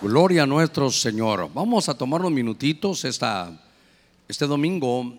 Gloria 0.00 0.44
a 0.44 0.46
nuestro 0.46 0.92
Señor. 0.92 1.50
Vamos 1.52 1.88
a 1.88 1.98
tomar 1.98 2.20
unos 2.20 2.30
minutitos 2.30 3.04
este 3.04 4.46
domingo 4.46 5.12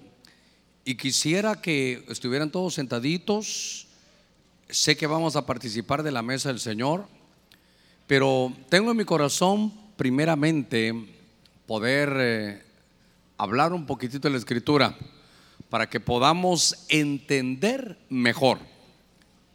y 0.86 0.96
quisiera 0.96 1.59
que 1.59 2.05
estuvieran 2.07 2.49
todos 2.49 2.75
sentaditos. 2.75 3.88
Sé 4.70 4.96
que 4.96 5.05
vamos 5.05 5.36
a 5.36 5.46
participar 5.46 6.02
de 6.02 6.12
la 6.12 6.21
mesa 6.21 6.47
del 6.47 6.62
Señor, 6.62 7.07
pero 8.07 8.54
tengo 8.70 8.92
en 8.92 8.97
mi 8.97 9.04
corazón 9.04 9.73
primeramente 9.97 10.93
poder 11.67 12.13
eh, 12.17 12.63
hablar 13.37 13.73
un 13.73 13.85
poquitito 13.85 14.29
de 14.29 14.31
la 14.31 14.39
escritura 14.39 14.96
para 15.69 15.89
que 15.89 15.99
podamos 15.99 16.85
entender 16.88 17.98
mejor. 18.07 18.59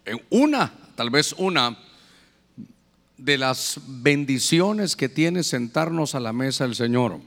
En 0.04 0.20
una, 0.29 0.70
tal 0.96 1.09
vez 1.09 1.32
una 1.38 1.79
de 3.17 3.39
las 3.39 3.81
bendiciones 3.87 4.97
que 4.97 5.09
tiene 5.09 5.43
sentarnos 5.43 6.15
a 6.15 6.21
la 6.21 6.33
mesa 6.33 6.65
del 6.65 6.75
Señor. 6.75 7.21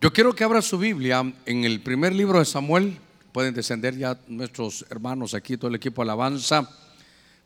Yo 0.00 0.12
quiero 0.12 0.34
que 0.34 0.44
abra 0.44 0.62
su 0.62 0.78
Biblia 0.78 1.32
en 1.46 1.64
el 1.64 1.80
primer 1.80 2.14
libro 2.14 2.38
de 2.38 2.44
Samuel. 2.44 2.98
Pueden 3.32 3.54
descender 3.54 3.96
ya 3.96 4.18
nuestros 4.28 4.84
hermanos 4.90 5.34
aquí, 5.34 5.56
todo 5.56 5.68
el 5.68 5.74
equipo 5.76 6.02
alabanza. 6.02 6.68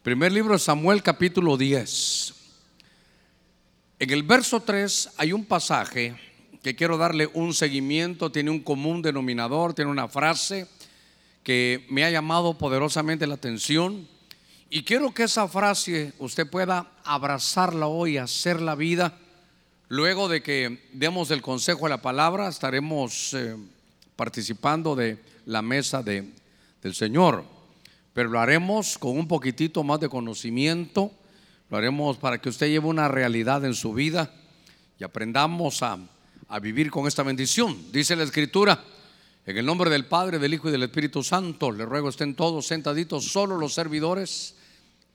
Primer 0.02 0.32
libro 0.32 0.54
de 0.54 0.58
Samuel, 0.58 1.02
capítulo 1.02 1.56
10. 1.56 2.34
En 4.00 4.10
el 4.10 4.22
verso 4.22 4.60
3 4.60 5.10
hay 5.16 5.32
un 5.32 5.44
pasaje 5.44 6.16
que 6.62 6.76
quiero 6.76 6.98
darle 6.98 7.28
un 7.32 7.54
seguimiento, 7.54 8.30
tiene 8.30 8.50
un 8.50 8.60
común 8.60 9.02
denominador, 9.02 9.74
tiene 9.74 9.90
una 9.90 10.08
frase 10.08 10.68
que 11.42 11.86
me 11.88 12.04
ha 12.04 12.10
llamado 12.10 12.58
poderosamente 12.58 13.26
la 13.26 13.34
atención 13.34 14.06
y 14.70 14.82
quiero 14.82 15.14
que 15.14 15.22
esa 15.22 15.48
frase 15.48 16.12
usted 16.18 16.48
pueda 16.48 16.92
abrazarla 17.04 17.86
hoy, 17.86 18.18
hacer 18.18 18.60
la 18.60 18.74
vida. 18.74 19.16
Luego 19.88 20.28
de 20.28 20.42
que 20.42 20.86
demos 20.92 21.30
el 21.30 21.40
consejo 21.40 21.84
de 21.84 21.90
la 21.90 22.02
palabra, 22.02 22.48
estaremos 22.48 23.32
eh, 23.32 23.56
participando 24.14 24.94
de 24.94 25.18
la 25.46 25.62
mesa 25.62 26.02
de, 26.02 26.28
del 26.82 26.94
Señor. 26.94 27.44
Pero 28.12 28.28
lo 28.28 28.40
haremos 28.40 28.98
con 28.98 29.16
un 29.16 29.26
poquitito 29.26 29.82
más 29.84 30.00
de 30.00 30.10
conocimiento. 30.10 31.12
Lo 31.70 31.78
haremos 31.78 32.18
para 32.18 32.38
que 32.38 32.50
usted 32.50 32.68
lleve 32.68 32.88
una 32.88 33.08
realidad 33.08 33.64
en 33.64 33.74
su 33.74 33.94
vida 33.94 34.30
y 34.98 35.04
aprendamos 35.04 35.82
a, 35.82 35.98
a 36.46 36.58
vivir 36.60 36.90
con 36.90 37.06
esta 37.06 37.22
bendición. 37.22 37.90
Dice 37.90 38.16
la 38.16 38.24
Escritura. 38.24 38.84
En 39.46 39.56
el 39.56 39.64
nombre 39.64 39.88
del 39.88 40.04
Padre, 40.04 40.38
del 40.38 40.52
Hijo 40.52 40.68
y 40.68 40.72
del 40.72 40.82
Espíritu 40.82 41.22
Santo, 41.22 41.72
le 41.72 41.86
ruego 41.86 42.10
estén 42.10 42.34
todos 42.34 42.66
sentaditos, 42.66 43.24
solo 43.24 43.56
los 43.56 43.72
servidores 43.72 44.57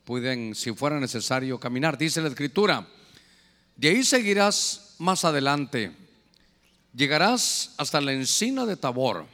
pueden, 0.05 0.55
si 0.55 0.73
fuera 0.73 0.99
necesario, 0.99 1.59
caminar. 1.59 1.97
Dice 1.97 2.21
la 2.21 2.29
escritura, 2.29 2.87
de 3.75 3.89
ahí 3.89 4.03
seguirás 4.03 4.95
más 4.99 5.25
adelante, 5.25 5.91
llegarás 6.93 7.73
hasta 7.77 8.01
la 8.01 8.13
encina 8.13 8.65
de 8.65 8.77
Tabor, 8.77 9.25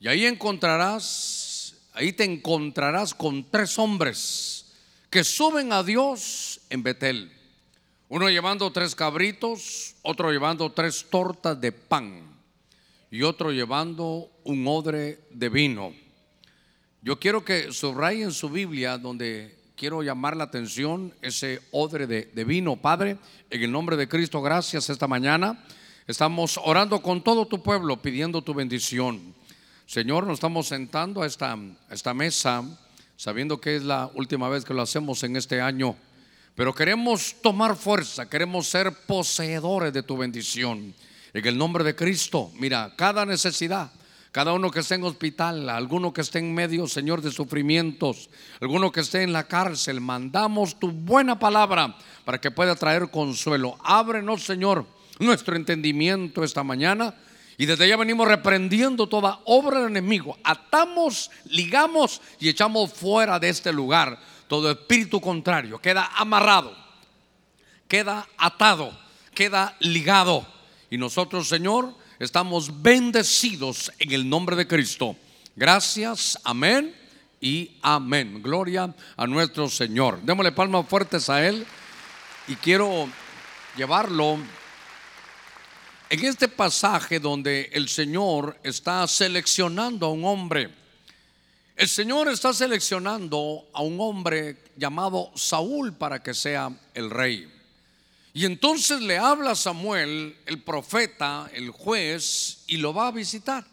y 0.00 0.08
ahí 0.08 0.26
encontrarás, 0.26 1.74
ahí 1.92 2.12
te 2.12 2.24
encontrarás 2.24 3.14
con 3.14 3.50
tres 3.50 3.78
hombres 3.78 4.66
que 5.10 5.24
suben 5.24 5.72
a 5.72 5.82
Dios 5.82 6.60
en 6.70 6.82
Betel. 6.82 7.32
Uno 8.08 8.30
llevando 8.30 8.70
tres 8.70 8.94
cabritos, 8.94 9.94
otro 10.02 10.30
llevando 10.30 10.72
tres 10.72 11.06
tortas 11.10 11.60
de 11.60 11.72
pan 11.72 12.22
y 13.10 13.22
otro 13.22 13.52
llevando 13.52 14.30
un 14.44 14.66
odre 14.66 15.20
de 15.30 15.48
vino. 15.48 15.92
Yo 17.02 17.18
quiero 17.18 17.44
que 17.44 17.72
subrayen 17.72 18.32
su 18.32 18.48
Biblia 18.48 18.98
donde 18.98 19.57
quiero 19.78 20.02
llamar 20.02 20.36
la 20.36 20.44
atención 20.44 21.14
ese 21.22 21.62
odre 21.70 22.08
de, 22.08 22.44
vino, 22.44 22.74
Padre, 22.76 23.16
en 23.48 23.62
el 23.62 23.70
nombre 23.70 23.96
de 23.96 24.08
Cristo, 24.08 24.42
gracias 24.42 24.90
esta 24.90 25.06
mañana. 25.06 25.64
Estamos 26.08 26.58
orando 26.64 27.00
con 27.00 27.22
todo 27.22 27.46
tu 27.46 27.62
pueblo, 27.62 28.02
pidiendo 28.02 28.42
tu 28.42 28.54
bendición. 28.54 29.34
Señor, 29.86 30.26
nos 30.26 30.34
estamos 30.34 30.66
sentando 30.66 31.22
a 31.22 31.26
esta, 31.26 31.52
a 31.52 31.94
esta 31.94 32.12
mesa, 32.12 32.64
sabiendo 33.16 33.60
que 33.60 33.76
es 33.76 33.84
la 33.84 34.10
última 34.14 34.48
vez 34.48 34.64
que 34.64 34.74
lo 34.74 34.82
hacemos 34.82 35.22
en 35.22 35.36
este 35.36 35.60
año, 35.60 35.94
pero 36.56 36.74
queremos 36.74 37.36
tomar 37.40 37.76
fuerza, 37.76 38.28
queremos 38.28 38.66
ser 38.66 38.92
poseedores 39.06 39.92
de 39.92 40.02
tu 40.02 40.16
bendición. 40.16 40.92
En 41.32 41.46
el 41.46 41.56
nombre 41.56 41.84
de 41.84 41.94
Cristo, 41.94 42.50
mira, 42.56 42.94
cada 42.96 43.24
necesidad, 43.24 43.92
cada 44.38 44.52
uno 44.52 44.70
que 44.70 44.78
esté 44.78 44.94
en 44.94 45.02
hospital, 45.02 45.68
alguno 45.68 46.12
que 46.12 46.20
esté 46.20 46.38
en 46.38 46.54
medio, 46.54 46.86
Señor, 46.86 47.22
de 47.22 47.32
sufrimientos, 47.32 48.30
alguno 48.60 48.92
que 48.92 49.00
esté 49.00 49.24
en 49.24 49.32
la 49.32 49.48
cárcel, 49.48 50.00
mandamos 50.00 50.78
tu 50.78 50.92
buena 50.92 51.40
palabra 51.40 51.96
para 52.24 52.40
que 52.40 52.52
pueda 52.52 52.76
traer 52.76 53.10
consuelo. 53.10 53.76
Ábrenos, 53.82 54.44
Señor, 54.44 54.86
nuestro 55.18 55.56
entendimiento 55.56 56.44
esta 56.44 56.62
mañana. 56.62 57.16
Y 57.56 57.66
desde 57.66 57.86
allá 57.86 57.96
venimos 57.96 58.28
reprendiendo 58.28 59.08
toda 59.08 59.40
obra 59.44 59.80
del 59.80 59.90
enemigo. 59.90 60.38
Atamos, 60.44 61.32
ligamos 61.46 62.22
y 62.38 62.48
echamos 62.48 62.92
fuera 62.92 63.40
de 63.40 63.48
este 63.48 63.72
lugar 63.72 64.20
todo 64.46 64.70
espíritu 64.70 65.20
contrario. 65.20 65.80
Queda 65.80 66.12
amarrado, 66.16 66.76
queda 67.88 68.28
atado, 68.38 68.96
queda 69.34 69.76
ligado. 69.80 70.46
Y 70.90 70.96
nosotros, 70.96 71.48
Señor, 71.48 71.92
estamos 72.18 72.82
bendecidos 72.82 73.92
en 73.98 74.12
el 74.12 74.28
nombre 74.28 74.56
de 74.56 74.66
Cristo. 74.66 75.16
Gracias, 75.54 76.38
amén 76.44 76.94
y 77.40 77.72
amén. 77.82 78.42
Gloria 78.42 78.94
a 79.16 79.26
nuestro 79.26 79.68
Señor. 79.68 80.20
Démosle 80.22 80.52
palmas 80.52 80.88
fuertes 80.88 81.28
a 81.30 81.46
Él 81.46 81.66
y 82.48 82.56
quiero 82.56 83.08
llevarlo 83.76 84.38
en 86.10 86.24
este 86.24 86.48
pasaje 86.48 87.20
donde 87.20 87.70
el 87.72 87.88
Señor 87.88 88.58
está 88.62 89.06
seleccionando 89.06 90.06
a 90.06 90.10
un 90.10 90.24
hombre. 90.24 90.70
El 91.76 91.88
Señor 91.88 92.28
está 92.28 92.52
seleccionando 92.52 93.68
a 93.72 93.82
un 93.82 94.00
hombre 94.00 94.64
llamado 94.76 95.30
Saúl 95.36 95.92
para 95.92 96.20
que 96.20 96.34
sea 96.34 96.72
el 96.94 97.10
rey. 97.10 97.57
Y 98.32 98.44
entonces 98.44 99.00
le 99.00 99.18
habla 99.18 99.52
a 99.52 99.56
Samuel, 99.56 100.36
el 100.46 100.62
profeta, 100.62 101.50
el 101.52 101.70
juez, 101.70 102.64
y 102.66 102.76
lo 102.76 102.92
va 102.92 103.08
a 103.08 103.12
visitar. 103.12 103.64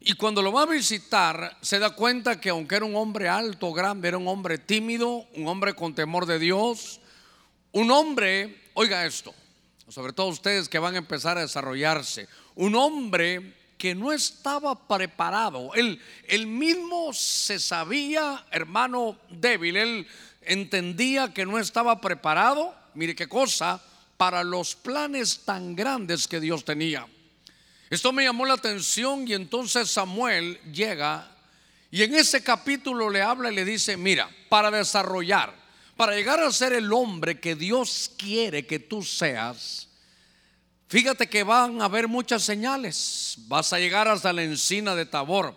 Y 0.00 0.12
cuando 0.14 0.42
lo 0.42 0.52
va 0.52 0.62
a 0.62 0.66
visitar, 0.66 1.56
se 1.60 1.78
da 1.78 1.90
cuenta 1.90 2.40
que 2.40 2.50
aunque 2.50 2.76
era 2.76 2.84
un 2.84 2.96
hombre 2.96 3.28
alto, 3.28 3.72
grande, 3.72 4.08
era 4.08 4.18
un 4.18 4.28
hombre 4.28 4.58
tímido, 4.58 5.26
un 5.34 5.48
hombre 5.48 5.74
con 5.74 5.94
temor 5.94 6.26
de 6.26 6.38
Dios, 6.38 7.00
un 7.72 7.90
hombre, 7.90 8.62
oiga 8.74 9.04
esto, 9.04 9.34
sobre 9.88 10.12
todo 10.12 10.28
ustedes 10.28 10.68
que 10.68 10.78
van 10.78 10.94
a 10.94 10.98
empezar 10.98 11.36
a 11.36 11.42
desarrollarse, 11.42 12.28
un 12.54 12.74
hombre 12.76 13.54
que 13.76 13.94
no 13.94 14.12
estaba 14.12 14.86
preparado. 14.86 15.74
Él, 15.74 16.00
él 16.26 16.46
mismo 16.46 17.12
se 17.12 17.58
sabía, 17.58 18.44
hermano 18.50 19.16
débil, 19.30 19.76
él 19.76 20.06
entendía 20.42 21.32
que 21.32 21.44
no 21.44 21.58
estaba 21.58 22.00
preparado 22.00 22.74
mire 22.94 23.14
qué 23.14 23.28
cosa, 23.28 23.80
para 24.16 24.42
los 24.42 24.74
planes 24.74 25.40
tan 25.44 25.76
grandes 25.76 26.26
que 26.26 26.40
Dios 26.40 26.64
tenía. 26.64 27.06
Esto 27.90 28.12
me 28.12 28.24
llamó 28.24 28.44
la 28.44 28.54
atención 28.54 29.26
y 29.26 29.34
entonces 29.34 29.90
Samuel 29.90 30.60
llega 30.72 31.38
y 31.90 32.02
en 32.02 32.14
ese 32.14 32.42
capítulo 32.42 33.08
le 33.08 33.22
habla 33.22 33.50
y 33.50 33.54
le 33.54 33.64
dice, 33.64 33.96
mira, 33.96 34.28
para 34.48 34.70
desarrollar, 34.70 35.54
para 35.96 36.14
llegar 36.14 36.38
a 36.40 36.52
ser 36.52 36.74
el 36.74 36.92
hombre 36.92 37.40
que 37.40 37.54
Dios 37.54 38.10
quiere 38.18 38.66
que 38.66 38.78
tú 38.78 39.02
seas, 39.02 39.88
fíjate 40.88 41.28
que 41.28 41.44
van 41.44 41.80
a 41.80 41.86
haber 41.86 42.08
muchas 42.08 42.42
señales. 42.42 43.36
Vas 43.46 43.72
a 43.72 43.78
llegar 43.78 44.06
hasta 44.06 44.32
la 44.32 44.42
encina 44.42 44.94
de 44.94 45.06
Tabor. 45.06 45.54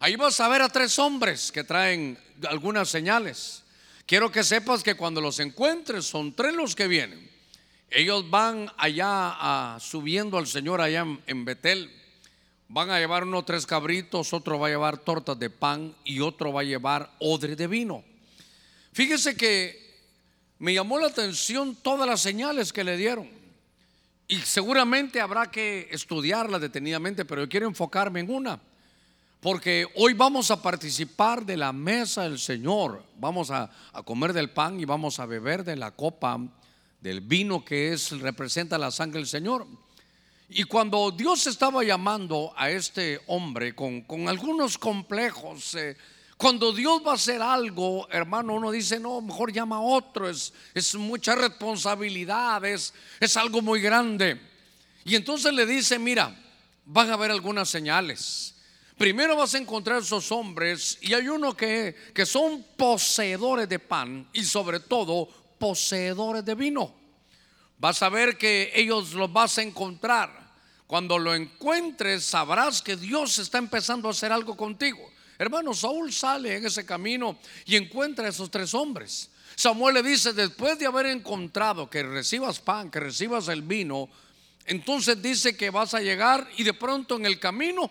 Ahí 0.00 0.16
vas 0.16 0.40
a 0.40 0.48
ver 0.48 0.62
a 0.62 0.68
tres 0.68 0.98
hombres 0.98 1.52
que 1.52 1.62
traen 1.62 2.18
algunas 2.48 2.88
señales. 2.88 3.62
Quiero 4.08 4.32
que 4.32 4.42
sepas 4.42 4.82
que 4.82 4.94
cuando 4.94 5.20
los 5.20 5.38
encuentres 5.38 6.06
son 6.06 6.32
tres 6.32 6.54
los 6.54 6.74
que 6.74 6.88
vienen. 6.88 7.30
Ellos 7.90 8.30
van 8.30 8.72
allá 8.78 9.76
subiendo 9.80 10.38
al 10.38 10.46
Señor 10.46 10.80
allá 10.80 11.04
en, 11.26 11.44
Betel. 11.44 11.92
Van 12.68 12.88
a 12.88 12.98
llevar 12.98 13.24
uno 13.24 13.44
tres 13.44 13.66
cabritos, 13.66 14.32
otro 14.32 14.58
va 14.58 14.68
a 14.68 14.70
llevar 14.70 14.96
tortas 14.96 15.38
de 15.38 15.50
pan 15.50 15.94
y 16.04 16.20
otro 16.20 16.54
va 16.54 16.62
a 16.62 16.64
llevar 16.64 17.10
odre 17.18 17.54
de 17.54 17.66
vino. 17.66 18.02
Fíjese 18.94 19.36
que 19.36 19.98
me 20.58 20.72
llamó 20.72 20.98
la 20.98 21.08
atención 21.08 21.76
todas 21.76 22.08
las 22.08 22.22
señales 22.22 22.72
que 22.72 22.84
le 22.84 22.96
dieron. 22.96 23.28
Y 24.26 24.36
seguramente 24.38 25.20
habrá 25.20 25.50
que 25.50 25.86
estudiarlas 25.90 26.62
detenidamente, 26.62 27.26
pero 27.26 27.42
yo 27.42 27.48
quiero 27.50 27.66
enfocarme 27.66 28.20
en 28.20 28.30
una. 28.30 28.58
Porque 29.40 29.86
hoy 29.94 30.14
vamos 30.14 30.50
a 30.50 30.60
participar 30.60 31.46
de 31.46 31.56
la 31.56 31.72
mesa 31.72 32.24
del 32.24 32.40
Señor. 32.40 33.04
Vamos 33.18 33.52
a, 33.52 33.70
comer 34.04 34.32
del 34.32 34.50
pan 34.50 34.80
y 34.80 34.84
vamos 34.84 35.20
a 35.20 35.26
beber 35.26 35.62
de 35.62 35.76
la 35.76 35.92
copa 35.92 36.40
del 37.00 37.20
vino 37.20 37.64
que 37.64 37.92
es 37.92 38.10
representa 38.18 38.76
la 38.78 38.90
sangre 38.90 39.20
del 39.20 39.28
Señor. 39.28 39.64
Y 40.48 40.64
cuando 40.64 41.12
Dios 41.12 41.46
estaba 41.46 41.84
llamando 41.84 42.52
a 42.56 42.70
este 42.70 43.20
hombre 43.28 43.76
con, 43.76 44.04
algunos 44.28 44.76
complejos, 44.76 45.74
eh, 45.74 45.96
Cuando 46.36 46.72
Dios 46.72 47.02
va 47.06 47.12
a 47.12 47.14
hacer 47.14 47.42
algo, 47.42 48.08
hermano, 48.10 48.54
uno 48.54 48.70
dice, 48.70 48.98
no, 48.98 49.20
mejor 49.20 49.52
llama 49.52 49.76
a 49.76 49.80
otro, 49.80 50.28
es, 50.28 50.52
es 50.72 50.94
mucha 50.94 51.34
responsabilidad, 51.34 52.64
es, 52.64 52.94
es 53.20 53.36
algo 53.36 53.60
muy 53.60 53.80
grande. 53.80 54.40
Y 55.04 55.16
entonces 55.16 55.52
le 55.52 55.66
dice, 55.66 55.98
mira, 55.98 56.34
van 56.84 57.10
a 57.10 57.14
haber 57.14 57.30
algunas 57.30 57.68
señales. 57.68 58.57
Primero 58.98 59.36
vas 59.36 59.54
a 59.54 59.58
encontrar 59.58 59.98
esos 60.02 60.32
hombres 60.32 60.98
y 61.00 61.14
hay 61.14 61.28
uno 61.28 61.56
que, 61.56 61.94
que 62.12 62.26
son 62.26 62.64
poseedores 62.76 63.68
de 63.68 63.78
pan 63.78 64.28
y 64.32 64.42
sobre 64.42 64.80
todo 64.80 65.28
poseedores 65.56 66.44
de 66.44 66.56
vino. 66.56 66.92
Vas 67.78 68.02
a 68.02 68.08
ver 68.08 68.36
que 68.36 68.72
ellos 68.74 69.12
los 69.12 69.32
vas 69.32 69.56
a 69.58 69.62
encontrar. 69.62 70.48
Cuando 70.88 71.16
lo 71.16 71.32
encuentres 71.32 72.24
sabrás 72.24 72.82
que 72.82 72.96
Dios 72.96 73.38
está 73.38 73.58
empezando 73.58 74.08
a 74.08 74.10
hacer 74.10 74.32
algo 74.32 74.56
contigo. 74.56 75.12
Hermano, 75.38 75.74
Saúl 75.74 76.12
sale 76.12 76.56
en 76.56 76.66
ese 76.66 76.84
camino 76.84 77.38
y 77.66 77.76
encuentra 77.76 78.26
a 78.26 78.30
esos 78.30 78.50
tres 78.50 78.74
hombres. 78.74 79.30
Samuel 79.54 79.94
le 79.94 80.02
dice, 80.02 80.32
después 80.32 80.76
de 80.76 80.86
haber 80.86 81.06
encontrado 81.06 81.88
que 81.88 82.02
recibas 82.02 82.58
pan, 82.58 82.90
que 82.90 82.98
recibas 82.98 83.46
el 83.46 83.62
vino, 83.62 84.08
entonces 84.66 85.22
dice 85.22 85.56
que 85.56 85.70
vas 85.70 85.94
a 85.94 86.00
llegar 86.00 86.48
y 86.56 86.64
de 86.64 86.74
pronto 86.74 87.14
en 87.14 87.26
el 87.26 87.38
camino 87.38 87.88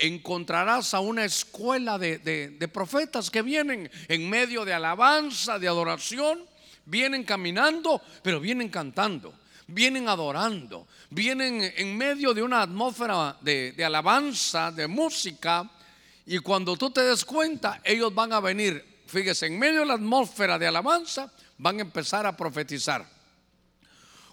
encontrarás 0.00 0.94
a 0.94 1.00
una 1.00 1.24
escuela 1.24 1.98
de, 1.98 2.18
de 2.18 2.68
profetas 2.68 3.30
que 3.30 3.42
vienen 3.42 3.90
en 4.08 4.28
medio 4.28 4.64
de 4.64 4.72
alabanza, 4.72 5.58
de 5.58 5.68
adoración, 5.68 6.44
vienen 6.84 7.24
caminando, 7.24 8.00
pero 8.22 8.40
vienen 8.40 8.68
cantando 8.68 9.34
vienen 9.72 10.08
adorando, 10.08 10.86
vienen 11.10 11.72
en 11.76 11.96
medio 11.96 12.34
de 12.34 12.42
una 12.42 12.62
atmósfera 12.62 13.36
de, 13.40 13.72
de, 13.72 13.84
alabanza, 13.84 14.70
de 14.70 14.86
música, 14.86 15.68
y 16.26 16.38
cuando 16.38 16.76
tú 16.76 16.90
te 16.90 17.02
des 17.02 17.24
cuenta, 17.24 17.80
ellos 17.84 18.14
van 18.14 18.32
a 18.32 18.40
venir, 18.40 19.02
fíjese, 19.06 19.46
en 19.46 19.58
medio 19.58 19.80
de 19.80 19.86
la 19.86 19.94
atmósfera 19.94 20.58
de 20.58 20.66
alabanza, 20.66 21.32
van 21.58 21.78
a 21.78 21.82
empezar 21.82 22.26
a 22.26 22.36
profetizar. 22.36 23.06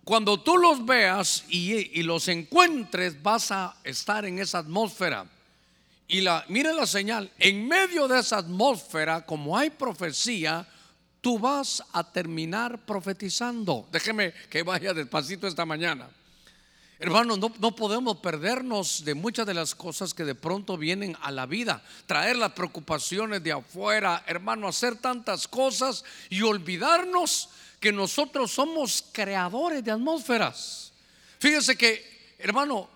Cuando 0.03 0.39
tú 0.41 0.57
los 0.57 0.85
veas 0.85 1.43
y, 1.49 1.99
y 1.99 2.03
los 2.03 2.27
encuentres, 2.27 3.21
vas 3.21 3.51
a 3.51 3.75
estar 3.83 4.25
en 4.25 4.39
esa 4.39 4.59
atmósfera. 4.59 5.25
Y 6.07 6.21
la, 6.21 6.45
mire 6.47 6.73
la 6.73 6.87
señal, 6.87 7.31
en 7.37 7.67
medio 7.67 8.07
de 8.07 8.19
esa 8.19 8.37
atmósfera, 8.37 9.25
como 9.25 9.57
hay 9.57 9.69
profecía, 9.69 10.65
tú 11.19 11.37
vas 11.37 11.83
a 11.91 12.11
terminar 12.11 12.85
profetizando. 12.85 13.87
Déjeme 13.91 14.33
que 14.49 14.63
vaya 14.63 14.93
despacito 14.93 15.47
esta 15.47 15.65
mañana. 15.65 16.07
Hermanos, 16.99 17.37
no, 17.37 17.53
no, 17.59 17.75
podemos 17.75 18.17
perdernos 18.17 19.05
de 19.05 19.13
muchas 19.13 19.45
de 19.45 19.53
las 19.53 19.75
cosas 19.75 20.13
que 20.13 20.23
de 20.23 20.33
pronto 20.33 20.77
vienen 20.77 21.15
a 21.21 21.29
la 21.29 21.45
vida. 21.45 21.83
Traer 22.07 22.37
las 22.37 22.53
preocupaciones 22.53 23.43
de 23.43 23.51
afuera, 23.51 24.23
hermano, 24.25 24.67
hacer 24.67 24.95
tantas 24.95 25.47
cosas 25.47 26.03
y 26.29 26.41
olvidarnos 26.41 27.49
que 27.79 27.91
nosotros 27.91 28.51
somos 28.51 29.03
creadores 29.11 29.83
de 29.83 29.91
atmósferas. 29.91 30.91
Fíjese 31.37 31.77
que, 31.77 32.35
hermano, 32.39 32.89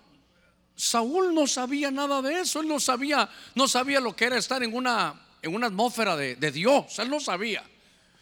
Saúl 0.76 1.34
no 1.34 1.46
sabía 1.46 1.90
nada 1.90 2.22
de 2.22 2.40
eso. 2.40 2.60
Él 2.60 2.68
no 2.68 2.80
sabía, 2.80 3.28
no 3.54 3.68
sabía 3.68 4.00
lo 4.00 4.16
que 4.16 4.24
era 4.24 4.38
estar 4.38 4.62
en 4.62 4.74
una, 4.74 5.14
en 5.40 5.54
una 5.54 5.66
atmósfera 5.68 6.16
de, 6.16 6.36
de 6.36 6.50
Dios. 6.50 6.98
Él 6.98 7.10
no 7.10 7.20
sabía. 7.20 7.62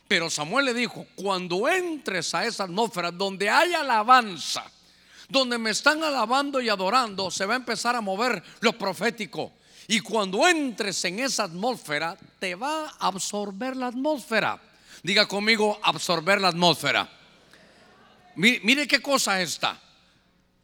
Pero 0.08 0.28
Samuel 0.28 0.66
le 0.66 0.74
dijo, 0.74 1.06
cuando 1.14 1.68
entres 1.68 2.34
a 2.34 2.44
esa 2.44 2.64
atmósfera 2.64 3.12
donde 3.12 3.48
hay 3.48 3.74
alabanza, 3.74 4.64
donde 5.28 5.56
me 5.56 5.70
están 5.70 6.02
alabando 6.02 6.60
y 6.60 6.68
adorando, 6.68 7.30
se 7.30 7.46
va 7.46 7.54
a 7.54 7.56
empezar 7.56 7.94
a 7.94 8.00
mover 8.00 8.42
lo 8.60 8.76
profético. 8.76 9.52
Y 9.86 10.00
cuando 10.00 10.46
entres 10.46 11.04
en 11.04 11.20
esa 11.20 11.44
atmósfera, 11.44 12.16
te 12.38 12.54
va 12.54 12.86
a 12.86 13.08
absorber 13.08 13.76
la 13.76 13.86
atmósfera. 13.86 14.60
Diga 15.02 15.26
conmigo, 15.26 15.78
absorber 15.82 16.40
la 16.40 16.48
atmósfera. 16.48 17.08
Mire, 18.36 18.86
qué 18.86 19.00
cosa 19.00 19.40
esta. 19.40 19.80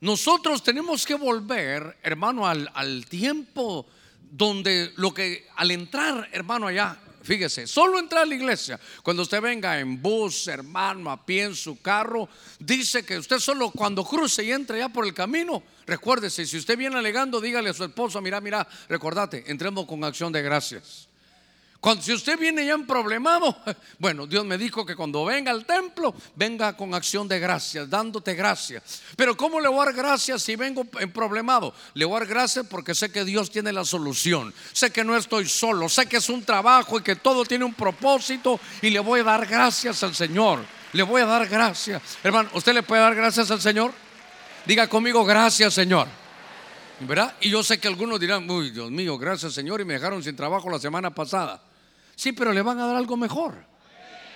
Nosotros 0.01 0.63
tenemos 0.63 1.07
que 1.07 1.15
volver, 1.15 1.97
hermano, 2.03 2.47
al, 2.47 2.71
al 2.75 3.07
tiempo 3.07 3.87
donde 4.31 4.93
lo 4.97 5.15
que 5.15 5.47
al 5.57 5.71
entrar, 5.71 6.29
hermano, 6.33 6.67
allá, 6.67 6.99
Fíjese, 7.27 7.67
solo 7.67 7.99
entrar 7.99 8.23
a 8.23 8.27
la 8.27 8.37
iglesia, 8.37 8.79
cuando 9.03 9.25
usted 9.25 9.41
venga 9.41 9.81
en 9.81 10.01
bus, 10.01 10.47
hermano, 10.47 11.11
a 11.11 11.27
pie, 11.27 11.43
en 11.43 11.57
su 11.57 11.83
carro, 11.83 12.29
dice 12.61 13.05
que 13.05 13.19
usted 13.19 13.41
solo 13.41 13.73
cuando 13.73 14.05
cruce 14.05 14.45
y 14.45 14.53
entre 14.53 14.79
ya 14.79 14.89
por 14.91 15.05
el 15.05 15.13
camino, 15.13 15.61
recuérdese, 15.87 16.47
si 16.47 16.57
usted 16.57 16.79
viene 16.79 16.97
alegando, 16.97 17.41
dígale 17.41 17.71
a 17.71 17.75
su 17.75 17.83
esposo, 17.83 18.21
mira, 18.21 18.41
mira, 18.41 18.65
recordate, 18.89 19.43
entremos 19.49 19.87
con 19.87 20.05
acción 20.05 20.33
de 20.33 20.41
gracias. 20.41 21.09
Cuando, 21.87 22.03
si 22.03 22.12
usted 22.12 22.37
viene 22.37 22.67
ya 22.67 22.73
en 22.73 22.85
problemado, 22.85 23.56
bueno, 24.00 24.27
Dios 24.27 24.44
me 24.44 24.59
dijo 24.59 24.85
que 24.85 24.97
cuando 24.97 25.25
venga 25.25 25.53
al 25.53 25.65
templo, 25.65 26.12
venga 26.35 26.77
con 26.77 26.93
acción 26.94 27.29
de 27.29 27.38
gracias, 27.38 27.88
dándote 27.88 28.35
gracias. 28.35 29.03
Pero 29.15 29.37
¿cómo 29.37 29.61
le 29.61 29.69
voy 29.69 29.83
a 29.83 29.85
dar 29.85 29.94
gracias 29.94 30.43
si 30.43 30.56
vengo 30.56 30.85
en 30.99 31.12
problemado? 31.12 31.73
Le 31.94 32.05
voy 32.05 32.17
a 32.17 32.19
dar 32.19 32.29
gracias 32.29 32.67
porque 32.69 32.93
sé 32.93 33.12
que 33.12 33.25
Dios 33.25 33.53
tiene 33.53 33.73
la 33.73 33.85
solución. 33.85 34.53
Sé 34.73 34.91
que 34.91 35.05
no 35.05 35.17
estoy 35.17 35.49
solo, 35.49 35.88
sé 35.88 36.06
que 36.06 36.17
es 36.17 36.29
un 36.29 36.43
trabajo 36.44 36.99
y 36.99 37.03
que 37.05 37.15
todo 37.15 37.44
tiene 37.44 37.65
un 37.65 37.75
propósito 37.75 38.59
y 38.83 38.91
le 38.91 38.99
voy 38.99 39.21
a 39.21 39.23
dar 39.23 39.47
gracias 39.47 40.03
al 40.03 40.12
Señor. 40.12 40.65
Le 40.93 41.05
voy 41.05 41.23
a 41.23 41.27
dar 41.27 41.47
gracias. 41.47 42.03
Hermano, 42.25 42.50
¿usted 42.55 42.75
le 42.75 42.83
puede 42.83 43.03
dar 43.03 43.15
gracias 43.15 43.49
al 43.53 43.61
Señor? 43.61 43.93
Diga 44.65 44.88
conmigo, 44.88 45.25
gracias 45.25 45.73
Señor. 45.73 46.09
¿Verdad? 46.99 47.37
Y 47.43 47.49
yo 47.49 47.62
sé 47.62 47.79
que 47.79 47.87
algunos 47.87 48.19
dirán, 48.19 48.50
uy, 48.50 48.71
Dios 48.71 48.91
mío, 48.91 49.17
gracias 49.17 49.55
Señor, 49.55 49.81
y 49.81 49.85
me 49.85 49.94
dejaron 49.94 50.21
sin 50.21 50.35
trabajo 50.35 50.69
la 50.69 50.81
semana 50.81 51.11
pasada. 51.15 51.62
Sí, 52.17 52.33
pero 52.33 52.53
le 52.53 52.63
van 52.63 52.81
a 52.81 52.87
dar 52.87 52.97
algo 52.97 53.17
mejor. 53.17 53.65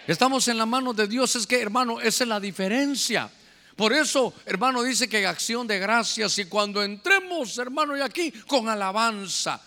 Estamos 0.06 0.46
en 0.48 0.58
la 0.58 0.66
mano 0.66 0.92
de 0.92 1.08
Dios. 1.08 1.34
Es 1.34 1.46
que, 1.46 1.60
hermano, 1.60 2.00
esa 2.00 2.24
es 2.24 2.28
la 2.28 2.38
diferencia. 2.38 3.30
Por 3.74 3.94
eso, 3.94 4.34
hermano, 4.44 4.82
dice 4.82 5.08
que 5.08 5.26
acción 5.26 5.66
de 5.66 5.78
gracias 5.78 6.38
y 6.38 6.44
cuando 6.44 6.82
entremos, 6.82 7.56
hermano, 7.56 7.96
y 7.96 8.02
aquí 8.02 8.30
con 8.46 8.68
alabanza, 8.68 9.60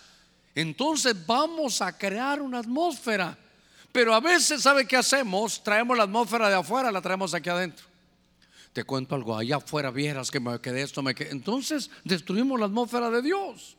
entonces 0.54 1.16
vamos 1.26 1.82
a 1.82 1.98
crear 1.98 2.40
una 2.40 2.60
atmósfera. 2.60 3.36
Pero 3.90 4.14
a 4.14 4.20
veces, 4.20 4.62
¿sabe 4.62 4.86
qué 4.86 4.96
hacemos? 4.96 5.62
Traemos 5.64 5.96
la 5.96 6.04
atmósfera 6.04 6.48
de 6.48 6.54
afuera, 6.54 6.92
la 6.92 7.00
traemos 7.00 7.34
aquí 7.34 7.48
adentro. 7.48 7.86
Te 8.72 8.84
cuento 8.84 9.14
algo, 9.14 9.36
allá 9.36 9.56
afuera 9.56 9.90
vieras 9.90 10.30
que 10.30 10.38
me 10.38 10.60
quedé 10.60 10.82
esto, 10.82 11.02
me 11.02 11.14
quedé. 11.14 11.30
Entonces 11.30 11.90
destruimos 12.04 12.60
la 12.60 12.66
atmósfera 12.66 13.10
de 13.10 13.22
Dios. 13.22 13.76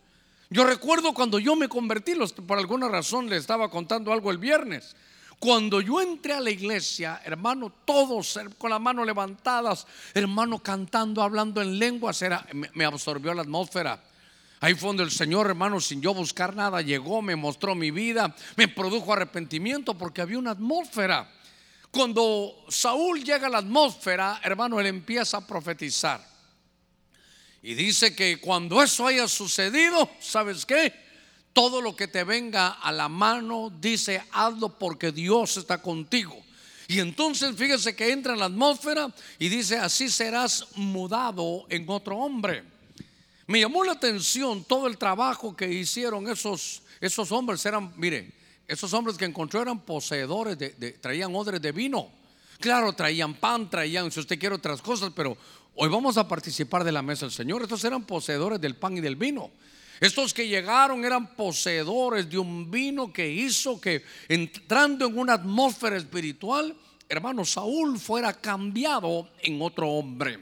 Yo 0.49 0.63
recuerdo 0.63 1.13
cuando 1.13 1.39
yo 1.39 1.55
me 1.55 1.67
convertí, 1.67 2.13
por 2.45 2.57
alguna 2.57 2.87
razón 2.87 3.29
le 3.29 3.37
estaba 3.37 3.69
contando 3.69 4.13
algo 4.13 4.31
el 4.31 4.37
viernes. 4.37 4.95
Cuando 5.39 5.81
yo 5.81 6.01
entré 6.01 6.33
a 6.33 6.39
la 6.39 6.49
iglesia, 6.49 7.21
hermano, 7.25 7.71
todos 7.83 8.39
con 8.57 8.69
las 8.69 8.79
manos 8.79 9.05
levantadas, 9.05 9.85
hermano, 10.13 10.59
cantando, 10.59 11.21
hablando 11.21 11.61
en 11.61 11.77
lenguas, 11.77 12.21
era, 12.21 12.45
me, 12.53 12.85
absorbió 12.85 13.33
la 13.33 13.41
atmósfera. 13.41 14.01
Ahí 14.61 14.73
fue 14.75 14.87
donde 14.87 15.03
el 15.03 15.11
Señor, 15.11 15.47
hermano, 15.47 15.81
sin 15.81 16.01
yo 16.01 16.13
buscar 16.13 16.55
nada, 16.55 16.81
llegó, 16.81 17.21
me 17.21 17.35
mostró 17.35 17.75
mi 17.75 17.91
vida, 17.91 18.33
me 18.55 18.67
produjo 18.67 19.13
arrepentimiento 19.13 19.97
porque 19.97 20.21
había 20.21 20.39
una 20.39 20.51
atmósfera. 20.51 21.29
Cuando 21.91 22.65
Saúl 22.69 23.23
llega 23.23 23.47
a 23.47 23.49
la 23.49 23.57
atmósfera, 23.59 24.39
hermano, 24.43 24.79
él 24.79 24.87
empieza 24.87 25.37
a 25.37 25.47
profetizar. 25.47 26.34
Y 27.65 27.73
dice 27.73 28.15
que 28.15 28.39
cuando 28.39 28.83
eso 28.83 29.07
haya 29.07 29.27
sucedido, 29.27 30.07
¿sabes 30.19 30.67
qué? 30.67 30.93
Todo 31.51 31.81
lo 31.81 31.95
que 31.95 32.07
te 32.07 32.23
venga 32.23 32.73
a 32.73 32.91
la 32.91 33.09
mano, 33.09 33.73
dice, 33.81 34.23
hazlo 34.33 34.77
porque 34.77 35.11
Dios 35.11 35.57
está 35.57 35.81
contigo. 35.81 36.39
Y 36.87 36.99
entonces 36.99 37.55
fíjese 37.55 37.95
que 37.95 38.11
entra 38.11 38.33
en 38.33 38.39
la 38.39 38.45
atmósfera 38.45 39.11
y 39.39 39.49
dice, 39.49 39.79
así 39.79 40.09
serás 40.09 40.67
mudado 40.75 41.65
en 41.69 41.89
otro 41.89 42.17
hombre. 42.17 42.63
Me 43.47 43.61
llamó 43.61 43.83
la 43.83 43.93
atención 43.93 44.63
todo 44.63 44.85
el 44.85 44.99
trabajo 44.99 45.55
que 45.55 45.67
hicieron 45.67 46.27
esos, 46.29 46.83
esos 47.01 47.31
hombres. 47.31 47.65
Eran, 47.65 47.91
mire, 47.95 48.31
esos 48.67 48.93
hombres 48.93 49.17
que 49.17 49.25
encontró 49.25 49.63
eran 49.63 49.79
poseedores, 49.79 50.55
de, 50.59 50.69
traían 51.01 51.35
odres 51.35 51.63
de 51.63 51.71
vino. 51.71 52.11
Claro, 52.59 52.93
traían 52.93 53.33
pan, 53.33 53.71
traían, 53.71 54.11
si 54.11 54.19
usted 54.19 54.37
quiere, 54.37 54.53
otras 54.53 54.83
cosas, 54.83 55.11
pero 55.15 55.35
Hoy 55.77 55.89
vamos 55.89 56.15
a 56.15 56.25
participar 56.25 56.85
de 56.85 56.91
la 56.93 57.01
mesa 57.01 57.25
del 57.25 57.33
Señor. 57.33 57.61
Estos 57.61 57.83
eran 57.83 58.05
poseedores 58.05 58.61
del 58.61 58.77
pan 58.77 58.95
y 58.95 59.01
del 59.01 59.17
vino. 59.17 59.51
Estos 59.99 60.33
que 60.33 60.47
llegaron 60.47 61.03
eran 61.03 61.35
poseedores 61.35 62.29
de 62.29 62.37
un 62.37 62.71
vino 62.71 63.11
que 63.11 63.29
hizo 63.29 63.81
que 63.81 64.05
entrando 64.29 65.05
en 65.05 65.17
una 65.17 65.33
atmósfera 65.33 65.97
espiritual, 65.97 66.73
hermano 67.09 67.43
Saúl 67.43 67.99
fuera 67.99 68.31
cambiado 68.31 69.29
en 69.41 69.61
otro 69.61 69.89
hombre. 69.89 70.39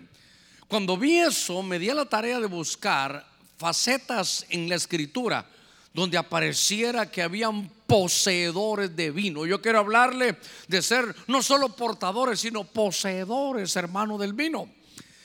Cuando 0.68 0.98
vi 0.98 1.18
eso, 1.18 1.63
me 1.63 1.80
di 1.80 1.90
a 1.90 1.96
la 1.96 2.06
tarea 2.06 2.40
de 2.40 2.46
buscar 2.46 3.25
facetas 3.58 4.46
en 4.50 4.70
la 4.70 4.75
escritura 4.75 5.50
donde 5.96 6.16
apareciera 6.20 7.10
que 7.10 7.24
habían 7.24 7.72
poseedores 7.88 8.96
de 8.96 9.10
vino. 9.10 9.48
Yo 9.48 9.60
quiero 9.63 9.80
hablarle 9.80 10.38
de 10.68 10.82
ser 10.84 11.16
no 11.25 11.42
solo 11.42 11.70
portadores, 11.70 12.40
sino 12.40 12.66
poseedores, 12.66 13.75
hermano, 13.75 14.20
del 14.20 14.34
vino. 14.34 14.70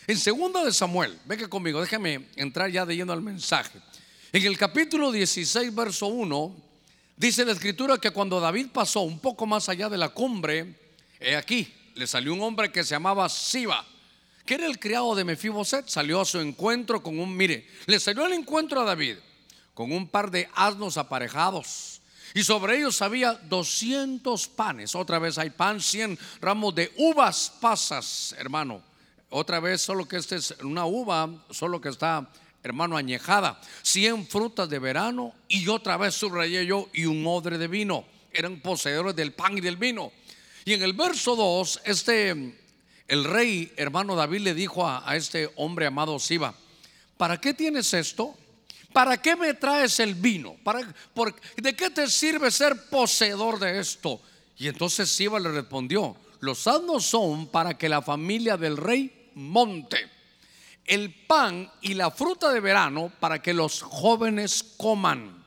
En 0.08 0.16
segunda 0.16 0.64
de 0.64 0.72
Samuel, 0.72 1.16
venga 1.26 1.46
conmigo, 1.48 1.80
déjame 1.80 2.28
entrar 2.34 2.70
ya 2.70 2.84
de 2.84 2.96
lleno 2.96 3.12
al 3.12 3.22
mensaje. 3.22 3.78
En 4.32 4.44
el 4.44 4.58
capítulo 4.58 5.12
16, 5.12 5.74
verso 5.74 6.06
1, 6.06 6.68
Dice 7.18 7.44
la 7.44 7.50
escritura 7.50 7.98
que 7.98 8.12
cuando 8.12 8.38
David 8.38 8.68
pasó 8.72 9.00
un 9.00 9.18
poco 9.18 9.44
más 9.44 9.68
allá 9.68 9.88
de 9.88 9.98
la 9.98 10.08
cumbre, 10.08 10.76
he 11.18 11.34
aquí, 11.34 11.74
le 11.96 12.06
salió 12.06 12.32
un 12.32 12.40
hombre 12.40 12.70
que 12.70 12.84
se 12.84 12.94
llamaba 12.94 13.28
Siba, 13.28 13.84
que 14.46 14.54
era 14.54 14.66
el 14.66 14.78
criado 14.78 15.16
de 15.16 15.24
Mefiboset, 15.24 15.88
salió 15.88 16.20
a 16.20 16.24
su 16.24 16.38
encuentro 16.38 17.02
con 17.02 17.18
un, 17.18 17.36
mire, 17.36 17.66
le 17.86 18.00
salió 18.00 18.24
al 18.24 18.32
encuentro 18.32 18.80
a 18.80 18.84
David 18.84 19.16
con 19.74 19.92
un 19.92 20.08
par 20.08 20.30
de 20.30 20.48
asnos 20.54 20.96
aparejados. 20.96 22.00
Y 22.34 22.44
sobre 22.44 22.78
ellos 22.78 23.02
había 23.02 23.34
200 23.34 24.48
panes. 24.48 24.94
Otra 24.94 25.18
vez 25.18 25.36
hay 25.36 25.50
pan, 25.50 25.80
100 25.80 26.18
ramos 26.40 26.74
de 26.74 26.92
uvas 26.96 27.52
pasas, 27.60 28.34
hermano. 28.38 28.87
Otra 29.30 29.60
vez, 29.60 29.82
solo 29.82 30.08
que 30.08 30.16
esta 30.16 30.36
es 30.36 30.54
una 30.62 30.86
uva, 30.86 31.28
solo 31.50 31.80
que 31.80 31.90
está 31.90 32.28
hermano, 32.62 32.96
añejada, 32.96 33.60
100 33.82 34.26
frutas 34.26 34.68
de 34.68 34.78
verano 34.78 35.32
y 35.48 35.68
otra 35.68 35.96
vez 35.96 36.14
subrayé 36.14 36.66
yo 36.66 36.88
y 36.92 37.06
un 37.06 37.26
odre 37.26 37.58
de 37.58 37.68
vino. 37.68 38.04
Eran 38.32 38.60
poseedores 38.60 39.16
del 39.16 39.32
pan 39.32 39.56
y 39.56 39.60
del 39.60 39.76
vino. 39.76 40.12
Y 40.64 40.74
en 40.74 40.82
el 40.82 40.92
verso 40.92 41.34
2, 41.34 41.82
este, 41.84 42.54
el 43.06 43.24
rey 43.24 43.72
hermano 43.76 44.16
David 44.16 44.40
le 44.40 44.54
dijo 44.54 44.86
a, 44.86 45.16
este 45.16 45.50
hombre 45.56 45.86
amado 45.86 46.18
Siba, 46.18 46.54
¿para 47.16 47.40
qué 47.40 47.54
tienes 47.54 47.94
esto? 47.94 48.36
¿Para 48.92 49.20
qué 49.20 49.36
me 49.36 49.54
traes 49.54 50.00
el 50.00 50.14
vino? 50.14 50.56
¿Para, 50.62 50.80
¿De 51.56 51.74
qué 51.74 51.90
te 51.90 52.08
sirve 52.08 52.50
ser 52.50 52.88
poseedor 52.90 53.58
de 53.58 53.78
esto? 53.78 54.20
Y 54.58 54.68
entonces 54.68 55.08
Siba 55.10 55.38
le 55.38 55.52
respondió, 55.52 56.16
los 56.40 56.66
asnos 56.66 57.06
son 57.06 57.46
para 57.46 57.78
que 57.78 57.88
la 57.88 58.02
familia 58.02 58.56
del 58.56 58.76
rey 58.76 59.17
monte 59.38 60.18
el 60.88 61.12
pan 61.14 61.70
y 61.82 61.94
la 61.94 62.10
fruta 62.10 62.50
de 62.50 62.60
verano 62.60 63.12
para 63.20 63.40
que 63.40 63.52
los 63.52 63.82
jóvenes 63.82 64.64
coman 64.76 65.44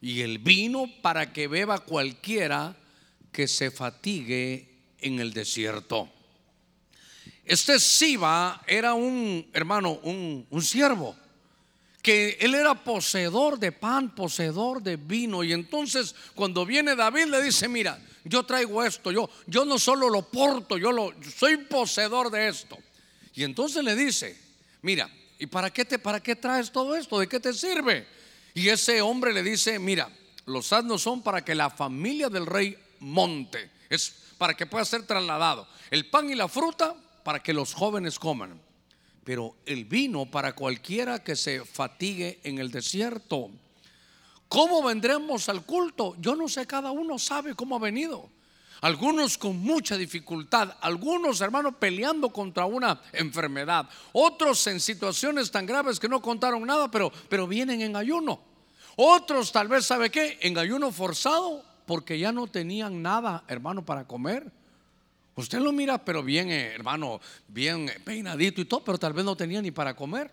y 0.00 0.20
el 0.20 0.38
vino 0.38 0.86
para 1.02 1.32
que 1.32 1.48
beba 1.48 1.80
cualquiera 1.80 2.76
que 3.32 3.48
se 3.48 3.70
fatigue 3.70 4.68
en 5.00 5.18
el 5.18 5.32
desierto. 5.32 6.08
Este 7.44 7.80
Siba 7.80 8.62
era 8.66 8.94
un 8.94 9.50
hermano, 9.52 9.98
un, 10.04 10.46
un 10.48 10.62
siervo, 10.62 11.16
que 12.00 12.38
él 12.40 12.54
era 12.54 12.74
poseedor 12.74 13.58
de 13.58 13.72
pan, 13.72 14.14
poseedor 14.14 14.82
de 14.82 14.96
vino. 14.96 15.42
Y 15.42 15.52
entonces 15.52 16.14
cuando 16.34 16.64
viene 16.64 16.94
David 16.94 17.26
le 17.26 17.42
dice, 17.42 17.68
mira, 17.68 18.00
yo 18.24 18.44
traigo 18.44 18.84
esto, 18.84 19.10
yo, 19.10 19.28
yo 19.46 19.64
no 19.64 19.78
solo 19.78 20.08
lo 20.08 20.22
porto, 20.22 20.78
yo 20.78 20.92
lo, 20.92 21.12
soy 21.36 21.56
poseedor 21.56 22.30
de 22.30 22.48
esto. 22.48 22.78
Y 23.40 23.44
entonces 23.44 23.82
le 23.82 23.96
dice, 23.96 24.38
mira, 24.82 25.10
¿y 25.38 25.46
para 25.46 25.70
qué, 25.70 25.86
te, 25.86 25.98
para 25.98 26.22
qué 26.22 26.36
traes 26.36 26.70
todo 26.70 26.94
esto? 26.94 27.18
¿De 27.18 27.26
qué 27.26 27.40
te 27.40 27.54
sirve? 27.54 28.06
Y 28.52 28.68
ese 28.68 29.00
hombre 29.00 29.32
le 29.32 29.42
dice, 29.42 29.78
mira, 29.78 30.10
los 30.44 30.70
asnos 30.74 31.00
son 31.00 31.22
para 31.22 31.42
que 31.42 31.54
la 31.54 31.70
familia 31.70 32.28
del 32.28 32.44
rey 32.44 32.76
monte, 32.98 33.70
es 33.88 34.14
para 34.36 34.52
que 34.52 34.66
pueda 34.66 34.84
ser 34.84 35.06
trasladado. 35.06 35.66
El 35.90 36.10
pan 36.10 36.28
y 36.28 36.34
la 36.34 36.48
fruta 36.48 36.94
para 37.24 37.42
que 37.42 37.54
los 37.54 37.72
jóvenes 37.72 38.18
coman, 38.18 38.60
pero 39.24 39.56
el 39.64 39.86
vino 39.86 40.26
para 40.26 40.52
cualquiera 40.52 41.24
que 41.24 41.34
se 41.34 41.64
fatigue 41.64 42.40
en 42.44 42.58
el 42.58 42.70
desierto. 42.70 43.50
¿Cómo 44.50 44.82
vendremos 44.82 45.48
al 45.48 45.64
culto? 45.64 46.14
Yo 46.18 46.36
no 46.36 46.46
sé, 46.46 46.66
cada 46.66 46.90
uno 46.90 47.18
sabe 47.18 47.54
cómo 47.54 47.76
ha 47.76 47.78
venido 47.78 48.28
algunos 48.80 49.36
con 49.36 49.58
mucha 49.58 49.96
dificultad, 49.96 50.76
algunos 50.80 51.40
hermanos 51.40 51.74
peleando 51.78 52.30
contra 52.30 52.66
una 52.66 53.00
enfermedad, 53.12 53.88
otros 54.12 54.66
en 54.66 54.80
situaciones 54.80 55.50
tan 55.50 55.66
graves 55.66 56.00
que 56.00 56.08
no 56.08 56.22
contaron 56.22 56.66
nada, 56.66 56.90
pero, 56.90 57.12
pero 57.28 57.46
vienen 57.46 57.82
en 57.82 57.96
ayuno. 57.96 58.40
Otros 58.96 59.52
tal 59.52 59.68
vez, 59.68 59.86
¿sabe 59.86 60.10
qué? 60.10 60.38
En 60.42 60.56
ayuno 60.58 60.92
forzado 60.92 61.64
porque 61.86 62.18
ya 62.18 62.32
no 62.32 62.46
tenían 62.46 63.02
nada, 63.02 63.44
hermano, 63.48 63.84
para 63.84 64.06
comer. 64.06 64.52
Usted 65.34 65.58
lo 65.58 65.72
mira, 65.72 66.04
pero 66.04 66.22
bien, 66.22 66.50
eh, 66.50 66.72
hermano, 66.74 67.20
bien 67.48 67.90
peinadito 68.04 68.60
y 68.60 68.64
todo, 68.64 68.84
pero 68.84 68.98
tal 68.98 69.12
vez 69.12 69.24
no 69.24 69.36
tenía 69.36 69.62
ni 69.62 69.70
para 69.70 69.96
comer. 69.96 70.30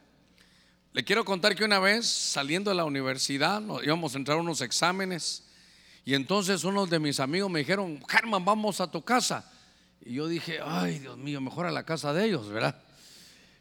Le 0.94 1.04
quiero 1.04 1.24
contar 1.24 1.56
que 1.56 1.63
una 1.63 1.80
vez 1.80 2.06
saliendo 2.06 2.72
de 2.72 2.75
la 2.75 2.86
universidad, 2.86 3.62
íbamos 3.84 4.13
a 4.13 4.18
entrar 4.18 4.38
a 4.38 4.42
unos 4.42 4.62
exámenes 4.62 5.47
y 6.08 6.14
entonces 6.14 6.64
unos 6.64 6.90
de 6.90 7.00
mis 7.00 7.20
amigos 7.20 7.52
me 7.52 7.60
dijeron, 7.60 8.02
Germán, 8.08 8.46
vamos 8.46 8.80
a 8.80 8.90
tu 8.90 9.02
casa. 9.02 9.44
Y 10.06 10.14
yo 10.14 10.30
dije, 10.30 10.58
ay, 10.64 11.00
Dios 11.00 11.18
mío, 11.18 11.42
mejor 11.42 11.66
a 11.66 11.72
la 11.72 11.84
casa 11.84 12.14
de 12.14 12.24
ellos, 12.24 12.48
¿verdad? 12.48 12.82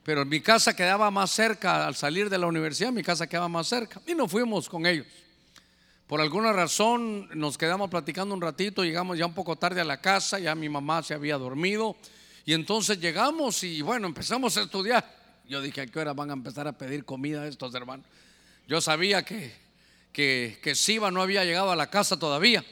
Pero 0.05 0.25
mi 0.25 0.41
casa 0.41 0.77
quedaba 0.77 1.11
más 1.11 1.33
cerca, 1.33 1.85
al 1.85 1.97
salir 1.97 2.31
de 2.31 2.39
la 2.39 2.47
universidad, 2.47 2.93
mi 2.93 3.03
casa 3.03 3.27
quedaba 3.27 3.49
más 3.49 3.67
cerca. 3.67 4.01
Y 4.07 4.15
nos 4.15 4.31
fuimos 4.31 4.69
con 4.69 4.87
ellos. 4.87 5.09
Por 6.07 6.21
alguna 6.21 6.53
razón 6.53 7.29
nos 7.35 7.59
quedamos 7.59 7.91
platicando 7.91 8.33
un 8.33 8.41
ratito, 8.41 8.85
llegamos 8.85 9.19
ya 9.19 9.27
un 9.27 9.35
poco 9.35 9.57
tarde 9.57 9.81
a 9.81 9.85
la 9.85 10.01
casa, 10.01 10.39
ya 10.39 10.55
mi 10.55 10.69
mamá 10.69 11.03
se 11.03 11.15
había 11.15 11.39
dormido. 11.39 11.97
Y 12.45 12.53
entonces 12.53 13.01
llegamos 13.01 13.65
y 13.65 13.83
bueno, 13.83 14.07
empezamos 14.07 14.57
a 14.57 14.61
estudiar. 14.63 15.05
Yo 15.49 15.61
dije, 15.61 15.81
¿a 15.81 15.87
qué 15.89 15.99
hora 15.99 16.13
van 16.13 16.31
a 16.31 16.35
empezar 16.35 16.69
a 16.69 16.79
pedir 16.79 17.05
comida 17.05 17.45
estos 17.49 17.75
hermanos? 17.75 18.07
Yo 18.69 18.81
sabía 18.81 19.25
que 19.25 19.66
que, 20.17 20.59
que 20.63 20.75
Siba 20.75 21.11
no 21.11 21.21
había 21.21 21.45
llegado 21.45 21.71
a 21.71 21.77
la 21.77 21.91
casa 21.91 22.19
todavía. 22.19 22.65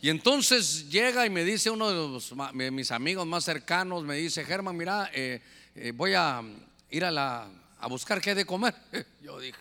Y 0.00 0.08
entonces 0.08 0.90
llega 0.90 1.24
y 1.24 1.30
me 1.30 1.44
dice 1.44 1.70
uno 1.70 2.18
de, 2.18 2.70
mis 2.72 2.90
amigos 2.90 3.24
más 3.28 3.44
cercanos, 3.44 4.02
me 4.02 4.16
dice, 4.16 4.44
Germán, 4.44 4.76
mira, 4.76 5.08
eh, 5.14 5.40
eh, 5.76 5.92
voy 5.94 6.14
a 6.14 6.42
ir 6.90 7.04
a, 7.04 7.12
la, 7.12 7.46
a 7.78 7.86
buscar 7.86 8.20
qué 8.20 8.34
de 8.34 8.44
comer. 8.44 8.74
Yo 9.22 9.38
dije, 9.38 9.56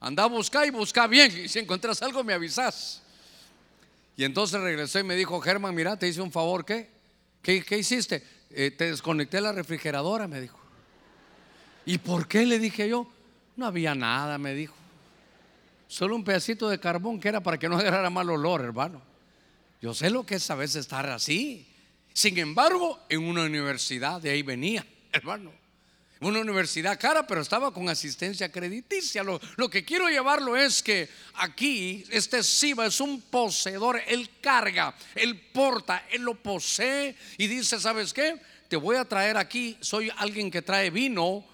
anda 0.00 0.22
a 0.22 0.28
buscar 0.28 0.66
y 0.66 0.70
busca 0.70 1.06
bien, 1.06 1.44
y 1.44 1.46
si 1.46 1.58
encuentras 1.58 2.00
algo 2.00 2.24
me 2.24 2.32
avisas. 2.32 3.02
Y 4.16 4.24
entonces 4.24 4.62
regresó 4.62 4.98
y 4.98 5.04
me 5.04 5.16
dijo, 5.16 5.42
Germán, 5.42 5.74
mira, 5.74 5.98
te 5.98 6.08
hice 6.08 6.22
un 6.22 6.32
favor, 6.32 6.64
¿qué? 6.64 6.88
¿Qué, 7.42 7.62
qué 7.62 7.76
hiciste? 7.76 8.24
Eh, 8.48 8.70
te 8.70 8.86
desconecté 8.86 9.42
la 9.42 9.52
refrigeradora, 9.52 10.26
me 10.26 10.40
dijo. 10.40 10.58
¿Y 11.84 11.98
por 11.98 12.26
qué? 12.26 12.46
Le 12.46 12.58
dije 12.58 12.88
yo. 12.88 13.06
No 13.56 13.66
había 13.66 13.94
nada, 13.94 14.38
me 14.38 14.54
dijo. 14.54 14.79
Solo 15.90 16.14
un 16.14 16.22
pedacito 16.22 16.68
de 16.68 16.78
carbón 16.78 17.18
que 17.18 17.28
era 17.28 17.42
para 17.42 17.58
que 17.58 17.68
no 17.68 17.76
agarrara 17.78 18.08
mal 18.10 18.30
olor, 18.30 18.60
hermano. 18.60 19.02
Yo 19.82 19.92
sé 19.92 20.08
lo 20.08 20.24
que 20.24 20.36
es 20.36 20.48
a 20.48 20.54
veces 20.54 20.76
estar 20.76 21.04
así. 21.10 21.66
Sin 22.12 22.38
embargo, 22.38 23.00
en 23.08 23.24
una 23.24 23.42
universidad 23.42 24.20
de 24.20 24.30
ahí 24.30 24.42
venía, 24.42 24.86
hermano. 25.12 25.52
Una 26.20 26.38
universidad 26.38 27.00
cara, 27.00 27.26
pero 27.26 27.40
estaba 27.40 27.72
con 27.72 27.88
asistencia 27.88 28.52
crediticia. 28.52 29.24
Lo, 29.24 29.40
que 29.68 29.84
quiero 29.84 30.08
llevarlo 30.08 30.56
es 30.56 30.80
que 30.80 31.08
aquí 31.34 32.04
este 32.10 32.44
Siba 32.44 32.86
es 32.86 33.00
un 33.00 33.22
poseedor. 33.22 34.00
Él 34.06 34.30
carga, 34.40 34.94
él 35.16 35.40
porta, 35.52 36.06
él 36.12 36.22
lo 36.22 36.36
posee 36.40 37.16
y 37.36 37.48
dice, 37.48 37.80
¿sabes 37.80 38.12
qué? 38.12 38.36
Te 38.68 38.76
voy 38.76 38.94
a 38.96 39.06
traer 39.06 39.36
aquí, 39.36 39.76
soy 39.80 40.12
alguien 40.18 40.52
que 40.52 40.62
trae 40.62 40.90
vino 40.90 41.44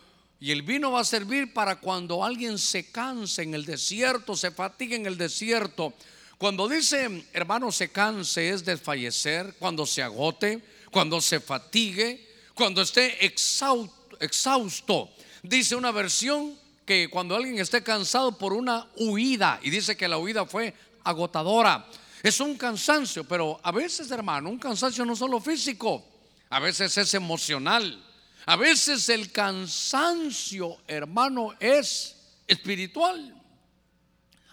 y 0.46 0.52
el 0.52 0.62
vino 0.62 0.92
va 0.92 1.00
a 1.00 1.04
servir 1.04 1.52
para 1.52 1.80
cuando 1.80 2.22
alguien 2.22 2.56
se 2.56 2.92
canse 2.92 3.42
en 3.42 3.54
el 3.54 3.64
desierto, 3.64 4.36
se 4.36 4.52
fatigue 4.52 4.94
en 4.94 5.04
el 5.04 5.18
desierto. 5.18 5.92
Cuando 6.38 6.68
dice, 6.68 7.24
hermano, 7.32 7.72
se 7.72 7.88
canse 7.88 8.50
es 8.50 8.64
desfallecer, 8.64 9.56
cuando 9.58 9.84
se 9.84 10.04
agote, 10.04 10.62
cuando 10.92 11.20
se 11.20 11.40
fatigue, 11.40 12.24
cuando 12.54 12.80
esté 12.80 13.26
exhausto. 13.26 15.10
Dice 15.42 15.74
una 15.74 15.90
versión 15.90 16.56
que 16.84 17.10
cuando 17.10 17.34
alguien 17.34 17.58
esté 17.58 17.82
cansado 17.82 18.38
por 18.38 18.52
una 18.52 18.86
huida, 18.98 19.58
y 19.64 19.70
dice 19.70 19.96
que 19.96 20.06
la 20.06 20.18
huida 20.18 20.46
fue 20.46 20.72
agotadora, 21.02 21.88
es 22.22 22.38
un 22.38 22.56
cansancio, 22.56 23.24
pero 23.24 23.58
a 23.64 23.72
veces, 23.72 24.12
hermano, 24.12 24.48
un 24.48 24.60
cansancio 24.60 25.04
no 25.04 25.16
solo 25.16 25.40
físico, 25.40 26.04
a 26.50 26.60
veces 26.60 26.96
es 26.98 27.14
emocional. 27.14 28.05
A 28.46 28.54
veces 28.54 29.08
el 29.08 29.32
cansancio, 29.32 30.78
hermano, 30.86 31.54
es 31.58 32.16
espiritual. 32.46 33.34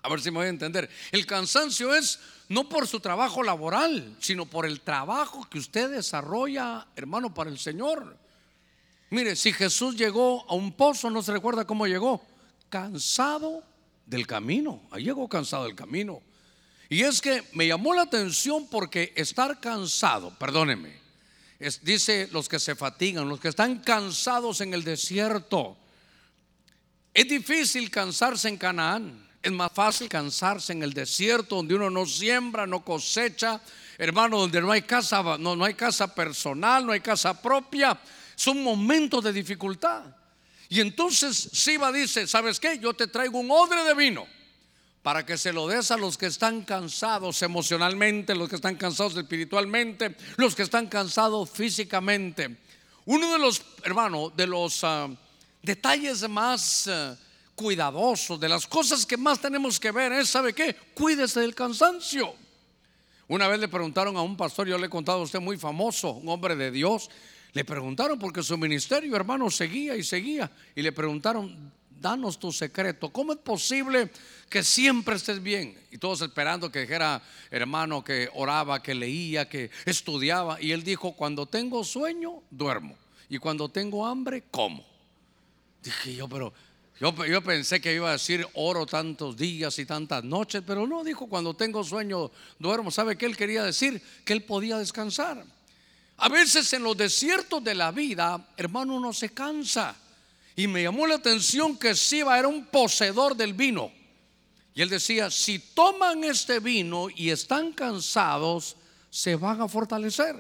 A 0.01 0.09
ver 0.09 0.19
si 0.19 0.31
me 0.31 0.37
voy 0.37 0.47
a 0.47 0.49
entender. 0.49 0.89
El 1.11 1.27
cansancio 1.27 1.93
es 1.93 2.19
no 2.49 2.67
por 2.67 2.87
su 2.87 2.99
trabajo 2.99 3.43
laboral, 3.43 4.17
sino 4.19 4.45
por 4.47 4.65
el 4.65 4.81
trabajo 4.81 5.47
que 5.47 5.59
usted 5.59 5.91
desarrolla, 5.91 6.87
hermano, 6.95 7.33
para 7.33 7.51
el 7.51 7.59
Señor. 7.59 8.17
Mire, 9.11 9.35
si 9.35 9.53
Jesús 9.53 9.95
llegó 9.95 10.43
a 10.49 10.55
un 10.55 10.73
pozo, 10.73 11.11
no 11.11 11.21
se 11.21 11.31
recuerda 11.31 11.65
cómo 11.65 11.85
llegó. 11.85 12.25
Cansado 12.69 13.63
del 14.07 14.25
camino. 14.25 14.81
Ahí 14.89 15.03
llegó 15.03 15.29
cansado 15.29 15.65
del 15.65 15.75
camino. 15.75 16.23
Y 16.89 17.03
es 17.03 17.21
que 17.21 17.43
me 17.53 17.67
llamó 17.67 17.93
la 17.93 18.01
atención 18.01 18.67
porque 18.67 19.13
estar 19.15 19.59
cansado, 19.59 20.31
perdóneme, 20.39 21.02
dice 21.81 22.29
los 22.31 22.49
que 22.49 22.59
se 22.59 22.75
fatigan, 22.75 23.27
los 23.27 23.39
que 23.39 23.49
están 23.49 23.79
cansados 23.79 24.61
en 24.61 24.73
el 24.73 24.83
desierto. 24.83 25.77
Es 27.13 27.27
difícil 27.27 27.89
cansarse 27.89 28.49
en 28.49 28.57
Canaán. 28.57 29.27
Es 29.41 29.51
más 29.51 29.71
fácil 29.73 30.07
cansarse 30.07 30.71
en 30.71 30.83
el 30.83 30.93
desierto 30.93 31.57
donde 31.57 31.75
uno 31.75 31.89
no 31.89 32.05
siembra, 32.05 32.65
no 32.65 32.83
cosecha, 32.83 33.61
hermano, 33.97 34.39
donde 34.39 34.61
no 34.61 34.71
hay 34.71 34.83
casa, 34.83 35.21
no, 35.37 35.55
no 35.55 35.65
hay 35.65 35.73
casa 35.73 36.13
personal, 36.13 36.85
no 36.85 36.93
hay 36.93 37.01
casa 37.01 37.39
propia. 37.41 37.99
Son 38.35 38.63
momentos 38.63 39.23
de 39.23 39.33
dificultad. 39.33 40.03
Y 40.69 40.79
entonces 40.79 41.49
Siba 41.51 41.91
dice, 41.91 42.25
¿sabes 42.25 42.59
qué? 42.59 42.79
Yo 42.79 42.93
te 42.93 43.07
traigo 43.07 43.39
un 43.39 43.51
odre 43.51 43.83
de 43.83 43.93
vino 43.93 44.25
para 45.03 45.25
que 45.25 45.37
se 45.37 45.51
lo 45.51 45.67
des 45.67 45.91
a 45.91 45.97
los 45.97 46.17
que 46.17 46.27
están 46.27 46.63
cansados 46.63 47.41
emocionalmente, 47.41 48.33
los 48.33 48.47
que 48.47 48.55
están 48.55 48.77
cansados 48.77 49.17
espiritualmente, 49.17 50.15
los 50.37 50.55
que 50.55 50.63
están 50.63 50.87
cansados 50.87 51.49
físicamente. 51.49 52.57
Uno 53.05 53.33
de 53.33 53.37
los, 53.37 53.61
hermano, 53.83 54.29
de 54.29 54.47
los 54.47 54.81
ah, 54.85 55.09
detalles 55.61 56.27
más 56.29 56.87
ah, 56.87 57.17
cuidadosos, 57.53 58.39
de 58.39 58.47
las 58.47 58.65
cosas 58.65 59.05
que 59.05 59.17
más 59.17 59.41
tenemos 59.41 59.77
que 59.77 59.91
ver 59.91 60.13
es, 60.13 60.29
¿sabe 60.29 60.53
qué? 60.53 60.73
Cuídese 60.93 61.41
del 61.41 61.53
cansancio. 61.53 62.33
Una 63.27 63.49
vez 63.49 63.59
le 63.59 63.67
preguntaron 63.67 64.15
a 64.15 64.21
un 64.21 64.37
pastor, 64.37 64.67
yo 64.67 64.77
le 64.77 64.87
he 64.87 64.89
contado 64.89 65.19
a 65.19 65.23
usted 65.23 65.41
muy 65.41 65.57
famoso, 65.57 66.11
un 66.11 66.29
hombre 66.29 66.55
de 66.55 66.71
Dios, 66.71 67.09
le 67.51 67.65
preguntaron 67.65 68.17
porque 68.17 68.41
su 68.41 68.57
ministerio, 68.57 69.15
hermano, 69.17 69.51
seguía 69.51 69.97
y 69.97 70.03
seguía, 70.03 70.49
y 70.73 70.81
le 70.81 70.93
preguntaron, 70.93 71.73
danos 72.03 72.37
tu 72.37 72.51
secreto. 72.51 73.09
¿Cómo 73.09 73.33
es 73.33 73.39
posible 73.39 74.11
que 74.49 74.61
siempre 74.61 75.15
estés 75.15 75.41
bien? 75.41 75.75
Y 75.89 75.97
todos 75.97 76.21
esperando 76.21 76.71
que 76.71 76.81
dijera, 76.81 77.23
hermano, 77.49 78.03
que 78.03 78.29
oraba, 78.35 78.83
que 78.83 78.93
leía, 78.93 79.49
que 79.49 79.71
estudiaba. 79.85 80.61
Y 80.61 80.73
él 80.73 80.83
dijo, 80.83 81.13
cuando 81.13 81.47
tengo 81.47 81.83
sueño, 81.83 82.43
duermo. 82.51 82.95
Y 83.29 83.39
cuando 83.39 83.69
tengo 83.69 84.05
hambre, 84.05 84.43
como. 84.51 84.85
Dije 85.81 86.13
yo, 86.13 86.27
pero 86.27 86.53
yo, 86.99 87.41
pensé 87.41 87.81
que 87.81 87.95
iba 87.95 88.09
a 88.09 88.13
decir 88.13 88.45
oro 88.53 88.85
tantos 88.85 89.35
días 89.35 89.79
y 89.79 89.85
tantas 89.85 90.23
noches, 90.23 90.61
pero 90.65 90.85
no, 90.85 91.03
dijo, 91.03 91.27
cuando 91.27 91.55
tengo 91.55 91.83
sueño, 91.83 92.29
duermo. 92.59 92.91
¿Sabe 92.91 93.17
qué 93.17 93.25
él 93.25 93.35
quería 93.35 93.63
decir? 93.63 94.01
Que 94.23 94.33
él 94.33 94.43
podía 94.43 94.77
descansar. 94.77 95.43
A 96.17 96.29
veces 96.29 96.71
en 96.73 96.83
los 96.83 96.95
desiertos 96.95 97.63
de 97.63 97.75
la 97.75 97.91
vida, 97.91 98.53
hermano, 98.57 98.95
uno 98.95 99.11
se 99.13 99.29
cansa. 99.29 99.95
Y 100.55 100.67
me 100.67 100.83
llamó 100.83 101.07
la 101.07 101.15
atención 101.15 101.77
que 101.77 101.95
Siba 101.95 102.37
era 102.37 102.47
un 102.47 102.65
poseedor 102.65 103.35
del 103.35 103.53
vino. 103.53 103.91
Y 104.75 104.81
él 104.81 104.89
decía, 104.89 105.29
si 105.29 105.59
toman 105.59 106.23
este 106.23 106.59
vino 106.59 107.07
y 107.15 107.29
están 107.29 107.73
cansados, 107.73 108.75
se 109.09 109.35
van 109.35 109.61
a 109.61 109.67
fortalecer. 109.67 110.35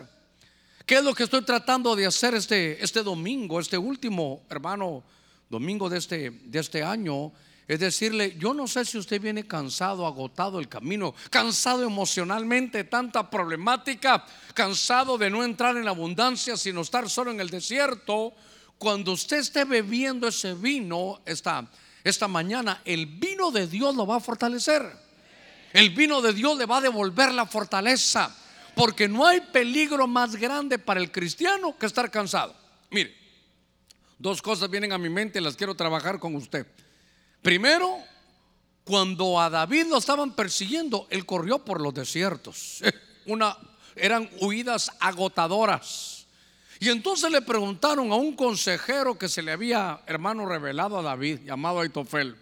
¿Qué 0.85 0.95
es 0.95 1.03
lo 1.03 1.13
que 1.13 1.23
estoy 1.23 1.43
tratando 1.43 1.95
de 1.95 2.05
hacer 2.05 2.33
este, 2.35 2.83
este 2.83 3.03
domingo, 3.03 3.59
este 3.59 3.77
último, 3.77 4.43
hermano, 4.49 5.03
domingo 5.49 5.89
de 5.89 5.99
este, 5.99 6.29
de 6.29 6.59
este 6.59 6.83
año? 6.83 7.31
Es 7.67 7.79
decirle, 7.79 8.35
yo 8.37 8.53
no 8.53 8.67
sé 8.67 8.83
si 8.83 8.97
usted 8.97 9.21
viene 9.21 9.47
cansado, 9.47 10.05
agotado 10.05 10.59
el 10.59 10.67
camino, 10.67 11.15
cansado 11.29 11.83
emocionalmente, 11.83 12.83
tanta 12.83 13.29
problemática, 13.29 14.25
cansado 14.53 15.17
de 15.17 15.29
no 15.29 15.43
entrar 15.43 15.77
en 15.77 15.87
abundancia, 15.87 16.57
sino 16.57 16.81
estar 16.81 17.09
solo 17.09 17.31
en 17.31 17.39
el 17.39 17.49
desierto 17.49 18.33
cuando 18.77 19.13
usted 19.13 19.37
esté 19.37 19.65
bebiendo 19.65 20.27
ese 20.27 20.53
vino 20.53 21.21
esta, 21.25 21.65
esta 22.03 22.27
mañana, 22.27 22.81
el 22.85 23.05
vino 23.05 23.51
de 23.51 23.67
Dios 23.67 23.95
lo 23.95 24.05
va 24.05 24.17
a 24.17 24.19
fortalecer. 24.19 24.83
El 25.71 25.89
vino 25.91 26.21
de 26.21 26.33
Dios 26.33 26.57
le 26.57 26.65
va 26.65 26.77
a 26.77 26.81
devolver 26.81 27.33
la 27.33 27.45
fortaleza. 27.45 28.35
Porque 28.75 29.07
no 29.07 29.25
hay 29.25 29.41
peligro 29.41 30.07
más 30.07 30.35
grande 30.35 30.79
para 30.79 30.99
el 30.99 31.11
cristiano 31.11 31.77
que 31.77 31.85
estar 31.85 32.09
cansado. 32.09 32.55
Mire, 32.89 33.15
dos 34.17 34.41
cosas 34.41 34.69
vienen 34.69 34.91
a 34.91 34.97
mi 34.97 35.09
mente 35.09 35.39
y 35.39 35.43
las 35.43 35.55
quiero 35.55 35.75
trabajar 35.75 36.19
con 36.19 36.35
usted. 36.35 36.65
Primero, 37.41 37.99
cuando 38.83 39.39
a 39.39 39.49
David 39.49 39.87
lo 39.87 39.97
estaban 39.97 40.35
persiguiendo, 40.35 41.07
él 41.09 41.25
corrió 41.25 41.59
por 41.59 41.81
los 41.81 41.93
desiertos. 41.93 42.81
Una, 43.25 43.55
eran 43.95 44.29
huidas 44.39 44.91
agotadoras. 44.99 46.22
Y 46.79 46.89
entonces 46.89 47.31
le 47.31 47.41
preguntaron 47.41 48.11
a 48.11 48.15
un 48.15 48.35
consejero 48.35 49.17
que 49.17 49.29
se 49.29 49.41
le 49.41 49.51
había, 49.51 50.01
hermano, 50.05 50.45
revelado 50.45 50.97
a 50.97 51.01
David, 51.01 51.39
llamado 51.45 51.79
Aitofel. 51.79 52.35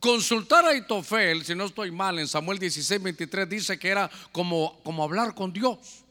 Consultar 0.00 0.64
a 0.64 0.70
Aitofel, 0.70 1.44
si 1.44 1.54
no 1.54 1.64
estoy 1.64 1.90
mal, 1.90 2.18
en 2.18 2.28
Samuel 2.28 2.58
16, 2.58 3.02
23 3.02 3.48
dice 3.48 3.78
que 3.78 3.88
era 3.88 4.10
como, 4.32 4.80
como 4.82 5.02
hablar 5.02 5.34
con 5.34 5.52
Dios. 5.52 6.04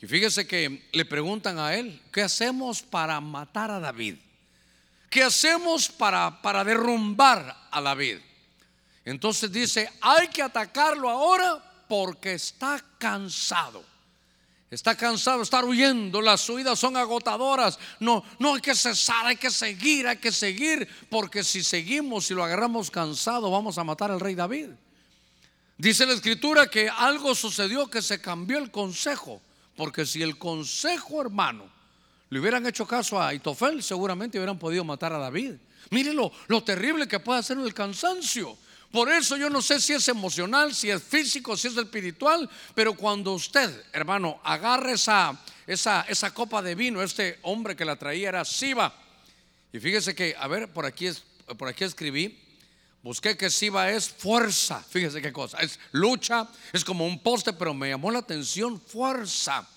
Y 0.00 0.06
fíjese 0.06 0.46
que 0.46 0.88
le 0.92 1.04
preguntan 1.04 1.58
a 1.58 1.74
él, 1.74 2.00
¿qué 2.12 2.22
hacemos 2.22 2.82
para 2.82 3.20
matar 3.20 3.70
a 3.70 3.80
David? 3.80 4.16
¿Qué 5.08 5.22
hacemos 5.22 5.88
para, 5.88 6.42
para 6.42 6.62
derrumbar 6.64 7.68
a 7.70 7.80
David? 7.80 8.18
Entonces 9.04 9.50
dice, 9.50 9.90
hay 10.00 10.28
que 10.28 10.42
atacarlo 10.42 11.08
ahora 11.08 11.62
porque 11.88 12.34
está 12.34 12.82
cansado. 12.98 13.84
Está 14.76 14.94
cansado 14.94 15.38
de 15.38 15.44
estar 15.44 15.64
huyendo, 15.64 16.20
las 16.20 16.46
huidas 16.50 16.78
son 16.78 16.98
agotadoras. 16.98 17.78
No, 17.98 18.22
no 18.38 18.56
hay 18.56 18.60
que 18.60 18.74
cesar, 18.74 19.24
hay 19.24 19.36
que 19.36 19.50
seguir, 19.50 20.06
hay 20.06 20.18
que 20.18 20.30
seguir, 20.30 20.86
porque 21.08 21.42
si 21.42 21.64
seguimos 21.64 22.30
y 22.30 22.34
lo 22.34 22.44
agarramos 22.44 22.90
cansado, 22.90 23.50
vamos 23.50 23.78
a 23.78 23.84
matar 23.84 24.10
al 24.10 24.20
rey 24.20 24.34
David. 24.34 24.68
Dice 25.78 26.04
la 26.04 26.12
escritura 26.12 26.66
que 26.66 26.90
algo 26.90 27.34
sucedió 27.34 27.88
que 27.88 28.02
se 28.02 28.20
cambió 28.20 28.58
el 28.58 28.70
consejo, 28.70 29.40
porque 29.76 30.04
si 30.04 30.22
el 30.22 30.36
consejo, 30.36 31.22
hermano, 31.22 31.64
le 32.28 32.38
hubieran 32.38 32.66
hecho 32.66 32.86
caso 32.86 33.18
a 33.18 33.32
Itofel, 33.32 33.82
seguramente 33.82 34.36
hubieran 34.36 34.58
podido 34.58 34.84
matar 34.84 35.10
a 35.14 35.18
David. 35.18 35.54
Mire 35.88 36.12
lo, 36.12 36.30
lo 36.48 36.62
terrible 36.62 37.08
que 37.08 37.18
puede 37.18 37.40
hacer 37.40 37.56
el 37.56 37.72
cansancio. 37.72 38.58
Por 38.90 39.10
eso 39.10 39.36
yo 39.36 39.50
no 39.50 39.60
sé 39.60 39.80
si 39.80 39.92
es 39.92 40.08
emocional, 40.08 40.74
si 40.74 40.90
es 40.90 41.02
físico, 41.02 41.56
si 41.56 41.68
es 41.68 41.76
espiritual, 41.76 42.48
pero 42.74 42.94
cuando 42.94 43.32
usted, 43.32 43.84
hermano, 43.92 44.40
agarre 44.44 44.92
esa, 44.92 45.38
esa, 45.66 46.02
esa 46.08 46.32
copa 46.32 46.62
de 46.62 46.74
vino, 46.74 47.02
este 47.02 47.38
hombre 47.42 47.76
que 47.76 47.84
la 47.84 47.96
traía 47.96 48.28
era 48.28 48.44
Siba. 48.44 48.94
Y 49.72 49.80
fíjese 49.80 50.14
que, 50.14 50.34
a 50.38 50.46
ver, 50.46 50.72
por 50.72 50.86
aquí, 50.86 51.08
por 51.58 51.68
aquí 51.68 51.84
escribí, 51.84 52.38
busqué 53.02 53.36
que 53.36 53.50
Siba 53.50 53.90
es 53.90 54.08
fuerza. 54.08 54.82
Fíjese 54.82 55.20
qué 55.20 55.32
cosa, 55.32 55.58
es 55.58 55.78
lucha, 55.92 56.48
es 56.72 56.84
como 56.84 57.06
un 57.06 57.22
poste, 57.22 57.52
pero 57.52 57.74
me 57.74 57.90
llamó 57.90 58.10
la 58.10 58.20
atención 58.20 58.80
fuerza. 58.80 59.68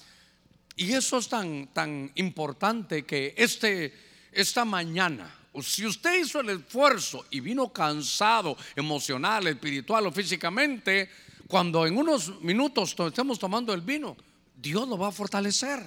Y 0.76 0.94
eso 0.94 1.18
es 1.18 1.28
tan, 1.28 1.68
tan 1.74 2.12
importante 2.16 3.04
que 3.04 3.34
este, 3.36 3.94
esta 4.32 4.64
mañana 4.64 5.39
si 5.62 5.86
usted 5.86 6.22
hizo 6.22 6.40
el 6.40 6.50
esfuerzo 6.50 7.26
y 7.32 7.40
vino 7.40 7.70
cansado, 7.70 8.56
emocional, 8.76 9.48
espiritual 9.48 10.08
o 10.08 10.12
físicamente, 10.12 11.10
cuando 11.48 11.86
en 11.88 11.98
unos 11.98 12.40
minutos 12.42 12.96
estemos 12.98 13.40
tomando 13.40 13.74
el 13.74 13.82
vino, 13.82 14.16
Dios 14.56 14.88
lo 14.88 14.98
va 14.98 15.08
a 15.08 15.12
fortalecer. 15.12 15.80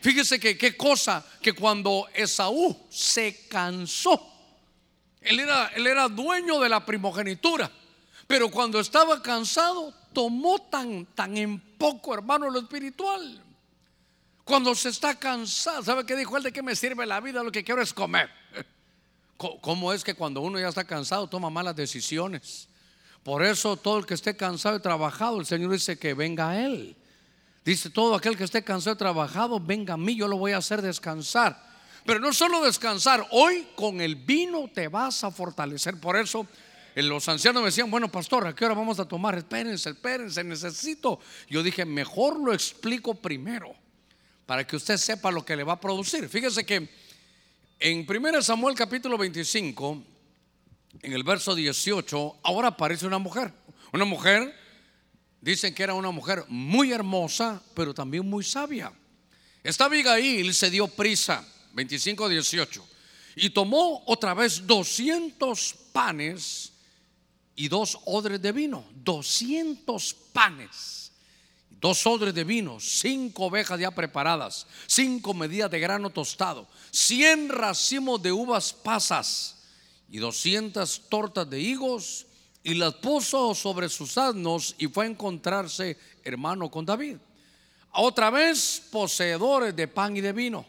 Fíjese 0.00 0.38
que 0.38 0.58
qué 0.58 0.76
cosa 0.76 1.24
que 1.40 1.54
cuando 1.54 2.06
Esaú 2.14 2.76
se 2.90 3.48
cansó, 3.48 4.30
él 5.22 5.40
era, 5.40 5.68
él 5.68 5.86
era 5.86 6.08
dueño 6.08 6.60
de 6.60 6.68
la 6.68 6.84
primogenitura, 6.84 7.70
pero 8.26 8.50
cuando 8.50 8.78
estaba 8.78 9.22
cansado 9.22 9.94
tomó 10.12 10.58
tan, 10.60 11.06
tan 11.06 11.36
en 11.38 11.58
poco, 11.58 12.12
hermano, 12.12 12.50
lo 12.50 12.60
espiritual. 12.60 13.42
Cuando 14.44 14.74
se 14.74 14.90
está 14.90 15.18
cansado, 15.18 15.82
¿sabe 15.82 16.04
qué 16.04 16.14
dijo 16.14 16.36
él? 16.36 16.42
¿De 16.42 16.52
qué 16.52 16.62
me 16.62 16.76
sirve 16.76 17.06
la 17.06 17.20
vida? 17.20 17.42
Lo 17.42 17.50
que 17.50 17.64
quiero 17.64 17.80
es 17.80 17.94
comer. 17.94 18.28
¿Cómo 19.36 19.92
es 19.92 20.04
que 20.04 20.14
cuando 20.14 20.40
uno 20.40 20.58
ya 20.58 20.68
está 20.68 20.84
cansado 20.84 21.26
toma 21.26 21.50
malas 21.50 21.74
decisiones? 21.74 22.68
Por 23.22 23.42
eso 23.42 23.76
todo 23.76 23.98
el 23.98 24.06
que 24.06 24.14
esté 24.14 24.36
cansado 24.36 24.76
y 24.76 24.80
trabajado, 24.80 25.40
el 25.40 25.46
Señor 25.46 25.72
dice 25.72 25.98
que 25.98 26.14
venga 26.14 26.50
a 26.50 26.64
Él. 26.64 26.94
Dice, 27.64 27.88
todo 27.88 28.14
aquel 28.14 28.36
que 28.36 28.44
esté 28.44 28.62
cansado 28.62 28.94
y 28.94 28.98
trabajado, 28.98 29.58
venga 29.58 29.94
a 29.94 29.96
mí, 29.96 30.14
yo 30.14 30.28
lo 30.28 30.36
voy 30.36 30.52
a 30.52 30.58
hacer 30.58 30.82
descansar. 30.82 31.58
Pero 32.04 32.20
no 32.20 32.32
solo 32.34 32.62
descansar, 32.62 33.26
hoy 33.30 33.66
con 33.74 34.02
el 34.02 34.16
vino 34.16 34.68
te 34.72 34.88
vas 34.88 35.24
a 35.24 35.30
fortalecer. 35.30 35.98
Por 35.98 36.18
eso 36.18 36.46
los 36.94 37.26
ancianos 37.28 37.62
me 37.62 37.68
decían, 37.68 37.90
bueno, 37.90 38.08
pastor, 38.08 38.46
¿a 38.46 38.54
qué 38.54 38.66
hora 38.66 38.74
vamos 38.74 39.00
a 39.00 39.08
tomar? 39.08 39.38
Espérense, 39.38 39.90
espérense, 39.90 40.44
necesito. 40.44 41.18
Yo 41.48 41.62
dije, 41.62 41.86
mejor 41.86 42.38
lo 42.38 42.52
explico 42.52 43.14
primero, 43.14 43.74
para 44.44 44.66
que 44.66 44.76
usted 44.76 44.98
sepa 44.98 45.30
lo 45.30 45.46
que 45.46 45.56
le 45.56 45.64
va 45.64 45.72
a 45.72 45.80
producir. 45.80 46.28
Fíjese 46.28 46.66
que 46.66 46.90
en 47.84 48.06
1 48.08 48.40
Samuel 48.40 48.74
capítulo 48.74 49.18
25, 49.18 50.02
en 51.02 51.12
el 51.12 51.22
verso 51.22 51.54
18, 51.54 52.38
ahora 52.42 52.68
aparece 52.68 53.06
una 53.06 53.18
mujer. 53.18 53.52
Una 53.92 54.06
mujer, 54.06 54.56
dicen 55.42 55.74
que 55.74 55.82
era 55.82 55.92
una 55.92 56.10
mujer 56.10 56.46
muy 56.48 56.92
hermosa, 56.92 57.62
pero 57.74 57.92
también 57.92 58.26
muy 58.26 58.42
sabia. 58.42 58.90
Esta 59.62 59.84
Abigail 59.84 60.54
se 60.54 60.70
dio 60.70 60.88
prisa, 60.88 61.46
25, 61.74 62.30
18, 62.30 62.88
y 63.36 63.50
tomó 63.50 64.02
otra 64.06 64.32
vez 64.32 64.66
200 64.66 65.74
panes 65.92 66.72
y 67.54 67.68
dos 67.68 67.98
odres 68.06 68.40
de 68.40 68.52
vino. 68.52 68.86
200 68.94 70.14
panes 70.32 71.03
dos 71.84 72.06
odres 72.06 72.32
de 72.32 72.44
vino, 72.44 72.80
cinco 72.80 73.44
ovejas 73.44 73.78
ya 73.78 73.90
preparadas, 73.90 74.66
cinco 74.86 75.34
medidas 75.34 75.70
de 75.70 75.78
grano 75.78 76.08
tostado, 76.08 76.66
cien 76.90 77.50
racimos 77.50 78.22
de 78.22 78.32
uvas 78.32 78.72
pasas 78.72 79.66
y 80.08 80.16
doscientas 80.16 81.02
tortas 81.10 81.50
de 81.50 81.60
higos, 81.60 82.24
y 82.62 82.72
las 82.72 82.94
puso 82.94 83.54
sobre 83.54 83.90
sus 83.90 84.16
asnos 84.16 84.74
y 84.78 84.86
fue 84.86 85.04
a 85.04 85.10
encontrarse 85.10 85.98
hermano 86.24 86.70
con 86.70 86.86
David. 86.86 87.18
Otra 87.92 88.30
vez 88.30 88.80
poseedores 88.90 89.76
de 89.76 89.86
pan 89.86 90.16
y 90.16 90.22
de 90.22 90.32
vino. 90.32 90.64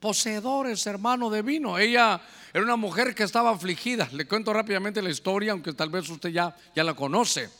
poseedores, 0.00 0.86
hermano, 0.86 1.28
de 1.28 1.42
vino. 1.42 1.78
Ella 1.78 2.20
era 2.54 2.64
una 2.64 2.76
mujer 2.76 3.14
que 3.14 3.22
estaba 3.22 3.50
afligida. 3.50 4.08
Le 4.12 4.26
cuento 4.26 4.52
rápidamente 4.52 5.00
la 5.02 5.10
historia, 5.10 5.52
aunque 5.52 5.74
tal 5.74 5.90
vez 5.90 6.08
usted 6.08 6.30
ya, 6.30 6.56
ya 6.74 6.82
la 6.82 6.94
conoce. 6.94 7.50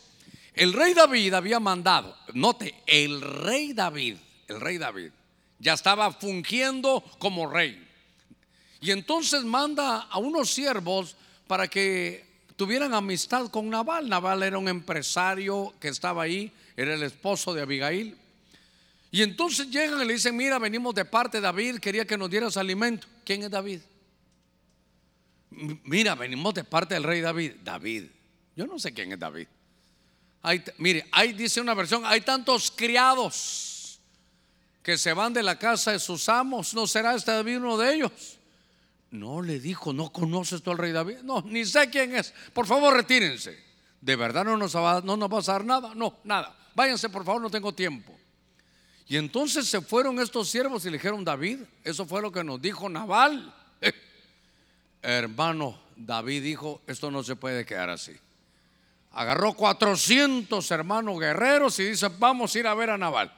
El 0.54 0.72
rey 0.72 0.92
David 0.92 1.34
había 1.34 1.60
mandado, 1.60 2.14
note, 2.34 2.74
el 2.86 3.20
rey 3.20 3.72
David, 3.72 4.16
el 4.48 4.60
rey 4.60 4.76
David, 4.76 5.10
ya 5.58 5.72
estaba 5.72 6.12
fungiendo 6.12 7.02
como 7.18 7.48
rey. 7.48 7.88
Y 8.80 8.90
entonces 8.90 9.44
manda 9.44 10.02
a 10.02 10.18
unos 10.18 10.50
siervos 10.50 11.16
para 11.46 11.68
que 11.68 12.24
tuvieran 12.56 12.92
amistad 12.92 13.48
con 13.48 13.70
Naval. 13.70 14.08
Naval 14.08 14.42
era 14.42 14.58
un 14.58 14.68
empresario 14.68 15.72
que 15.80 15.88
estaba 15.88 16.24
ahí, 16.24 16.52
era 16.76 16.94
el 16.94 17.02
esposo 17.02 17.54
de 17.54 17.62
Abigail. 17.62 18.16
Y 19.10 19.22
entonces 19.22 19.70
llegan 19.70 20.02
y 20.02 20.06
le 20.06 20.14
dicen, 20.14 20.36
mira, 20.36 20.58
venimos 20.58 20.94
de 20.94 21.04
parte 21.04 21.38
de 21.38 21.42
David, 21.42 21.78
quería 21.78 22.04
que 22.06 22.18
nos 22.18 22.28
dieras 22.28 22.56
alimento. 22.56 23.06
¿Quién 23.24 23.42
es 23.42 23.50
David? 23.50 23.80
Mira, 25.50 26.14
venimos 26.14 26.54
de 26.54 26.64
parte 26.64 26.94
del 26.94 27.04
rey 27.04 27.20
David. 27.20 27.52
David. 27.62 28.04
Yo 28.56 28.66
no 28.66 28.78
sé 28.78 28.92
quién 28.92 29.12
es 29.12 29.18
David. 29.18 29.46
Mire, 30.78 31.06
ahí 31.12 31.32
dice 31.32 31.60
una 31.60 31.74
versión, 31.74 32.02
hay 32.04 32.20
tantos 32.20 32.70
criados 32.70 34.00
que 34.82 34.98
se 34.98 35.12
van 35.12 35.32
de 35.32 35.42
la 35.42 35.58
casa 35.58 35.92
de 35.92 35.98
sus 35.98 36.28
amos. 36.28 36.74
¿No 36.74 36.86
será 36.86 37.14
este 37.14 37.30
David 37.30 37.58
uno 37.58 37.78
de 37.78 37.94
ellos? 37.94 38.12
No 39.10 39.42
le 39.42 39.60
dijo, 39.60 39.92
¿no 39.92 40.10
conoces 40.10 40.62
tú 40.62 40.70
al 40.70 40.78
rey 40.78 40.92
David? 40.92 41.18
No, 41.22 41.42
ni 41.42 41.64
sé 41.64 41.90
quién 41.90 42.16
es. 42.16 42.32
Por 42.52 42.66
favor, 42.66 42.94
retírense. 42.94 43.62
¿De 44.00 44.16
verdad 44.16 44.44
no 44.44 44.56
nos, 44.56 44.74
va, 44.74 45.00
no 45.00 45.16
nos 45.16 45.30
va 45.30 45.36
a 45.36 45.38
pasar 45.38 45.64
nada? 45.64 45.94
No, 45.94 46.16
nada. 46.24 46.56
Váyanse, 46.74 47.08
por 47.08 47.24
favor, 47.24 47.40
no 47.40 47.50
tengo 47.50 47.72
tiempo. 47.72 48.18
Y 49.06 49.16
entonces 49.16 49.68
se 49.68 49.80
fueron 49.80 50.18
estos 50.18 50.48
siervos 50.48 50.84
y 50.84 50.90
le 50.90 50.96
dijeron, 50.96 51.24
David, 51.24 51.60
eso 51.84 52.06
fue 52.06 52.22
lo 52.22 52.32
que 52.32 52.42
nos 52.42 52.60
dijo 52.60 52.88
Naval. 52.88 53.54
hermano, 55.02 55.78
David 55.96 56.42
dijo, 56.42 56.80
esto 56.86 57.10
no 57.10 57.22
se 57.22 57.36
puede 57.36 57.64
quedar 57.66 57.90
así. 57.90 58.12
Agarró 59.12 59.52
400 59.52 60.70
hermanos 60.70 61.20
guerreros 61.20 61.78
y 61.78 61.84
dice, 61.84 62.08
vamos 62.18 62.54
a 62.54 62.58
ir 62.58 62.66
a 62.66 62.74
ver 62.74 62.90
a 62.90 62.98
Naval. 62.98 63.32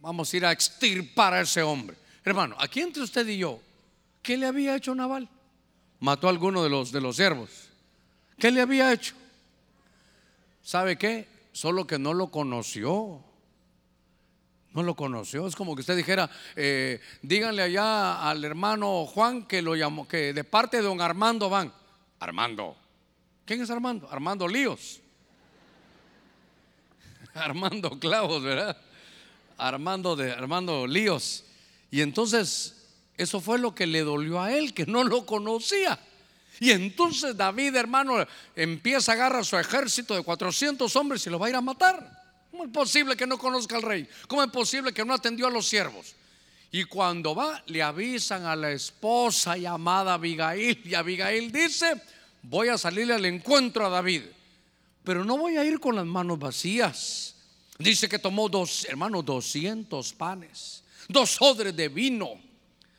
Vamos 0.00 0.32
a 0.32 0.36
ir 0.36 0.46
a 0.46 0.52
extirpar 0.52 1.34
a 1.34 1.40
ese 1.40 1.62
hombre. 1.62 1.96
Hermano, 2.24 2.56
aquí 2.58 2.80
entre 2.80 3.02
usted 3.02 3.26
y 3.26 3.38
yo, 3.38 3.60
¿qué 4.22 4.36
le 4.36 4.46
había 4.46 4.76
hecho 4.76 4.94
Naval? 4.94 5.28
Mató 5.98 6.28
a 6.28 6.30
alguno 6.30 6.62
de 6.62 6.70
los, 6.70 6.92
de 6.92 7.00
los 7.00 7.16
siervos. 7.16 7.50
¿Qué 8.38 8.50
le 8.52 8.60
había 8.60 8.92
hecho? 8.92 9.14
¿Sabe 10.62 10.96
qué? 10.96 11.26
Solo 11.52 11.86
que 11.86 11.98
no 11.98 12.14
lo 12.14 12.30
conoció. 12.30 13.24
No 14.72 14.82
lo 14.82 14.94
conoció. 14.94 15.46
Es 15.46 15.56
como 15.56 15.74
que 15.74 15.80
usted 15.80 15.96
dijera, 15.96 16.30
eh, 16.54 17.00
díganle 17.22 17.62
allá 17.62 18.28
al 18.28 18.44
hermano 18.44 19.06
Juan 19.06 19.46
que 19.46 19.62
lo 19.62 19.74
llamó, 19.74 20.06
que 20.06 20.32
de 20.32 20.44
parte 20.44 20.76
de 20.76 20.82
don 20.82 21.00
Armando 21.00 21.48
van. 21.48 21.72
Armando. 22.20 22.76
¿Quién 23.46 23.62
es 23.62 23.70
Armando? 23.70 24.08
Armando 24.10 24.46
Líos. 24.48 25.00
Armando 27.34 27.98
Clavos, 27.98 28.42
¿verdad? 28.42 28.76
Armando 29.56 30.16
de 30.16 30.32
Armando 30.32 30.86
Líos. 30.86 31.44
Y 31.90 32.00
entonces 32.02 32.74
eso 33.16 33.40
fue 33.40 33.58
lo 33.58 33.74
que 33.74 33.86
le 33.86 34.00
dolió 34.00 34.42
a 34.42 34.52
él, 34.52 34.74
que 34.74 34.84
no 34.84 35.04
lo 35.04 35.24
conocía. 35.24 35.98
Y 36.58 36.72
entonces 36.72 37.36
David, 37.36 37.76
hermano, 37.76 38.26
empieza 38.54 39.12
a 39.12 39.14
agarrar 39.14 39.44
su 39.44 39.56
ejército 39.56 40.14
de 40.14 40.22
400 40.22 40.94
hombres 40.96 41.26
y 41.26 41.30
lo 41.30 41.38
va 41.38 41.46
a 41.46 41.50
ir 41.50 41.56
a 41.56 41.60
matar. 41.60 42.24
¿Cómo 42.50 42.64
es 42.64 42.70
posible 42.70 43.16
que 43.16 43.26
no 43.26 43.38
conozca 43.38 43.76
al 43.76 43.82
rey? 43.82 44.08
¿Cómo 44.26 44.42
es 44.42 44.50
posible 44.50 44.92
que 44.92 45.04
no 45.04 45.14
atendió 45.14 45.46
a 45.46 45.50
los 45.50 45.68
siervos? 45.68 46.16
Y 46.72 46.84
cuando 46.84 47.34
va, 47.34 47.62
le 47.66 47.82
avisan 47.82 48.44
a 48.44 48.56
la 48.56 48.72
esposa 48.72 49.56
llamada 49.56 50.14
Abigail. 50.14 50.80
Y 50.84 50.94
Abigail 50.94 51.52
dice, 51.52 52.00
voy 52.48 52.68
a 52.68 52.78
salirle 52.78 53.14
al 53.14 53.24
encuentro 53.24 53.86
a 53.86 53.90
David. 53.90 54.22
Pero 55.04 55.24
no 55.24 55.36
voy 55.36 55.56
a 55.56 55.64
ir 55.64 55.78
con 55.78 55.94
las 55.96 56.06
manos 56.06 56.38
vacías. 56.38 57.34
Dice 57.78 58.08
que 58.08 58.18
tomó 58.18 58.48
dos, 58.48 58.86
hermanos, 58.86 59.24
200 59.24 60.12
panes, 60.14 60.82
dos 61.08 61.36
odres 61.40 61.76
de 61.76 61.88
vino 61.88 62.40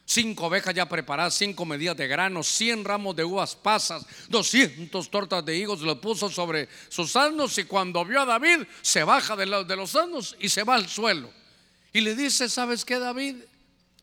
cinco 0.08 0.46
ovejas 0.46 0.74
ya 0.74 0.88
preparadas, 0.88 1.36
cinco 1.36 1.66
medidas 1.66 1.98
de 1.98 2.08
grano, 2.08 2.42
cien 2.42 2.84
ramos 2.86 3.16
de 3.16 3.26
uvas 3.26 3.56
pasas, 3.56 4.06
doscientos 4.30 5.12
tortas 5.12 5.46
de 5.46 5.58
higos, 5.58 5.82
lo 5.82 6.00
puso 6.00 6.30
sobre 6.30 6.70
sus 6.88 7.16
asnos 7.16 7.58
y 7.58 7.66
cuando 7.66 8.04
vio 8.06 8.22
a 8.22 8.26
David 8.26 8.66
se 8.82 9.04
baja 9.04 9.36
de, 9.36 9.46
de 9.66 9.76
los 9.76 9.96
asnos 9.96 10.36
y 10.40 10.48
se 10.50 10.64
va 10.64 10.76
al 10.76 10.88
suelo. 10.88 11.30
Y 11.92 12.02
le 12.02 12.16
dice, 12.16 12.48
¿sabes 12.48 12.86
qué 12.86 13.00
David? 13.00 13.36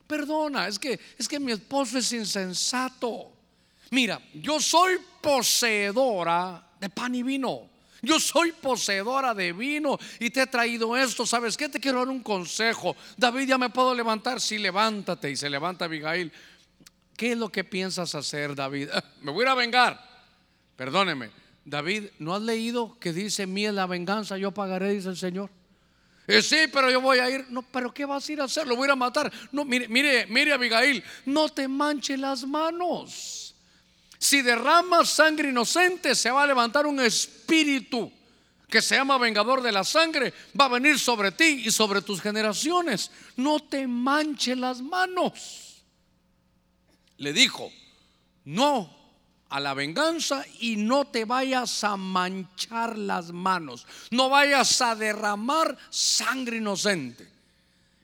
Perdona, 0.05 0.67
es 0.67 0.77
que, 0.77 0.99
es 1.17 1.27
que 1.27 1.39
mi 1.39 1.51
esposo 1.51 1.97
es 1.97 2.11
insensato. 2.13 3.31
Mira, 3.89 4.21
yo 4.33 4.59
soy 4.59 4.97
poseedora 5.25 6.63
de 6.79 6.89
pan 6.89 7.15
y 7.15 7.23
vino. 7.23 7.69
Yo 8.01 8.19
soy 8.19 8.51
poseedora 8.51 9.33
de 9.33 9.51
vino 9.51 9.97
y 10.19 10.29
te 10.29 10.43
he 10.43 10.47
traído 10.47 10.95
esto. 10.95 11.25
¿Sabes 11.25 11.57
qué? 11.57 11.67
Te 11.67 11.79
quiero 11.79 11.99
dar 11.99 12.09
un 12.09 12.21
consejo. 12.21 12.95
David, 13.17 13.47
ya 13.47 13.57
me 13.57 13.71
puedo 13.71 13.95
levantar. 13.95 14.39
Sí, 14.39 14.59
levántate. 14.59 15.31
Y 15.31 15.35
se 15.35 15.49
levanta 15.49 15.85
Abigail. 15.85 16.31
¿Qué 17.17 17.31
es 17.31 17.37
lo 17.37 17.49
que 17.49 17.63
piensas 17.63 18.13
hacer, 18.13 18.53
David? 18.53 18.89
me 19.21 19.31
voy 19.31 19.41
a 19.41 19.45
ir 19.45 19.49
a 19.49 19.55
vengar. 19.55 20.09
Perdóneme. 20.75 21.31
David, 21.63 22.09
¿no 22.19 22.35
has 22.35 22.43
leído 22.43 22.99
que 22.99 23.11
dice, 23.11 23.47
mía 23.47 23.71
la 23.71 23.87
venganza, 23.87 24.37
yo 24.37 24.51
pagaré, 24.51 24.91
dice 24.91 25.09
el 25.09 25.17
Señor? 25.17 25.49
Eh, 26.27 26.43
sí, 26.43 26.67
pero 26.71 26.91
yo 26.91 27.01
voy 27.01 27.17
a 27.17 27.29
ir. 27.29 27.45
No, 27.49 27.63
pero 27.63 27.91
¿qué 27.91 28.05
vas 28.05 28.29
a 28.29 28.31
ir 28.31 28.41
a 28.41 28.43
hacer? 28.43 28.67
Lo 28.67 28.75
voy 28.75 28.87
a 28.89 28.95
matar. 28.95 29.31
No, 29.51 29.65
mire, 29.65 29.87
mire, 29.87 30.27
mire, 30.27 30.53
Abigail, 30.53 31.03
no 31.25 31.49
te 31.49 31.67
manche 31.67 32.17
las 32.17 32.45
manos. 32.45 33.44
Si 34.17 34.41
derramas 34.41 35.09
sangre 35.09 35.49
inocente, 35.49 36.15
se 36.15 36.31
va 36.31 36.43
a 36.43 36.47
levantar 36.47 36.85
un 36.85 36.99
espíritu 36.99 38.11
que 38.69 38.81
se 38.81 38.95
llama 38.95 39.17
vengador 39.17 39.61
de 39.61 39.71
la 39.71 39.83
sangre, 39.83 40.33
va 40.59 40.65
a 40.65 40.69
venir 40.69 40.99
sobre 40.99 41.31
ti 41.31 41.63
y 41.65 41.71
sobre 41.71 42.01
tus 42.01 42.21
generaciones. 42.21 43.11
No 43.37 43.59
te 43.59 43.87
manche 43.87 44.55
las 44.55 44.81
manos. 44.81 45.83
Le 47.17 47.31
dijo, 47.31 47.71
no 48.45 48.93
a 49.49 49.59
la 49.59 49.73
venganza 49.73 50.43
y 50.59 50.75
no 50.75 51.05
te 51.05 51.25
vayas 51.25 51.83
a 51.83 51.95
manchar 51.95 52.97
las 52.97 53.31
manos. 53.31 53.85
No 54.11 54.29
vayas 54.29 54.81
a 54.81 54.95
derramar 54.95 55.77
sangre 55.89 56.57
inocente. 56.57 57.31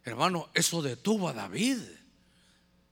Hermano, 0.06 0.50
eso 0.54 0.82
detuvo 0.82 1.30
a 1.30 1.34
David. 1.34 1.80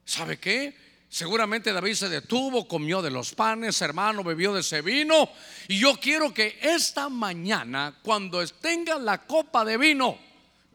¿Sabe 0.05 0.39
qué? 0.39 0.75
Seguramente 1.09 1.73
David 1.73 1.95
se 1.95 2.07
detuvo, 2.07 2.67
comió 2.67 3.01
de 3.01 3.09
los 3.09 3.33
panes, 3.33 3.81
hermano, 3.81 4.23
bebió 4.23 4.53
de 4.53 4.59
ese 4.59 4.83
vino. 4.83 5.29
Y 5.67 5.79
yo 5.79 5.95
quiero 5.99 6.31
que 6.31 6.59
esta 6.61 7.09
mañana, 7.09 7.97
cuando 8.03 8.45
tenga 8.47 8.99
la 8.99 9.25
copa 9.25 9.65
de 9.65 9.77
vino, 9.77 10.19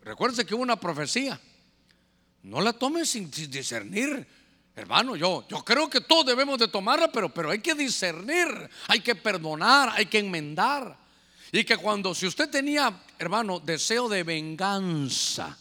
recuerde 0.03 0.45
que 0.45 0.57
hubo 0.57 0.63
una 0.65 0.79
profecía. 0.79 1.41
No 2.43 2.61
la 2.61 2.73
tome 2.73 3.07
sin 3.07 3.31
discernir. 3.31 4.27
Hermano, 4.75 5.15
yo, 5.15 5.47
yo 5.49 5.65
creo 5.65 5.89
que 5.89 6.01
todos 6.01 6.27
debemos 6.27 6.59
de 6.59 6.67
tomarla, 6.67 7.13
pero, 7.13 7.33
pero 7.33 7.53
hay 7.53 7.61
que 7.61 7.75
discernir, 7.75 8.49
hay 8.89 9.01
que 9.01 9.15
perdonar, 9.15 9.91
hay 9.91 10.07
que 10.07 10.19
enmendar. 10.19 10.97
Y 11.53 11.63
que 11.63 11.77
cuando, 11.77 12.13
si 12.13 12.27
usted 12.27 12.51
tenía, 12.51 12.93
hermano, 13.21 13.61
deseo 13.61 14.09
de 14.09 14.25
venganza, 14.25 15.57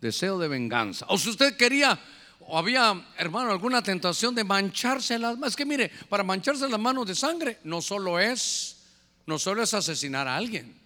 deseo 0.00 0.40
de 0.40 0.48
venganza, 0.48 1.06
o 1.08 1.16
si 1.16 1.30
usted 1.30 1.56
quería 1.56 1.96
o 2.48 2.58
había, 2.58 3.06
hermano, 3.18 3.50
alguna 3.50 3.82
tentación 3.82 4.34
de 4.34 4.44
mancharse 4.44 5.18
las 5.18 5.34
manos. 5.34 5.50
Es 5.50 5.56
que 5.56 5.66
mire, 5.66 5.90
para 6.08 6.22
mancharse 6.22 6.68
las 6.68 6.80
manos 6.80 7.06
de 7.06 7.14
sangre 7.14 7.58
no 7.64 7.82
solo 7.82 8.20
es, 8.20 8.76
no 9.26 9.38
solo 9.38 9.62
es 9.62 9.74
asesinar 9.74 10.28
a 10.28 10.36
alguien. 10.36 10.80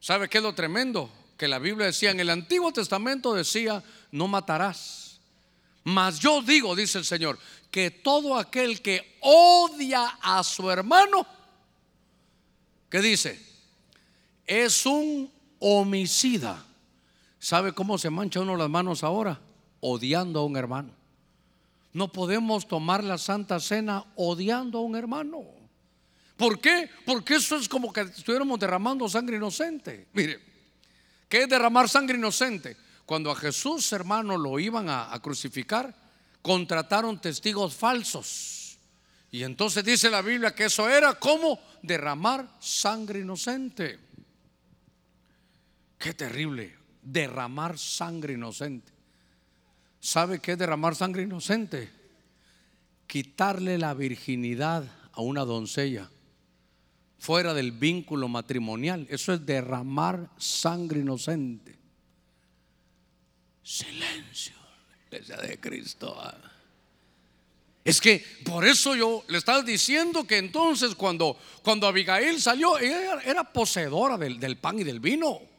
¿Sabe 0.00 0.28
qué 0.28 0.38
es 0.38 0.44
lo 0.44 0.54
tremendo? 0.54 1.10
Que 1.36 1.46
la 1.46 1.58
Biblia 1.58 1.86
decía, 1.86 2.10
en 2.10 2.20
el 2.20 2.30
Antiguo 2.30 2.72
Testamento 2.72 3.32
decía, 3.34 3.82
no 4.10 4.26
matarás. 4.26 5.20
Mas 5.84 6.18
yo 6.18 6.42
digo, 6.42 6.74
dice 6.74 6.98
el 6.98 7.04
Señor, 7.04 7.38
que 7.70 7.90
todo 7.90 8.36
aquel 8.36 8.82
que 8.82 9.18
odia 9.20 10.18
a 10.20 10.42
su 10.42 10.68
hermano, 10.70 11.26
¿qué 12.90 13.00
dice? 13.00 13.40
Es 14.46 14.84
un 14.84 15.32
homicida. 15.60 16.66
¿Sabe 17.38 17.72
cómo 17.72 17.96
se 17.98 18.10
mancha 18.10 18.40
uno 18.40 18.56
las 18.56 18.68
manos 18.68 19.04
ahora? 19.04 19.40
Odiando 19.80 20.40
a 20.40 20.44
un 20.44 20.56
hermano. 20.56 20.94
No 21.92 22.12
podemos 22.12 22.68
tomar 22.68 23.02
la 23.02 23.18
Santa 23.18 23.58
Cena 23.58 24.04
odiando 24.16 24.78
a 24.78 24.82
un 24.82 24.94
hermano. 24.94 25.44
¿Por 26.36 26.60
qué? 26.60 26.88
Porque 27.04 27.34
eso 27.34 27.56
es 27.56 27.68
como 27.68 27.92
que 27.92 28.02
estuviéramos 28.02 28.58
derramando 28.58 29.08
sangre 29.08 29.36
inocente. 29.36 30.08
Mire, 30.12 30.40
¿qué 31.28 31.42
es 31.42 31.48
derramar 31.48 31.88
sangre 31.88 32.16
inocente? 32.16 32.76
Cuando 33.04 33.30
a 33.30 33.36
Jesús, 33.36 33.92
hermano, 33.92 34.38
lo 34.38 34.58
iban 34.58 34.88
a, 34.88 35.18
crucificar, 35.20 35.94
contrataron 36.40 37.20
testigos 37.20 37.74
falsos. 37.74 38.78
Y 39.32 39.42
entonces 39.42 39.84
dice 39.84 40.08
la 40.08 40.22
Biblia 40.22 40.54
que 40.54 40.66
eso 40.66 40.88
era 40.88 41.14
como 41.14 41.58
derramar 41.82 42.48
sangre 42.60 43.20
inocente. 43.20 43.98
Qué 45.98 46.14
terrible, 46.14 46.74
derramar 47.02 47.78
sangre 47.78 48.34
inocente. 48.34 48.99
¿Sabe 50.00 50.40
qué 50.40 50.52
es 50.52 50.58
derramar 50.58 50.96
sangre 50.96 51.22
inocente? 51.22 51.90
Quitarle 53.06 53.76
la 53.76 53.92
virginidad 53.92 54.84
a 55.12 55.20
una 55.20 55.44
doncella 55.44 56.10
fuera 57.18 57.52
del 57.52 57.72
vínculo 57.72 58.28
matrimonial. 58.28 59.06
Eso 59.10 59.34
es 59.34 59.44
derramar 59.44 60.30
sangre 60.38 61.00
inocente. 61.00 61.78
Silencio, 63.62 64.56
iglesia 65.06 65.36
de 65.36 65.60
Cristo. 65.60 66.16
Es 67.84 68.00
que 68.00 68.24
por 68.44 68.66
eso 68.66 68.96
yo 68.96 69.22
le 69.28 69.36
estaba 69.36 69.62
diciendo 69.62 70.24
que 70.24 70.38
entonces 70.38 70.94
cuando, 70.94 71.38
cuando 71.62 71.86
Abigail 71.86 72.40
salió, 72.40 72.78
ella 72.78 73.20
era 73.22 73.44
poseedora 73.52 74.16
del, 74.16 74.40
del 74.40 74.56
pan 74.56 74.78
y 74.78 74.84
del 74.84 75.00
vino. 75.00 75.49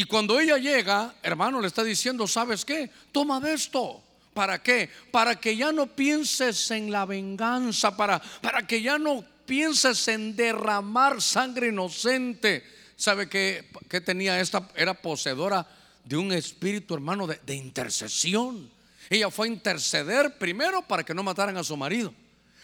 Y 0.00 0.04
cuando 0.04 0.40
ella 0.40 0.56
llega, 0.56 1.14
hermano, 1.22 1.60
le 1.60 1.66
está 1.66 1.84
diciendo, 1.84 2.26
¿sabes 2.26 2.64
qué? 2.64 2.88
Toma 3.12 3.38
de 3.38 3.52
esto. 3.52 4.02
¿Para 4.32 4.62
qué? 4.62 4.88
Para 5.10 5.38
que 5.38 5.54
ya 5.54 5.72
no 5.72 5.88
pienses 5.88 6.70
en 6.70 6.90
la 6.90 7.04
venganza, 7.04 7.94
para, 7.94 8.18
para 8.40 8.66
que 8.66 8.80
ya 8.80 8.98
no 8.98 9.22
pienses 9.44 10.08
en 10.08 10.34
derramar 10.34 11.20
sangre 11.20 11.68
inocente. 11.68 12.64
¿Sabe 12.96 13.28
qué, 13.28 13.68
tenía 14.02 14.40
esta? 14.40 14.70
Era 14.74 14.94
poseedora 14.94 15.68
de 16.02 16.16
un 16.16 16.32
espíritu, 16.32 16.94
hermano, 16.94 17.26
de, 17.26 17.38
de 17.44 17.54
intercesión. 17.54 18.70
Ella 19.10 19.30
fue 19.30 19.48
a 19.48 19.50
interceder 19.50 20.38
primero 20.38 20.80
para 20.80 21.04
que 21.04 21.12
no 21.12 21.22
mataran 21.22 21.58
a 21.58 21.62
su 21.62 21.76
marido. 21.76 22.14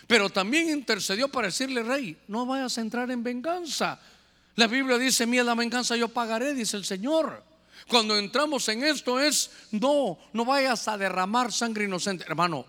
Pero 0.07 0.31
también 0.31 0.71
intercedió 0.71 1.29
para 1.29 1.49
decirle, 1.49 1.83
rey, 1.83 2.17
no 2.29 2.47
vayas 2.47 2.79
a 2.79 2.81
entrar 2.81 3.11
en 3.11 3.23
venganza. 3.23 4.01
La 4.57 4.67
Biblia 4.67 4.99
dice, 4.99 5.27
mía 5.27 5.45
la 5.45 5.55
venganza 5.55 5.97
yo 5.97 6.09
pagaré, 6.09 6.55
dice 6.55 6.77
el 6.77 6.85
Señor. 6.85 7.45
Cuando 7.89 8.17
entramos 8.17 8.69
en 8.69 8.83
esto 8.83 9.21
es, 9.21 9.51
no, 9.71 10.19
no 10.33 10.45
vayas 10.45 10.89
a 10.89 10.97
derramar 10.97 11.53
sangre 11.53 11.85
inocente. 11.85 12.25
Hermano, 12.27 12.67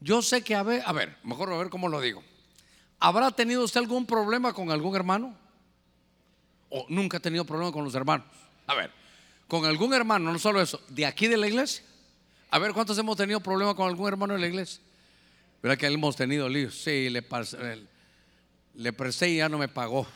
yo 0.00 0.22
sé 0.22 0.42
que, 0.42 0.54
a 0.54 0.62
ver, 0.62 0.82
a 0.86 0.92
ver, 0.92 1.16
mejor 1.24 1.52
a 1.52 1.58
ver 1.58 1.68
cómo 1.68 1.88
lo 1.88 2.00
digo. 2.00 2.22
¿Habrá 3.00 3.32
tenido 3.32 3.64
usted 3.64 3.80
algún 3.80 4.06
problema 4.06 4.52
con 4.52 4.70
algún 4.70 4.94
hermano? 4.94 5.36
¿O 6.70 6.86
nunca 6.88 7.18
ha 7.18 7.20
tenido 7.20 7.44
problema 7.44 7.72
con 7.72 7.84
los 7.84 7.94
hermanos? 7.94 8.26
A 8.66 8.74
ver, 8.74 8.90
con 9.48 9.66
algún 9.66 9.92
hermano, 9.92 10.32
no 10.32 10.38
solo 10.38 10.62
eso, 10.62 10.80
de 10.88 11.06
aquí 11.06 11.26
de 11.26 11.36
la 11.36 11.48
iglesia. 11.48 11.84
A 12.50 12.58
ver, 12.58 12.72
¿cuántos 12.72 12.96
hemos 12.98 13.16
tenido 13.16 13.40
problema 13.40 13.74
con 13.74 13.88
algún 13.88 14.06
hermano 14.06 14.34
de 14.34 14.40
la 14.40 14.46
iglesia? 14.46 14.80
¿Verdad 15.60 15.76
que 15.76 15.86
hemos 15.86 16.14
tenido 16.14 16.48
líos? 16.48 16.80
Sí, 16.82 17.10
le, 17.10 17.24
le 18.74 18.92
presté 18.92 19.30
y 19.30 19.36
ya 19.38 19.48
no 19.48 19.58
me 19.58 19.66
pagó. 19.68 20.06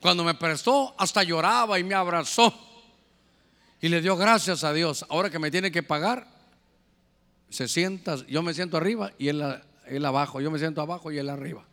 Cuando 0.00 0.24
me 0.24 0.34
prestó, 0.34 0.94
hasta 0.98 1.22
lloraba 1.22 1.78
y 1.78 1.84
me 1.84 1.94
abrazó. 1.94 2.52
Y 3.80 3.88
le 3.88 4.00
dio 4.00 4.16
gracias 4.16 4.64
a 4.64 4.72
Dios. 4.72 5.04
Ahora 5.08 5.30
que 5.30 5.38
me 5.38 5.50
tiene 5.50 5.70
que 5.70 5.82
pagar, 5.82 6.26
se 7.50 7.68
sienta, 7.68 8.16
yo 8.26 8.42
me 8.42 8.54
siento 8.54 8.76
arriba 8.76 9.12
y 9.18 9.28
él, 9.28 9.42
abajo, 10.04 10.40
yo 10.40 10.50
me 10.50 10.58
siento 10.58 10.80
abajo 10.80 11.10
y 11.12 11.18
él 11.18 11.28
arriba. 11.28 11.64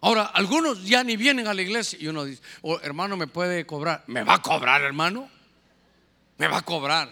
Ahora, 0.00 0.24
algunos 0.24 0.84
ya 0.84 1.02
ni 1.02 1.16
vienen 1.16 1.48
a 1.48 1.54
la 1.54 1.62
iglesia 1.62 1.98
y 2.00 2.06
uno 2.08 2.24
dice, 2.24 2.42
oh, 2.62 2.78
hermano, 2.80 3.16
¿me 3.16 3.26
puede 3.26 3.66
cobrar? 3.66 4.04
¿Me 4.06 4.22
va 4.22 4.34
a 4.34 4.42
cobrar, 4.42 4.82
hermano? 4.82 5.28
¿Me 6.38 6.46
va 6.46 6.58
a 6.58 6.62
cobrar? 6.62 7.10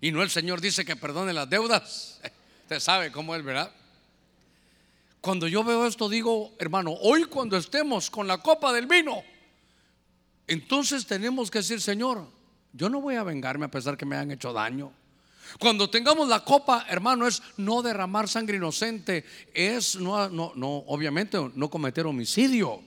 Y 0.00 0.10
no 0.10 0.22
el 0.22 0.30
Señor 0.30 0.60
dice 0.60 0.84
que 0.84 0.96
perdone 0.96 1.32
las 1.32 1.48
deudas. 1.48 2.20
Usted 2.62 2.80
sabe 2.80 3.12
cómo 3.12 3.34
es, 3.34 3.44
¿verdad? 3.44 3.70
Cuando 5.20 5.46
yo 5.46 5.62
veo 5.62 5.86
esto 5.86 6.08
digo, 6.08 6.54
hermano, 6.58 6.92
hoy 7.02 7.24
cuando 7.24 7.58
estemos 7.58 8.08
con 8.08 8.26
la 8.26 8.38
copa 8.38 8.72
del 8.72 8.86
vino, 8.86 9.22
entonces 10.50 11.06
tenemos 11.06 11.50
que 11.50 11.58
decir, 11.58 11.80
Señor, 11.80 12.26
yo 12.72 12.88
no 12.88 13.00
voy 13.00 13.14
a 13.14 13.22
vengarme 13.22 13.66
a 13.66 13.70
pesar 13.70 13.96
que 13.96 14.04
me 14.04 14.16
han 14.16 14.30
hecho 14.30 14.52
daño. 14.52 14.92
Cuando 15.58 15.88
tengamos 15.90 16.28
la 16.28 16.44
copa, 16.44 16.86
hermano, 16.88 17.26
es 17.26 17.42
no 17.56 17.82
derramar 17.82 18.28
sangre 18.28 18.58
inocente, 18.58 19.24
es 19.54 19.96
no, 19.96 20.28
no, 20.28 20.52
no, 20.54 20.68
obviamente 20.86 21.38
no 21.54 21.70
cometer 21.70 22.06
homicidio. 22.06 22.80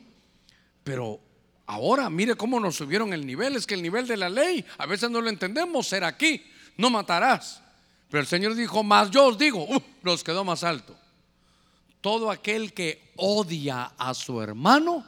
Pero 0.83 1.19
ahora, 1.65 2.09
mire 2.09 2.35
cómo 2.35 2.59
nos 2.59 2.75
subieron 2.75 3.11
el 3.13 3.25
nivel, 3.25 3.55
es 3.55 3.65
que 3.65 3.73
el 3.73 3.81
nivel 3.81 4.07
de 4.07 4.17
la 4.17 4.29
ley, 4.29 4.63
a 4.77 4.85
veces 4.85 5.09
no 5.09 5.19
lo 5.19 5.29
entendemos, 5.29 5.87
ser 5.87 6.03
aquí, 6.03 6.45
no 6.77 6.89
matarás. 6.89 7.61
Pero 8.09 8.21
el 8.21 8.27
Señor 8.27 8.55
dijo, 8.55 8.83
más 8.83 9.09
yo 9.09 9.25
os 9.25 9.37
digo, 9.37 9.63
uh, 9.63 9.81
nos 10.03 10.23
quedó 10.23 10.43
más 10.45 10.63
alto 10.63 10.95
todo 12.03 12.29
aquel 12.29 12.73
que 12.73 13.13
odia 13.15 13.93
a 13.97 14.13
su 14.13 14.41
hermano 14.41 15.05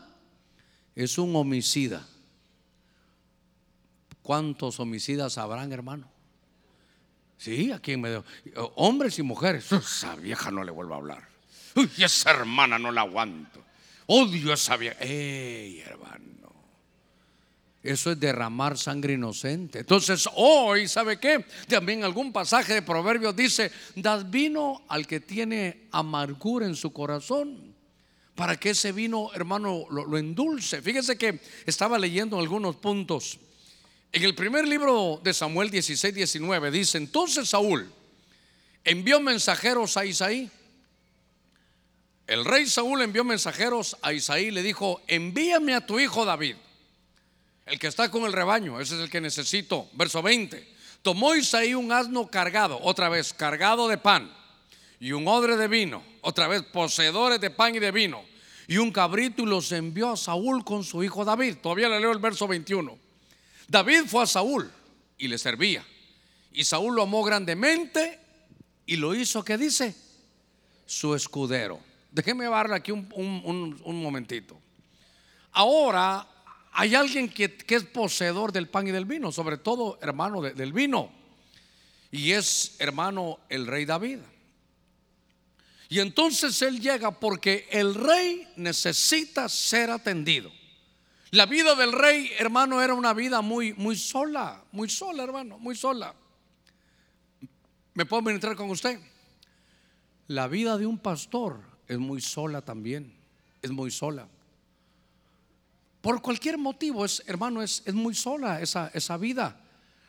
es 0.95 1.17
un 1.17 1.35
homicida. 1.35 2.07
¿Cuántos 4.25 4.79
homicidas 4.79 5.37
habrán, 5.37 5.71
hermano? 5.71 6.09
Sí, 7.37 7.71
aquí 7.71 7.91
en 7.91 8.01
medio. 8.01 8.25
Hombres 8.73 9.19
y 9.19 9.21
mujeres. 9.21 9.71
Esa 9.71 10.15
vieja 10.15 10.49
no 10.49 10.63
le 10.63 10.71
vuelvo 10.71 10.95
a 10.95 10.97
hablar. 10.97 11.27
Uy, 11.75 11.91
esa 11.99 12.31
hermana 12.31 12.79
no 12.79 12.91
la 12.91 13.01
aguanto. 13.01 13.63
Odio 14.07 14.49
a 14.49 14.55
esa 14.55 14.77
vieja. 14.77 14.97
¡Ey, 14.99 15.79
hermano! 15.81 16.51
Eso 17.83 18.13
es 18.13 18.19
derramar 18.19 18.79
sangre 18.79 19.13
inocente. 19.13 19.81
Entonces 19.81 20.27
hoy, 20.33 20.87
¿sabe 20.87 21.19
qué? 21.19 21.45
También 21.67 22.03
algún 22.03 22.33
pasaje 22.33 22.73
de 22.73 22.81
Proverbios 22.81 23.35
dice, 23.35 23.71
das 23.95 24.27
vino 24.31 24.85
al 24.87 25.05
que 25.05 25.19
tiene 25.19 25.87
amargura 25.91 26.65
en 26.65 26.75
su 26.75 26.91
corazón. 26.91 27.75
Para 28.33 28.59
que 28.59 28.71
ese 28.71 28.91
vino, 28.91 29.29
hermano, 29.35 29.85
lo, 29.91 30.03
lo 30.03 30.17
endulce. 30.17 30.81
Fíjese 30.81 31.15
que 31.15 31.39
estaba 31.67 31.99
leyendo 31.99 32.39
algunos 32.39 32.77
puntos. 32.77 33.39
En 34.15 34.23
el 34.23 34.33
primer 34.33 34.65
libro 34.65 35.19
de 35.21 35.33
Samuel 35.33 35.69
16, 35.69 36.15
19 36.15 36.71
dice, 36.71 36.97
entonces 36.97 37.49
Saúl 37.49 37.91
envió 38.85 39.19
mensajeros 39.19 39.97
a 39.97 40.05
Isaí. 40.05 40.49
El 42.25 42.45
rey 42.45 42.65
Saúl 42.65 43.01
envió 43.01 43.25
mensajeros 43.25 43.97
a 44.01 44.13
Isaí 44.13 44.45
y 44.45 44.51
le 44.51 44.63
dijo, 44.63 45.01
envíame 45.07 45.73
a 45.73 45.85
tu 45.85 45.99
hijo 45.99 46.23
David 46.23 46.55
el 47.65 47.77
que 47.77 47.87
está 47.87 48.09
con 48.09 48.23
el 48.23 48.31
rebaño, 48.31 48.79
ese 48.79 48.95
es 48.95 49.01
el 49.01 49.09
que 49.09 49.19
necesito. 49.19 49.89
Verso 49.91 50.21
20. 50.21 50.65
Tomó 51.01 51.35
Isaí 51.35 51.73
un 51.73 51.91
asno 51.91 52.27
cargado, 52.27 52.79
otra 52.83 53.09
vez 53.09 53.33
cargado 53.33 53.89
de 53.89 53.97
pan, 53.97 54.33
y 54.97 55.11
un 55.11 55.27
odre 55.27 55.57
de 55.57 55.67
vino, 55.67 56.01
otra 56.21 56.47
vez 56.47 56.61
poseedores 56.61 57.41
de 57.41 57.49
pan 57.49 57.75
y 57.75 57.79
de 57.79 57.91
vino, 57.91 58.23
y 58.65 58.77
un 58.77 58.93
cabrito 58.93 59.41
y 59.41 59.45
los 59.45 59.73
envió 59.73 60.13
a 60.13 60.15
Saúl 60.15 60.63
con 60.63 60.85
su 60.85 61.03
hijo 61.03 61.25
David. 61.25 61.57
Todavía 61.61 61.89
le 61.89 61.99
leo 61.99 62.13
el 62.13 62.19
verso 62.19 62.47
21. 62.47 63.03
David 63.67 64.03
fue 64.07 64.23
a 64.23 64.27
Saúl 64.27 64.71
y 65.17 65.27
le 65.27 65.37
servía. 65.37 65.85
Y 66.51 66.63
Saúl 66.63 66.95
lo 66.95 67.03
amó 67.03 67.23
grandemente 67.23 68.19
y 68.85 68.95
lo 68.95 69.15
hizo, 69.15 69.43
¿qué 69.43 69.57
dice? 69.57 69.95
Su 70.85 71.15
escudero. 71.15 71.79
Déjeme 72.11 72.45
darle 72.45 72.75
aquí 72.75 72.91
un, 72.91 73.09
un 73.83 74.01
momentito. 74.01 74.57
Ahora 75.51 76.27
hay 76.77 76.93
alguien 76.93 77.29
que, 77.29 77.57
es 77.67 77.83
poseedor 77.85 78.51
del 78.51 78.67
pan 78.67 78.85
y 78.85 78.91
del 78.91 79.05
vino, 79.05 79.31
sobre 79.31 79.57
todo 79.57 79.97
hermano 80.01 80.41
del 80.41 80.73
vino. 80.73 81.09
Y 82.11 82.31
es 82.31 82.75
hermano 82.79 83.39
el 83.47 83.65
rey 83.65 83.85
David. 83.85 84.19
Y 85.87 85.99
entonces 85.99 86.61
él 86.61 86.81
llega 86.81 87.11
porque 87.11 87.69
el 87.71 87.95
rey 87.95 88.45
necesita 88.57 89.47
ser 89.47 89.89
atendido. 89.89 90.51
La 91.35 91.45
vida 91.45 91.75
del 91.75 91.91
rey, 91.91 92.31
hermano, 92.39 92.81
era 92.81 92.93
una 92.93 93.13
vida 93.13 93.41
muy, 93.41 93.73
muy 93.73 93.97
sola, 93.97 94.63
muy 94.71 94.87
sola, 94.87 95.21
hermano, 95.23 95.59
muy 95.59 95.75
sola. 95.75 96.15
¿Me 97.93 98.05
puedo 98.05 98.21
ministrar 98.21 98.55
con 98.55 98.69
usted? 98.69 98.97
La 100.27 100.47
vida 100.47 100.77
de 100.77 100.85
un 100.85 100.97
pastor 100.97 101.59
es 101.89 101.97
muy 101.97 102.21
sola 102.21 102.61
también, 102.61 103.13
es 103.61 103.69
muy 103.69 103.91
sola. 103.91 104.29
Por 105.99 106.21
cualquier 106.21 106.57
motivo, 106.57 107.03
es, 107.03 107.21
hermano, 107.27 107.61
es, 107.61 107.83
es 107.85 107.93
muy 107.93 108.15
sola 108.15 108.61
esa, 108.61 108.89
esa, 108.93 109.17
vida. 109.17 109.59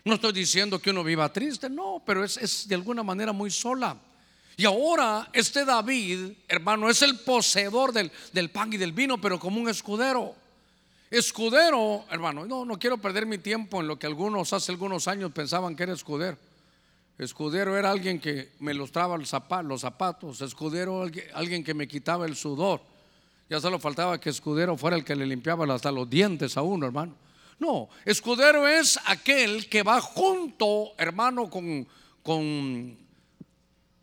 No 0.04 0.14
estoy 0.14 0.32
diciendo 0.32 0.78
que 0.78 0.90
uno 0.90 1.02
viva 1.02 1.32
triste, 1.32 1.68
no, 1.68 2.04
pero 2.06 2.22
es, 2.22 2.36
es 2.36 2.68
de 2.68 2.76
alguna 2.76 3.02
manera 3.02 3.32
muy 3.32 3.50
sola. 3.50 3.96
Y 4.56 4.64
ahora 4.64 5.28
este 5.32 5.64
David, 5.64 6.34
hermano, 6.46 6.88
es 6.88 7.02
el 7.02 7.18
poseedor 7.18 7.92
del, 7.92 8.12
del, 8.32 8.48
pan 8.52 8.72
y 8.72 8.76
del 8.76 8.92
vino, 8.92 9.20
pero 9.20 9.40
como 9.40 9.60
un 9.60 9.68
escudero. 9.68 10.45
Escudero, 11.10 12.04
hermano, 12.10 12.44
no, 12.46 12.64
no 12.64 12.78
quiero 12.78 12.98
perder 12.98 13.26
mi 13.26 13.38
tiempo 13.38 13.80
en 13.80 13.86
lo 13.86 13.96
que 13.98 14.06
algunos 14.06 14.52
hace 14.52 14.72
algunos 14.72 15.06
años 15.06 15.30
pensaban 15.32 15.76
que 15.76 15.84
era 15.84 15.92
escudero. 15.92 16.36
Escudero 17.16 17.78
era 17.78 17.92
alguien 17.92 18.20
que 18.20 18.50
me 18.58 18.74
lustraba 18.74 19.16
los 19.16 19.30
zapatos, 19.80 20.40
escudero 20.40 21.08
alguien 21.32 21.62
que 21.64 21.74
me 21.74 21.86
quitaba 21.86 22.26
el 22.26 22.34
sudor. 22.34 22.82
Ya 23.48 23.60
solo 23.60 23.78
faltaba 23.78 24.20
que 24.20 24.30
escudero 24.30 24.76
fuera 24.76 24.96
el 24.96 25.04
que 25.04 25.14
le 25.14 25.26
limpiaba 25.26 25.72
hasta 25.72 25.92
los 25.92 26.10
dientes 26.10 26.56
a 26.56 26.62
uno, 26.62 26.86
hermano. 26.86 27.14
No, 27.60 27.88
escudero 28.04 28.66
es 28.66 28.98
aquel 29.06 29.68
que 29.68 29.84
va 29.84 30.00
junto, 30.00 30.92
hermano, 30.98 31.48
con, 31.48 31.86
con, 32.22 32.98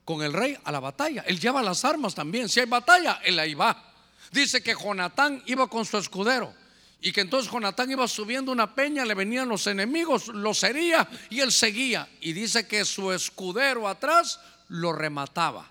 con 0.05 0.21
el 0.23 0.31
rey 0.31 0.57
a 0.63 0.71
la 0.71 0.79
batalla. 0.79 1.23
Él 1.27 1.37
lleva 1.37 1.61
las 1.61 1.83
armas 1.83 2.15
también. 2.15 2.47
Si 2.47 2.61
hay 2.61 2.65
batalla, 2.65 3.19
él 3.25 3.37
ahí 3.37 3.53
va. 3.53 3.91
Dice 4.31 4.63
que 4.63 4.73
Jonatán 4.73 5.43
iba 5.45 5.67
con 5.67 5.85
su 5.85 5.97
escudero 5.97 6.62
Y 7.05 7.11
que 7.11 7.19
entonces 7.19 7.51
Jonatán 7.51 7.91
iba 7.91 8.07
subiendo 8.07 8.49
una 8.53 8.73
peña, 8.73 9.03
le 9.03 9.13
venían 9.13 9.49
los 9.49 9.67
enemigos, 9.67 10.29
lo 10.29 10.53
sería 10.53 11.05
y 11.29 11.41
él 11.41 11.51
seguía. 11.51 12.07
Y 12.21 12.31
dice 12.31 12.65
que 12.65 12.85
su 12.85 13.11
escudero 13.11 13.89
atrás 13.89 14.39
lo 14.69 14.93
remataba. 14.93 15.69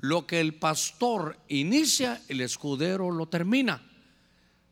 Lo 0.00 0.26
que 0.26 0.40
el 0.40 0.54
pastor 0.54 1.36
inicia, 1.48 2.22
el 2.26 2.40
escudero 2.40 3.10
lo 3.10 3.26
termina. 3.26 3.82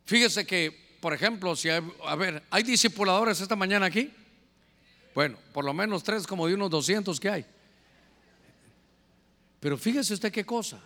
Fíjese 0.07 0.47
que, 0.47 0.97
por 1.01 1.13
ejemplo, 1.13 1.55
si 1.55 1.69
hay, 1.69 1.83
a 2.07 2.17
ver, 2.17 2.45
¿hay 2.49 2.63
discipuladores 2.63 3.39
esta 3.43 3.55
mañana 3.55 3.85
aquí? 3.85 4.11
Bueno, 5.15 5.37
por 5.53 5.67
lo 5.67 5.75
menos 5.75 6.03
tres 6.03 6.27
como 6.27 6.47
de 6.47 6.55
unos 6.55 6.71
200 6.71 7.21
que 7.21 7.29
hay. 7.29 7.47
Pero 9.61 9.77
fíjese 9.77 10.15
usted 10.15 10.33
qué 10.33 10.47
cosa. 10.47 10.81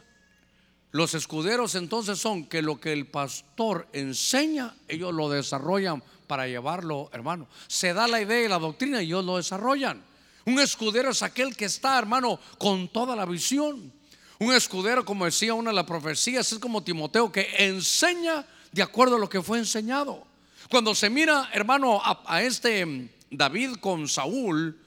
Los 0.95 1.15
escuderos 1.15 1.75
entonces 1.75 2.21
son 2.21 2.45
que 2.45 2.63
lo 2.63 2.81
que 2.81 2.93
el 2.93 3.09
pastor 3.09 3.89
enseña, 3.93 4.77
ellos 4.87 5.13
lo 5.13 5.29
desarrollan 5.29 6.05
para 6.29 6.47
llevarlo, 6.47 7.11
hermano. 7.13 7.49
Se 7.67 7.93
da 7.93 8.07
la 8.07 8.23
idea 8.23 8.45
y 8.45 8.49
la 8.49 8.61
doctrina 8.61 9.03
y 9.03 9.07
ellos 9.07 9.25
lo 9.25 9.37
desarrollan. 9.37 10.01
Un 10.45 10.61
escudero 10.61 11.11
es 11.11 11.23
aquel 11.23 11.57
que 11.57 11.65
está, 11.65 11.99
hermano, 11.99 12.39
con 12.59 12.87
toda 12.87 13.17
la 13.17 13.27
visión. 13.27 13.93
Un 14.39 14.55
escudero, 14.55 15.05
como 15.05 15.25
decía 15.25 15.53
una 15.53 15.71
de 15.71 15.75
las 15.75 15.85
profecías, 15.85 16.53
es 16.53 16.61
como 16.61 16.85
Timoteo 16.85 17.33
que 17.33 17.49
enseña 17.59 18.47
de 18.71 18.83
acuerdo 18.83 19.17
a 19.17 19.19
lo 19.19 19.29
que 19.29 19.43
fue 19.43 19.59
enseñado. 19.59 20.25
Cuando 20.71 20.95
se 20.95 21.11
mira, 21.11 21.51
hermano, 21.53 22.01
a, 22.05 22.41
este 22.41 23.11
David 23.33 23.79
con 23.81 24.09
Saúl, 24.09 24.79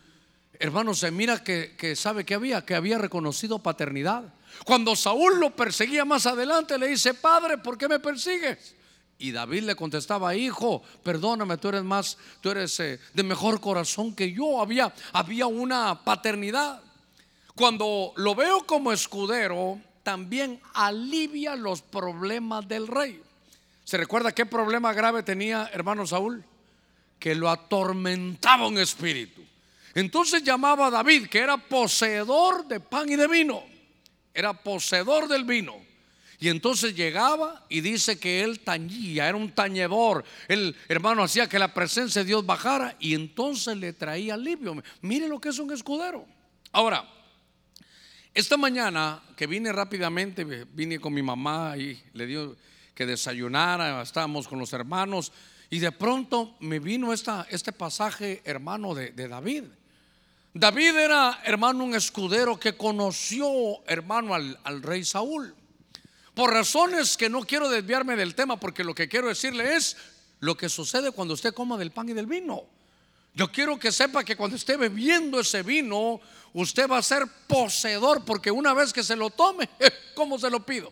hermano, 0.57 0.93
se 0.93 1.11
mira 1.11 1.43
que, 1.43 1.75
que 1.77 1.97
sabe 1.97 2.23
que 2.23 2.33
había, 2.33 2.63
que 2.65 2.75
había 2.75 2.97
reconocido 2.97 3.59
paternidad. 3.59 4.33
Cuando 4.65 4.95
Saúl 4.95 5.39
lo 5.39 5.55
perseguía 5.55 6.05
más 6.05 6.25
adelante, 6.25 6.77
le 6.77 6.87
dice, 6.87 7.13
Padre, 7.13 7.57
¿por 7.57 7.77
qué 7.77 7.87
me 7.87 7.99
persigues? 7.99 8.75
Y 9.19 9.31
David 9.31 9.63
le 9.63 9.75
contestaba, 9.75 10.35
hijo, 10.35 10.83
perdóname, 11.03 11.57
tú 11.57 11.69
eres 11.69 11.83
más, 11.83 12.17
tú 12.41 12.51
eres 12.51 12.79
eh, 12.79 12.99
de 13.13 13.23
mejor 13.23 13.59
corazón 13.59 14.13
que 14.13 14.31
yo. 14.31 14.61
Había, 14.61 14.93
había 15.11 15.47
una 15.47 16.03
paternidad. 16.03 16.81
Cuando 17.55 18.13
lo 18.17 18.35
veo 18.35 18.65
como 18.67 18.91
escudero, 18.91 19.81
también 20.03 20.59
alivia 20.75 21.55
los 21.55 21.81
problemas 21.81 22.67
del 22.67 22.87
rey. 22.87 23.21
¿Se 23.83 23.97
recuerda 23.97 24.33
qué 24.33 24.45
problema 24.45 24.93
grave 24.93 25.23
tenía 25.23 25.69
hermano 25.73 26.05
Saúl? 26.05 26.43
Que 27.17 27.33
lo 27.33 27.49
atormentaba 27.49 28.67
un 28.67 28.77
espíritu. 28.77 29.41
Entonces 29.95 30.43
llamaba 30.43 30.87
a 30.87 30.91
David, 30.91 31.27
que 31.27 31.39
era 31.39 31.57
poseedor 31.57 32.67
de 32.67 32.79
pan 32.79 33.09
y 33.09 33.15
de 33.15 33.27
vino 33.27 33.76
era 34.37 34.53
poseedor 34.53 35.27
del 35.27 35.45
vino. 35.45 35.75
Y 36.39 36.49
entonces 36.49 36.95
llegaba 36.95 37.65
y 37.69 37.81
dice 37.81 38.19
que 38.19 38.43
él 38.43 38.59
tañía, 38.59 39.27
era 39.27 39.35
un 39.35 39.51
tañedor. 39.51 40.23
El 40.47 40.75
hermano 40.87 41.23
hacía 41.23 41.49
que 41.49 41.57
la 41.57 41.73
presencia 41.73 42.21
de 42.21 42.27
Dios 42.27 42.45
bajara 42.45 42.95
y 42.99 43.15
entonces 43.15 43.75
le 43.75 43.93
traía 43.93 44.35
alivio. 44.35 44.81
Mire 45.01 45.27
lo 45.27 45.41
que 45.41 45.49
es 45.49 45.57
un 45.57 45.73
escudero. 45.73 46.27
Ahora, 46.71 47.03
esta 48.35 48.55
mañana 48.57 49.23
que 49.35 49.47
vine 49.47 49.71
rápidamente, 49.71 50.45
vine 50.45 50.99
con 50.99 51.15
mi 51.15 51.23
mamá 51.23 51.75
y 51.75 51.99
le 52.13 52.27
dio 52.27 52.55
que 52.93 53.07
desayunara, 53.07 54.03
estábamos 54.03 54.47
con 54.47 54.59
los 54.59 54.71
hermanos 54.71 55.31
y 55.71 55.79
de 55.79 55.91
pronto 55.91 56.55
me 56.59 56.77
vino 56.77 57.11
esta, 57.11 57.47
este 57.49 57.71
pasaje, 57.71 58.43
hermano, 58.45 58.93
de, 58.93 59.09
de 59.09 59.27
David. 59.27 59.63
David 60.59 60.95
era, 60.97 61.39
hermano, 61.43 61.83
un 61.83 61.93
escudero 61.93 62.59
que 62.59 62.75
conoció, 62.75 63.47
hermano, 63.85 64.33
al, 64.33 64.81
rey 64.81 65.05
Saúl. 65.05 65.53
Por 66.33 66.51
razones 66.51 67.15
que 67.15 67.29
no 67.29 67.41
quiero 67.41 67.69
desviarme 67.69 68.15
del 68.15 68.33
tema, 68.33 68.59
porque 68.59 68.83
lo 68.83 68.95
que 68.95 69.07
quiero 69.07 69.27
decirle 69.27 69.75
es 69.75 69.97
lo 70.39 70.57
que 70.57 70.67
sucede 70.67 71.11
cuando 71.11 71.35
usted 71.35 71.53
coma 71.53 71.77
del 71.77 71.91
pan 71.91 72.09
y 72.09 72.13
del 72.13 72.25
vino. 72.25 72.63
Yo 73.35 73.51
quiero 73.51 73.77
que 73.77 73.91
sepa 73.91 74.23
que 74.23 74.35
cuando 74.35 74.55
esté 74.55 74.77
bebiendo 74.77 75.39
ese 75.39 75.61
vino, 75.61 76.19
usted 76.53 76.89
va 76.89 76.97
a 76.97 77.03
ser 77.03 77.27
poseedor, 77.47 78.25
porque 78.25 78.49
una 78.49 78.73
vez 78.73 78.91
que 78.91 79.03
se 79.03 79.15
lo 79.15 79.29
tome, 79.29 79.69
¿cómo 80.15 80.39
se 80.39 80.49
lo 80.49 80.65
pido? 80.65 80.91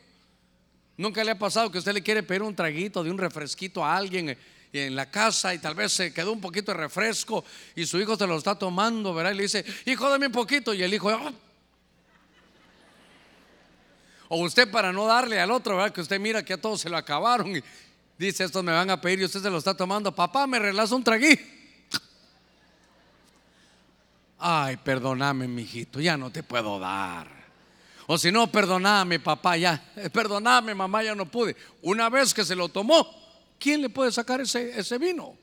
Nunca 0.96 1.24
le 1.24 1.32
ha 1.32 1.40
pasado 1.40 1.72
que 1.72 1.80
usted 1.80 1.94
le 1.94 2.04
quiere 2.04 2.22
pedir 2.22 2.44
un 2.44 2.56
traguito 2.56 3.04
de 3.04 3.10
un 3.10 3.18
refresquito 3.18 3.84
a 3.84 3.98
alguien 3.98 4.38
en 4.80 4.96
la 4.96 5.10
casa 5.10 5.54
y 5.54 5.60
tal 5.60 5.76
vez 5.76 5.92
se 5.92 6.14
quedó 6.14 6.32
un 6.32 6.42
poquito 6.42 6.72
de 6.72 6.78
refresco 6.78 7.44
y 7.76 7.86
su 7.86 8.00
hijo 8.00 8.16
se 8.16 8.28
lo 8.28 8.38
está 8.38 8.56
tomando, 8.56 9.14
¿verdad? 9.14 9.32
Y 9.32 9.36
le 9.36 9.44
dice, 9.44 9.66
hijo, 9.86 10.10
dame 10.10 10.28
un 10.28 10.32
poquito. 10.32 10.74
Y 10.74 10.84
el 10.84 10.94
hijo, 10.94 11.10
ah". 11.10 11.34
o 14.30 14.44
usted 14.44 14.70
para 14.70 14.92
no 14.92 15.06
darle 15.06 15.40
al 15.40 15.52
otro, 15.52 15.78
¿verdad? 15.78 15.94
Que 15.94 16.02
usted 16.02 16.20
mira 16.20 16.44
que 16.44 16.54
a 16.54 16.62
todos 16.62 16.82
se 16.82 16.90
lo 16.90 16.98
acabaron 16.98 17.56
y 17.56 17.64
dice, 18.18 18.44
estos 18.44 18.64
me 18.64 18.72
van 18.72 18.90
a 18.90 19.00
pedir 19.00 19.22
y 19.22 19.26
usted 19.26 19.42
se 19.42 19.50
lo 19.50 19.58
está 19.58 19.76
tomando. 19.76 20.14
Papá, 20.14 20.48
me 20.48 20.60
relaza 20.60 20.96
un 20.96 21.04
traguí. 21.04 21.40
Ay, 24.38 24.78
perdóname, 24.78 25.48
mijito, 25.48 26.00
ya 26.00 26.18
no 26.18 26.30
te 26.30 26.44
puedo 26.44 26.80
dar. 26.80 27.46
O 28.08 28.18
si 28.18 28.32
no, 28.32 28.52
perdóname, 28.52 29.20
papá, 29.20 29.58
ya. 29.58 29.82
Perdóname, 30.14 30.76
mamá, 30.76 31.02
ya 31.02 31.16
no 31.16 31.26
pude. 31.26 31.56
Una 31.82 32.10
vez 32.10 32.34
que 32.34 32.46
se 32.46 32.56
lo 32.56 32.70
tomó, 32.70 33.25
¿quién 33.60 33.82
le 33.82 33.90
puede 33.90 34.12
sacar 34.12 34.42
ese, 34.42 34.78
ese 34.80 34.98
vino? 34.98 35.36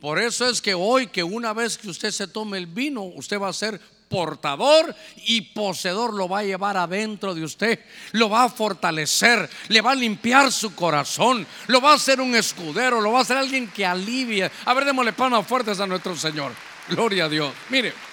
Por 0.00 0.18
eso 0.18 0.48
es 0.48 0.62
que 0.62 0.74
hoy, 0.74 1.08
que 1.08 1.22
una 1.22 1.52
vez 1.52 1.76
que 1.76 1.88
usted 1.88 2.10
se 2.10 2.26
tome 2.26 2.56
el 2.56 2.66
vino, 2.66 3.02
usted 3.02 3.38
va 3.38 3.48
a 3.48 3.52
ser 3.52 3.80
portador 4.08 4.94
y 5.24 5.40
poseedor, 5.42 6.14
lo 6.14 6.28
va 6.28 6.40
a 6.40 6.44
llevar 6.44 6.76
adentro 6.76 7.34
de 7.34 7.44
usted, 7.44 7.78
lo 8.12 8.28
va 8.28 8.44
a 8.44 8.48
fortalecer, 8.48 9.48
le 9.68 9.80
va 9.80 9.92
a 9.92 9.94
limpiar 9.94 10.50
su 10.50 10.74
corazón, 10.74 11.46
lo 11.68 11.80
va 11.80 11.92
a 11.92 11.94
hacer 11.94 12.20
un 12.20 12.34
escudero, 12.34 13.00
lo 13.00 13.12
va 13.12 13.20
a 13.20 13.22
hacer 13.22 13.36
alguien 13.36 13.68
que 13.68 13.86
alivie. 13.86 14.50
A 14.64 14.74
ver, 14.74 14.84
démosle 14.84 15.12
palmas 15.12 15.46
fuertes 15.46 15.78
a 15.80 15.86
nuestro 15.86 16.16
Señor. 16.16 16.52
Gloria 16.88 17.26
a 17.26 17.28
Dios. 17.28 17.52
Mire. 17.68 18.09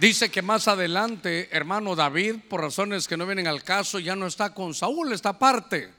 Dice 0.00 0.30
que 0.30 0.40
más 0.40 0.66
adelante, 0.66 1.50
hermano 1.52 1.94
David, 1.94 2.36
por 2.48 2.62
razones 2.62 3.06
que 3.06 3.18
no 3.18 3.26
vienen 3.26 3.46
al 3.46 3.62
caso, 3.62 3.98
ya 3.98 4.16
no 4.16 4.26
está 4.26 4.54
con 4.54 4.72
Saúl, 4.72 5.12
está 5.12 5.28
aparte. 5.28 5.90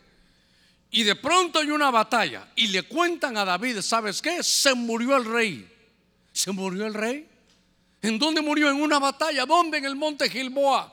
Y 0.90 1.04
de 1.04 1.16
pronto 1.16 1.60
hay 1.60 1.70
una 1.70 1.92
batalla 1.92 2.48
y 2.56 2.70
le 2.70 2.82
cuentan 2.82 3.38
a 3.38 3.46
David, 3.46 3.80
¿sabes 3.82 4.20
qué? 4.20 4.42
Se 4.42 4.74
murió 4.74 5.16
el 5.16 5.26
rey. 5.26 5.72
¿Se 6.34 6.52
murió 6.52 6.88
el 6.88 6.96
rey? 6.96 7.30
¿En 8.02 8.18
dónde 8.18 8.42
murió? 8.42 8.72
En 8.72 8.82
una 8.82 8.98
batalla. 8.98 9.46
¿Dónde? 9.46 9.78
En 9.78 9.86
el 9.86 9.96
monte 9.96 10.32
Gilboa. 10.32 10.92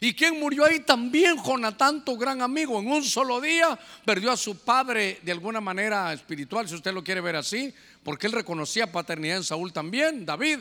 ¿Y 0.00 0.14
quién 0.14 0.38
murió 0.38 0.64
ahí? 0.64 0.78
También 0.78 1.42
Jonatán, 1.42 2.04
tu 2.04 2.16
gran 2.16 2.40
amigo. 2.40 2.78
En 2.78 2.86
un 2.86 3.02
solo 3.02 3.40
día 3.40 3.76
perdió 4.04 4.30
a 4.30 4.36
su 4.36 4.58
padre 4.58 5.18
de 5.22 5.32
alguna 5.32 5.60
manera 5.60 6.12
espiritual, 6.12 6.68
si 6.68 6.76
usted 6.76 6.94
lo 6.94 7.02
quiere 7.02 7.20
ver 7.20 7.34
así, 7.34 7.74
porque 8.04 8.28
él 8.28 8.32
reconocía 8.32 8.92
paternidad 8.92 9.38
en 9.38 9.44
Saúl 9.44 9.72
también, 9.72 10.24
David 10.24 10.60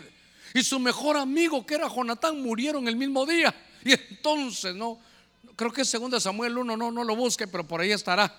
y 0.54 0.64
su 0.64 0.80
mejor 0.80 1.18
amigo, 1.18 1.66
que 1.66 1.76
era 1.76 1.88
Jonatán, 1.88 2.42
murieron 2.42 2.88
el 2.88 2.96
mismo 2.96 3.26
día. 3.26 3.54
Y 3.84 3.94
entonces, 3.94 4.76
no, 4.76 5.00
creo 5.56 5.72
que 5.72 5.82
es 5.82 5.92
2 5.92 6.22
Samuel 6.22 6.58
1, 6.58 6.78
no, 6.78 6.92
no 6.92 7.04
lo 7.04 7.16
busque, 7.16 7.48
pero 7.48 7.68
por 7.68 7.82
ahí 7.82 7.92
estará. 7.92 8.34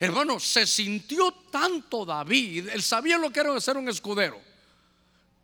Hermano, 0.00 0.38
se 0.38 0.66
sintió 0.66 1.32
tanto 1.50 2.04
David, 2.04 2.68
él 2.68 2.82
sabía 2.82 3.18
lo 3.18 3.30
que 3.30 3.40
era 3.40 3.60
ser 3.60 3.76
un 3.76 3.88
escudero. 3.88 4.40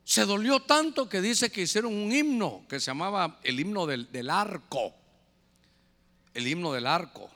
Se 0.05 0.24
dolió 0.27 0.61
tanto 0.61 1.09
que 1.09 1.20
dice 1.20 1.50
que 1.50 1.62
hicieron 1.62 1.92
un 1.94 2.12
himno 2.12 2.64
que 2.68 2.79
se 2.79 2.87
llamaba 2.87 3.40
el 3.42 3.59
himno 3.59 3.87
del, 3.87 4.31
arco. 4.31 4.94
El 6.35 6.46
himno 6.46 6.72
del 6.72 6.87
arco. 6.87 7.31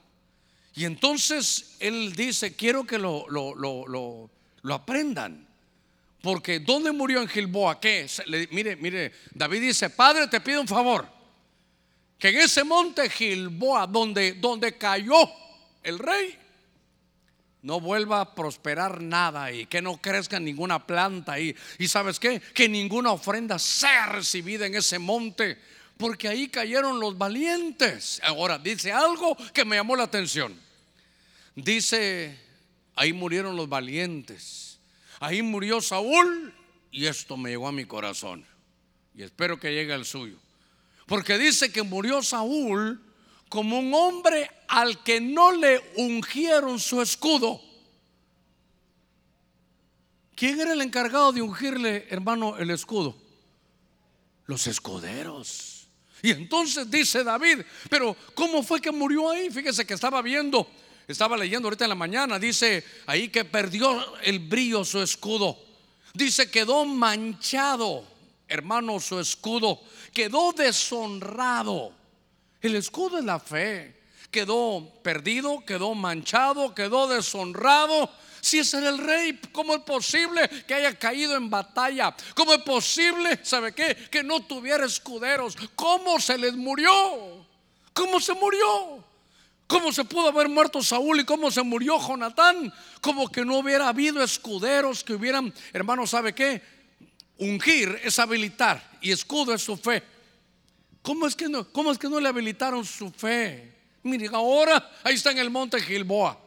Y 0.75 0.85
entonces 0.85 1.77
él 1.81 2.14
dice, 2.14 2.55
quiero 2.55 2.85
que 2.85 2.99
lo, 2.99 3.29
lo, 3.31 3.55
lo, 3.57 4.31
lo 4.62 4.75
aprendan. 4.75 5.48
Porque 6.21 6.59
¿dónde 6.61 6.93
murió 6.93 7.21
en 7.21 7.29
Gilboa? 7.29 7.81
¿Qué? 7.81 8.07
mire, 8.51 8.77
mire, 8.77 9.13
David 9.33 9.61
dice, 9.61 9.91
Padre, 9.91 10.27
te 10.27 10.41
pido 10.41 10.61
un 10.61 10.69
favor. 10.69 11.09
Que 12.19 12.31
en 12.31 12.39
ese 12.39 12.65
monte 12.65 13.09
Gilboa, 13.09 13.87
donde, 13.87 14.33
donde 14.33 14.77
cayó 14.77 15.31
el 15.83 15.99
rey, 15.99 16.37
no 17.63 17.81
vuelva 17.81 18.21
a 18.21 18.35
prosperar 18.35 19.01
nada 19.01 19.45
ahí, 19.45 19.67
que 19.67 19.81
no 19.81 19.99
crezca 19.99 20.41
ninguna 20.41 20.85
planta 20.85 21.33
ahí. 21.35 21.55
Y 21.79 21.87
sabes 21.87 22.19
qué? 22.19 22.41
Que 22.41 22.69
ninguna 22.69 23.13
ofrenda 23.13 23.59
sea 23.59 24.07
recibida 24.07 24.67
en 24.67 24.75
ese 24.75 24.99
monte, 24.99 25.59
porque 25.97 26.29
ahí 26.29 26.49
cayeron 26.49 26.99
los 26.99 27.17
valientes. 27.17 28.21
Ahora, 28.25 28.59
dice 28.59 28.93
algo 28.93 29.37
que 29.53 29.65
me 29.65 29.77
llamó 29.77 29.95
la 29.95 30.05
atención. 30.05 30.59
Dice, 31.55 32.39
ahí 32.97 33.12
murieron 33.12 33.57
los 33.57 33.69
valientes. 33.69 34.68
Ahí 35.21 35.43
murió 35.43 35.81
Saúl 35.81 36.55
y 36.91 37.07
esto 37.07 37.37
me 37.37 37.51
llegó 37.51 37.69
a 37.69 37.73
mi 37.73 37.85
corazón. 37.85 38.47
Y 39.14 39.23
espero 39.23 39.59
que 39.59 39.73
llegue 39.73 39.93
al 39.93 40.05
suyo. 40.05 40.37
Porque 41.07 41.39
dice 41.39 41.73
que 41.73 41.83
murió 41.83 42.23
Saúl 42.23 43.03
como 43.49 43.79
un 43.79 43.93
hombre 43.95 44.51
al 44.69 45.03
que 45.03 45.21
no 45.21 45.53
le 45.53 45.83
ungieron 45.97 46.79
su 46.79 47.01
escudo. 47.01 47.61
¿Quién 50.37 50.61
era 50.61 50.73
el 50.73 50.83
encargado 50.83 51.33
de 51.33 51.43
ungirle, 51.43 52.07
hermano, 52.11 52.57
el 52.59 52.71
escudo? 52.71 53.16
Los 54.47 54.66
escuderos. 54.66 55.89
Y 56.23 56.31
entonces 56.31 56.91
dice 56.91 57.25
David, 57.25 57.62
pero 57.91 58.16
¿cómo 58.35 58.62
fue 58.62 58.81
que 58.81 58.93
murió 58.93 59.31
ahí? 59.31 59.51
Fíjese 59.51 59.85
que 59.87 59.95
estaba 59.95 60.23
viendo 60.23 60.69
estaba 61.09 61.39
leyendo 61.39 61.69
ahorita 61.69 61.87
en 61.87 61.89
la 61.89 61.95
mañana, 61.95 62.39
dice 62.39 62.85
ahí 63.07 63.31
que 63.31 63.47
perdió 63.47 64.17
el 64.23 64.41
brillo 64.41 64.85
su 64.85 65.01
escudo. 65.01 65.59
Dice 66.13 66.51
quedó 66.51 66.85
manchado, 66.85 68.05
hermano, 68.47 69.01
su 69.01 69.19
escudo. 69.19 69.81
Quedó 70.13 70.53
deshonrado. 70.53 71.93
El 72.61 72.77
escudo 72.77 73.19
es 73.19 73.25
la 73.25 73.41
fe. 73.41 73.97
Quedó 74.31 75.01
perdido, 75.03 75.65
quedó 75.65 75.95
manchado, 75.95 76.75
quedó 76.75 77.09
deshonrado. 77.09 78.11
Si 78.43 78.59
era 78.59 78.91
el 78.91 78.99
rey, 78.99 79.41
¿cómo 79.53 79.75
es 79.75 79.81
posible 79.81 80.49
que 80.67 80.75
haya 80.75 80.99
caído 80.99 81.37
en 81.37 81.49
batalla? 81.49 82.15
¿Cómo 82.35 82.53
es 82.53 82.63
posible, 82.63 83.41
sabe 83.43 83.73
qué? 83.73 83.97
Que 84.11 84.23
no 84.23 84.41
tuviera 84.41 84.85
escuderos. 84.85 85.57
¿Cómo 85.75 86.21
se 86.21 86.37
les 86.37 86.55
murió? 86.55 87.47
¿Cómo 87.95 88.21
se 88.21 88.35
murió? 88.35 89.08
¿Cómo 89.69 89.93
se 89.93 90.03
pudo 90.05 90.29
haber 90.29 90.49
muerto 90.49 90.83
Saúl 90.83 91.21
y 91.21 91.25
cómo 91.25 91.51
se 91.51 91.62
murió 91.62 92.01
Jonatán? 92.01 92.73
Como 93.03 93.29
que 93.29 93.45
no 93.45 93.59
hubiera 93.59 93.89
habido 93.89 94.23
escuderos 94.23 95.05
que 95.05 95.12
hubieran, 95.12 95.53
hermano, 95.75 96.07
¿sabe 96.07 96.35
qué? 96.35 96.62
Ungir 97.37 98.01
es 98.03 98.19
habilitar 98.19 98.99
y 99.03 99.12
escudo 99.12 99.53
es 99.53 99.62
su 99.62 99.77
fe. 99.77 100.03
¿Cómo 101.03 101.27
es 101.27 101.37
que 101.37 101.51
no, 101.51 101.71
cómo 101.71 101.93
es 101.93 101.99
que 101.99 102.09
no 102.09 102.19
le 102.19 102.31
habilitaron 102.31 102.83
su 102.83 103.11
fe? 103.11 103.75
Mire, 104.05 104.31
ahora 104.33 104.91
ahí 105.05 105.16
está 105.16 105.33
en 105.33 105.39
el 105.39 105.51
monte 105.51 105.79
Gilboa. 105.83 106.41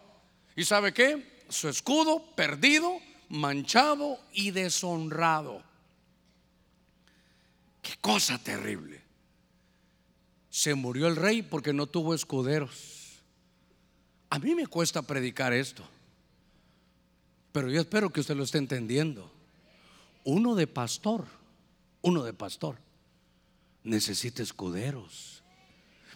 ¿Y 0.56 0.66
sabe 0.66 0.92
qué? 0.92 1.44
Su 1.48 1.70
escudo 1.70 2.24
perdido, 2.36 3.00
manchado 3.30 4.20
y 4.34 4.50
deshonrado. 4.50 5.62
Qué 7.84 7.94
cosa 8.02 8.40
terrible. 8.40 9.00
Se 10.50 10.74
murió 10.74 11.08
el 11.08 11.16
rey 11.16 11.44
porque 11.44 11.72
no 11.72 11.86
tuvo 11.86 12.16
escuderos. 12.16 13.01
A 14.32 14.40
mí 14.40 14.56
me 14.56 14.66
cuesta 14.66 15.02
predicar 15.02 15.52
esto, 15.52 15.84
pero 17.52 17.70
yo 17.70 17.82
espero 17.82 18.10
que 18.10 18.22
usted 18.22 18.34
lo 18.34 18.46
esté 18.46 18.60
entendiendo. 18.60 19.30
Uno 20.24 20.56
de 20.56 20.68
pastor, 20.68 21.26
uno 22.02 22.24
de 22.24 22.32
pastor, 22.32 22.78
necesita 23.84 24.42
escuderos. 24.42 25.44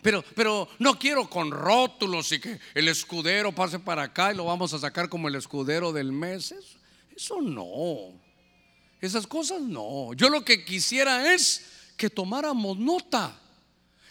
Pero, 0.01 0.23
pero 0.33 0.69
no 0.79 0.97
quiero 0.97 1.29
con 1.29 1.51
rótulos 1.51 2.31
y 2.31 2.39
que 2.39 2.57
el 2.73 2.87
escudero 2.87 3.51
pase 3.51 3.79
para 3.79 4.03
acá 4.03 4.31
y 4.31 4.37
lo 4.37 4.45
vamos 4.45 4.73
a 4.73 4.79
sacar 4.79 5.09
como 5.09 5.27
el 5.27 5.35
escudero 5.35 5.91
del 5.91 6.13
mes. 6.13 6.53
Eso, 6.53 6.77
eso 7.13 7.41
no. 7.41 8.13
Esas 9.01 9.27
cosas 9.27 9.59
no. 9.59 10.13
Yo 10.13 10.29
lo 10.29 10.45
que 10.45 10.63
quisiera 10.63 11.33
es 11.33 11.65
que 11.97 12.09
tomáramos 12.09 12.77
nota 12.77 13.41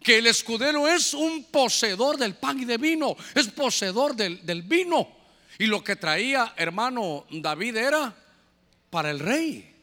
que 0.04 0.18
el 0.18 0.26
escudero 0.26 0.86
es 0.86 1.14
un 1.14 1.44
poseedor 1.44 2.18
del 2.18 2.34
pan 2.34 2.60
y 2.60 2.66
de 2.66 2.76
vino, 2.76 3.16
es 3.34 3.48
poseedor 3.48 4.14
del, 4.14 4.62
vino. 4.62 5.08
Y 5.58 5.64
lo 5.64 5.82
que 5.82 5.96
traía, 5.96 6.52
hermano 6.56 7.24
David, 7.30 7.76
era 7.78 8.14
para 8.90 9.10
el 9.10 9.18
rey. 9.18 9.74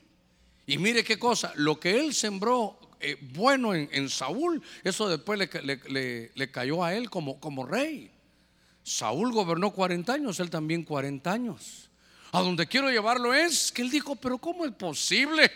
Y 0.68 0.78
mire 0.78 1.04
qué 1.04 1.18
cosa, 1.18 1.52
lo 1.56 1.80
que 1.80 2.00
él 2.00 2.14
sembró 2.14 2.78
eh, 3.00 3.18
bueno 3.20 3.74
en, 3.74 4.10
Saúl, 4.10 4.62
eso 4.84 5.10
después 5.10 5.40
le, 5.40 6.52
cayó 6.52 6.84
a 6.84 6.94
él 6.94 7.10
como, 7.10 7.40
como 7.40 7.66
rey. 7.66 8.12
Saúl 8.84 9.32
gobernó 9.32 9.72
40 9.72 10.14
años, 10.14 10.40
él 10.40 10.52
también 10.52 10.84
40 10.84 11.32
años. 11.32 11.90
A 12.32 12.42
donde 12.42 12.68
quiero 12.68 12.92
llevarlo 12.92 13.34
es 13.34 13.72
que 13.72 13.82
él 13.82 13.90
dijo, 13.90 14.16
pero 14.16 14.38
¿cómo 14.38 14.66
es 14.66 14.72
posible? 14.72 15.52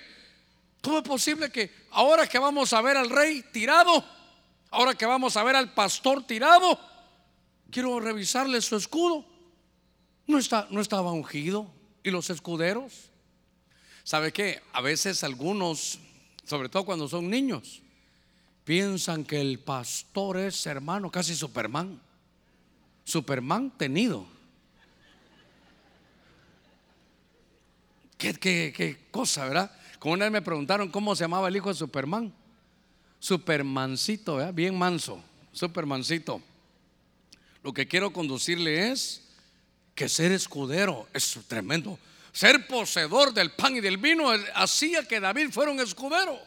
¿Cómo 0.82 0.98
es 0.98 1.04
posible 1.04 1.52
que 1.52 1.72
ahora 1.92 2.26
que 2.26 2.40
vamos 2.40 2.74
a 2.74 2.82
ver 2.82 2.98
al 2.98 3.12
rey 3.12 3.44
tirado, 3.52 4.04
Ahora 4.76 4.94
que 4.94 5.06
vamos 5.06 5.38
a 5.38 5.44
ver 5.44 5.56
al 5.56 5.74
pastor 5.74 6.28
tirado, 6.28 6.78
quiero 7.72 7.98
revisarle 8.02 8.60
su 8.60 8.76
escudo. 8.76 9.24
No, 10.28 10.38
está, 10.38 10.68
no 10.70 10.82
estaba 10.82 11.14
ungido. 11.14 11.72
¿Y 12.04 12.12
los 12.12 12.30
escuderos? 12.30 13.10
¿Sabe 14.04 14.34
qué? 14.34 14.62
A 14.74 14.82
veces 14.82 15.24
algunos, 15.24 15.98
sobre 16.44 16.68
todo 16.68 16.84
cuando 16.84 17.08
son 17.08 17.30
niños, 17.30 17.84
piensan 18.66 19.24
que 19.24 19.40
el 19.40 19.60
pastor 19.60 20.40
es 20.40 20.66
hermano, 20.66 21.10
casi 21.10 21.36
Superman. 21.36 22.02
Superman 23.06 23.72
tenido. 23.78 24.28
¿Qué, 28.18 28.34
qué, 28.34 28.74
qué 28.76 29.08
cosa, 29.10 29.46
verdad? 29.46 29.72
Como 30.00 30.16
una 30.16 30.26
vez 30.26 30.34
me 30.34 30.42
preguntaron 30.42 30.92
cómo 30.92 31.16
se 31.16 31.24
llamaba 31.24 31.48
el 31.48 31.56
hijo 31.56 31.70
de 31.70 31.76
Superman 31.76 32.34
supermancito, 33.26 34.38
bien 34.54 34.78
manso, 34.78 35.20
supermancito. 35.52 36.44
Lo 37.64 37.74
que 37.74 37.88
quiero 37.88 38.14
conducirle 38.14 38.92
es 38.92 39.24
que 39.96 40.08
ser 40.08 40.32
escudero 40.32 41.08
es 41.12 41.40
tremendo. 41.48 41.98
Ser 42.32 42.68
poseedor 42.68 43.34
del 43.34 43.52
pan 43.54 43.78
y 43.78 43.82
del 43.82 43.98
vino 43.98 44.30
hacía 44.54 45.08
que 45.08 45.20
David 45.20 45.50
fuera 45.50 45.72
un 45.72 45.80
escudero. 45.80 46.38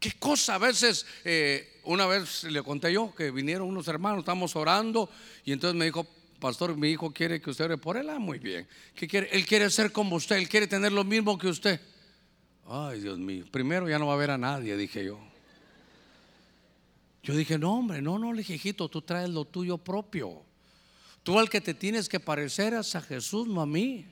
Qué 0.00 0.10
cosa 0.18 0.56
a 0.56 0.58
veces, 0.58 1.06
eh, 1.24 1.80
una 1.84 2.06
vez 2.06 2.42
le 2.42 2.64
conté 2.64 2.92
yo 2.92 3.14
que 3.14 3.30
vinieron 3.30 3.68
unos 3.68 3.86
hermanos, 3.86 4.20
estamos 4.20 4.56
orando 4.56 5.08
y 5.44 5.52
entonces 5.52 5.78
me 5.78 5.84
dijo, 5.84 6.08
pastor, 6.40 6.76
mi 6.76 6.88
hijo 6.88 7.12
quiere 7.12 7.40
que 7.40 7.50
usted 7.50 7.66
ore 7.66 7.78
por 7.78 7.96
él. 7.96 8.10
Ah, 8.10 8.18
muy 8.18 8.40
bien. 8.40 8.66
¿Qué 8.96 9.06
quiere? 9.06 9.28
Él 9.30 9.46
quiere 9.46 9.70
ser 9.70 9.92
como 9.92 10.16
usted, 10.16 10.38
él 10.38 10.48
quiere 10.48 10.66
tener 10.66 10.90
lo 10.90 11.04
mismo 11.04 11.38
que 11.38 11.46
usted. 11.46 11.80
Ay, 12.68 12.98
Dios 12.98 13.16
mío, 13.16 13.44
primero 13.52 13.88
ya 13.88 14.00
no 14.00 14.08
va 14.08 14.14
a 14.14 14.16
ver 14.16 14.32
a 14.32 14.38
nadie, 14.38 14.76
dije 14.76 15.04
yo. 15.04 15.35
Yo 17.26 17.34
dije, 17.34 17.58
no, 17.58 17.78
hombre, 17.78 18.00
no, 18.00 18.20
no, 18.20 18.32
le 18.32 18.44
tú 18.44 19.02
traes 19.02 19.28
lo 19.28 19.44
tuyo 19.44 19.78
propio. 19.78 20.44
Tú 21.24 21.40
al 21.40 21.50
que 21.50 21.60
te 21.60 21.74
tienes 21.74 22.08
que 22.08 22.20
parecer 22.20 22.72
es 22.72 22.94
a 22.94 23.00
Jesús, 23.00 23.48
no 23.48 23.60
a 23.60 23.66
mí. 23.66 24.06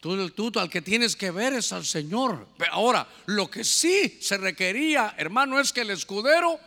Tú, 0.00 0.50
al 0.56 0.70
que 0.70 0.82
tienes 0.82 1.14
que 1.14 1.30
ver 1.30 1.52
es 1.52 1.72
al 1.72 1.84
Señor. 1.84 2.48
Ahora, 2.72 3.06
lo 3.26 3.48
que 3.48 3.62
sí 3.62 4.18
se 4.20 4.38
requería, 4.38 5.14
hermano, 5.18 5.60
es 5.60 5.72
que 5.72 5.82
el 5.82 5.90
escudero 5.90 6.58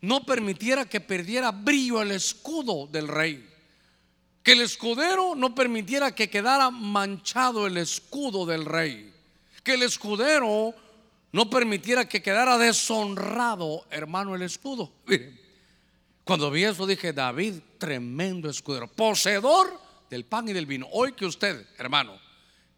no 0.00 0.26
permitiera 0.26 0.86
que 0.86 1.00
perdiera 1.00 1.52
brillo 1.52 2.02
el 2.02 2.10
escudo 2.10 2.88
del 2.88 3.06
rey. 3.06 3.48
Que 4.42 4.52
el 4.54 4.62
escudero 4.62 5.36
no 5.36 5.54
permitiera 5.54 6.16
que 6.16 6.28
quedara 6.28 6.70
manchado 6.70 7.68
el 7.68 7.76
escudo 7.76 8.44
del 8.44 8.64
rey. 8.64 9.14
Que 9.62 9.74
el 9.74 9.84
escudero 9.84 10.74
no 11.36 11.50
permitiera 11.50 12.08
que 12.08 12.22
quedara 12.22 12.56
deshonrado, 12.56 13.84
hermano, 13.90 14.34
el 14.34 14.40
escudo. 14.40 14.90
cuando 16.24 16.50
vi 16.50 16.64
eso 16.64 16.86
dije, 16.86 17.12
David, 17.12 17.56
tremendo 17.76 18.48
escudero, 18.48 18.88
poseedor 18.88 19.78
del 20.08 20.24
pan 20.24 20.48
y 20.48 20.54
del 20.54 20.64
vino. 20.64 20.88
Hoy 20.92 21.12
que 21.12 21.26
usted, 21.26 21.66
hermano, 21.76 22.18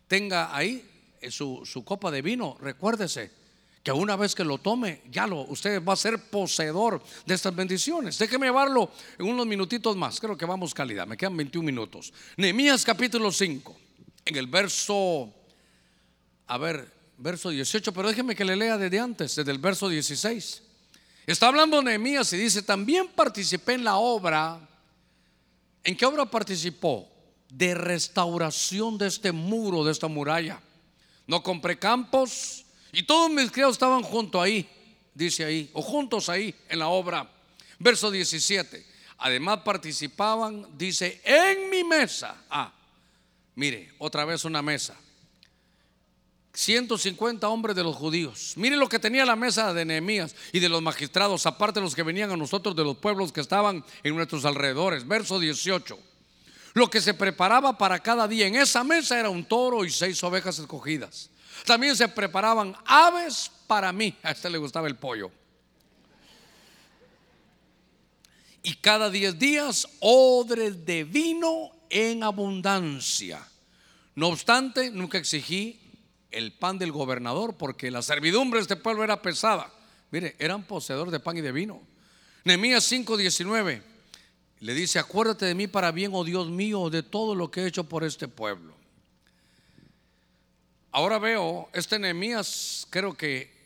tenga 0.09 0.57
ahí 0.57 0.85
eh, 1.21 1.31
su, 1.31 1.63
su 1.65 1.85
copa 1.85 2.11
de 2.11 2.21
vino, 2.21 2.57
recuérdese 2.61 3.31
que 3.85 3.93
una 3.93 4.17
vez 4.17 4.35
que 4.35 4.43
lo 4.43 4.59
tome, 4.59 5.03
ya 5.09 5.29
lo, 5.29 5.43
usted 5.43 5.81
va 5.81 5.93
a 5.93 5.97
ser 5.97 6.29
poseedor 6.29 7.01
de 7.27 7.35
estas 7.35 7.55
bendiciones. 7.55 8.19
Déjeme 8.19 8.47
llevarlo 8.47 8.91
en 9.21 9.27
unos 9.27 9.47
minutitos 9.47 9.97
más, 9.97 10.19
creo 10.19 10.37
que 10.37 10.47
vamos 10.47 10.75
calidad, 10.75 11.07
me 11.07 11.17
quedan 11.17 11.37
21 11.37 11.65
minutos. 11.65 12.13
Nehemías 12.37 12.85
capítulo 12.85 13.31
5, 13.31 13.77
en 14.25 14.35
el 14.35 14.49
verso, 14.49 15.33
a 16.49 16.59
ver, 16.59 16.98
verso 17.19 17.51
18, 17.51 17.93
pero 17.93 18.09
déjeme 18.09 18.35
que 18.35 18.45
le 18.45 18.57
lea 18.57 18.79
desde 18.79 18.99
antes, 18.99 19.35
desde 19.35 19.51
el 19.51 19.59
verso 19.59 19.89
16. 19.89 20.63
Está 21.27 21.49
hablando 21.49 21.83
Nehemías 21.83 22.33
y 22.33 22.37
dice, 22.39 22.63
también 22.63 23.09
participé 23.09 23.75
en 23.75 23.85
la 23.85 23.97
obra. 23.97 24.67
¿En 25.85 25.97
qué 25.97 26.07
obra 26.07 26.25
participó? 26.25 27.11
De 27.51 27.75
restauración 27.75 28.97
de 28.97 29.09
este 29.09 29.33
muro, 29.33 29.85
de 29.85 29.93
esta 29.93 30.07
muralla. 30.07 30.61
No 31.27 31.43
compré 31.43 31.79
campos 31.79 32.65
y 32.93 33.03
todos 33.03 33.31
mis 33.31 33.51
criados 33.51 33.75
estaban 33.75 34.03
junto 34.03 34.41
ahí, 34.41 34.67
dice 35.13 35.45
ahí, 35.45 35.71
o 35.75 35.83
juntos 35.83 36.29
ahí 36.29 36.55
en 36.69 36.79
la 36.79 36.89
obra. 36.89 37.31
Verso 37.79 38.11
17. 38.11 38.87
Además 39.19 39.61
participaban, 39.65 40.67
dice, 40.79 41.21
en 41.25 41.69
mi 41.69 41.85
mesa. 41.85 42.45
Ah, 42.49 42.73
mire, 43.57 43.93
otra 43.99 44.25
vez 44.25 44.45
una 44.45 44.63
mesa 44.63 44.97
150 46.53 47.49
hombres 47.49 47.77
de 47.77 47.85
los 47.85 47.95
judíos. 47.95 48.55
Miren 48.57 48.81
lo 48.81 48.89
que 48.89 48.99
tenía 48.99 49.25
la 49.25 49.37
mesa 49.37 49.73
de 49.73 49.85
Nehemías 49.85 50.35
y 50.53 50.61
de 50.61 50.69
los 50.69 50.83
magistrados, 50.83 51.47
aparte 51.47 51.81
de 51.81 51.85
los 51.85 51.95
que 51.95 52.03
venían 52.03 52.31
a 52.31 52.37
nosotros 52.37 52.75
de 52.75 52.85
los 52.85 52.97
pueblos 52.97 53.33
que 53.33 53.41
estaban 53.41 53.85
en 54.03 54.17
nuestros 54.17 54.45
alrededores. 54.45 55.07
Verso 55.07 55.39
18. 55.39 55.99
Lo 56.75 56.91
que 56.91 57.01
se 57.01 57.15
preparaba 57.15 57.77
para 57.77 57.99
cada 58.01 58.29
día 58.29 58.47
en 58.47 58.57
esa 58.57 58.85
mesa 58.85 59.19
era 59.19 59.31
un 59.31 59.45
toro 59.45 59.85
y 59.85 59.91
seis 59.91 60.23
ovejas 60.25 60.59
escogidas. 60.59 61.31
También 61.65 61.97
se 61.97 62.09
preparaban 62.09 62.77
aves 62.85 63.51
para 63.67 63.93
mí. 63.93 64.15
A 64.23 64.33
este 64.33 64.51
le 64.51 64.59
gustaba 64.59 64.89
el 64.89 64.97
pollo. 64.97 65.31
Y 68.63 68.75
cada 68.75 69.11
diez 69.11 69.39
días 69.39 69.89
odres 70.01 70.85
de 70.85 71.05
vino 71.05 71.71
en 71.91 72.23
abundancia. 72.23 73.47
No 74.15 74.29
obstante, 74.29 74.91
nunca 74.91 75.19
exigí 75.19 75.81
el 76.31 76.53
pan 76.53 76.79
del 76.79 76.93
gobernador, 76.93 77.57
porque 77.57 77.91
la 77.91 78.03
servidumbre 78.03 78.59
de 78.59 78.63
este 78.63 78.77
pueblo 78.77 79.05
era 79.05 79.23
pesada. 79.23 79.73
Mire, 80.11 80.37
eran 80.39 80.65
poseedores 80.65 81.13
de 81.13 81.21
pan 81.21 81.37
y 81.37 81.41
de 81.41 81.53
vino. 81.53 81.81
Nehemías 82.45 82.91
5:19. 82.91 83.83
Le 84.61 84.75
dice, 84.75 84.99
acuérdate 84.99 85.47
de 85.47 85.55
mí 85.55 85.69
para 85.69 85.93
bien, 85.93 86.11
oh 86.15 86.25
Dios 86.25 86.49
mío, 86.49 86.91
de 86.91 87.03
todo 87.03 87.35
lo 87.35 87.51
que 87.51 87.63
he 87.63 87.67
hecho 87.67 87.85
por 87.85 88.03
este 88.03 88.27
pueblo. 88.27 88.75
Ahora 90.91 91.19
veo, 91.19 91.69
este 91.73 91.99
Nehemías 91.99 92.87
creo 92.91 93.15
que 93.15 93.57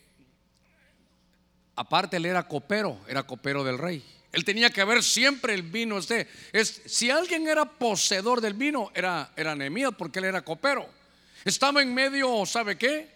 aparte 1.77 2.19
él 2.19 2.27
era 2.27 2.47
copero, 2.47 2.99
era 3.09 3.23
copero 3.23 3.65
del 3.65 3.79
rey. 3.79 4.05
Él 4.33 4.45
tenía 4.45 4.71
que 4.71 4.85
ver 4.85 5.03
siempre 5.03 5.55
el 5.55 5.63
vino 5.63 5.99
este. 5.99 6.29
Es, 6.53 6.83
si 6.87 7.11
alguien 7.11 7.47
era 7.47 7.65
poseedor 7.65 8.41
del 8.41 8.55
vino, 8.55 8.91
era, 8.95 9.33
era 9.37 9.55
Nehemías 9.55 9.93
porque 9.97 10.19
él 10.19 10.27
era 10.27 10.43
copero. 10.43 10.89
Estaba 11.45 11.83
en 11.83 11.93
medio, 11.93 12.47
¿sabe 12.47 12.77
qué? 12.77 13.11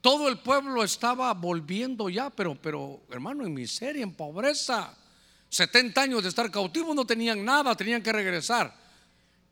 Todo 0.00 0.28
el 0.28 0.38
pueblo 0.38 0.84
estaba 0.84 1.32
volviendo 1.32 2.08
ya, 2.08 2.30
pero, 2.30 2.54
pero 2.60 3.02
hermano, 3.10 3.46
en 3.46 3.54
miseria, 3.54 4.02
en 4.02 4.12
pobreza. 4.12 4.94
70 5.48 6.00
años 6.00 6.22
de 6.22 6.28
estar 6.28 6.50
cautivos, 6.50 6.94
no 6.94 7.06
tenían 7.06 7.44
nada, 7.44 7.76
tenían 7.76 8.02
que 8.02 8.12
regresar. 8.12 8.74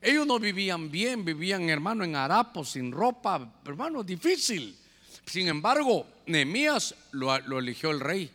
Ellos 0.01 0.27
no 0.27 0.37
vivían 0.37 0.91
bien, 0.91 1.23
vivían, 1.23 1.69
hermano, 1.69 2.03
en 2.03 2.15
harapos, 2.15 2.71
sin 2.71 2.91
ropa, 2.91 3.53
hermano, 3.65 4.03
difícil. 4.03 4.77
Sin 5.25 5.47
embargo, 5.47 6.05
Nehemías 6.25 6.93
lo, 7.11 7.39
lo 7.39 7.59
eligió 7.59 7.91
el 7.91 8.01
rey. 8.01 8.29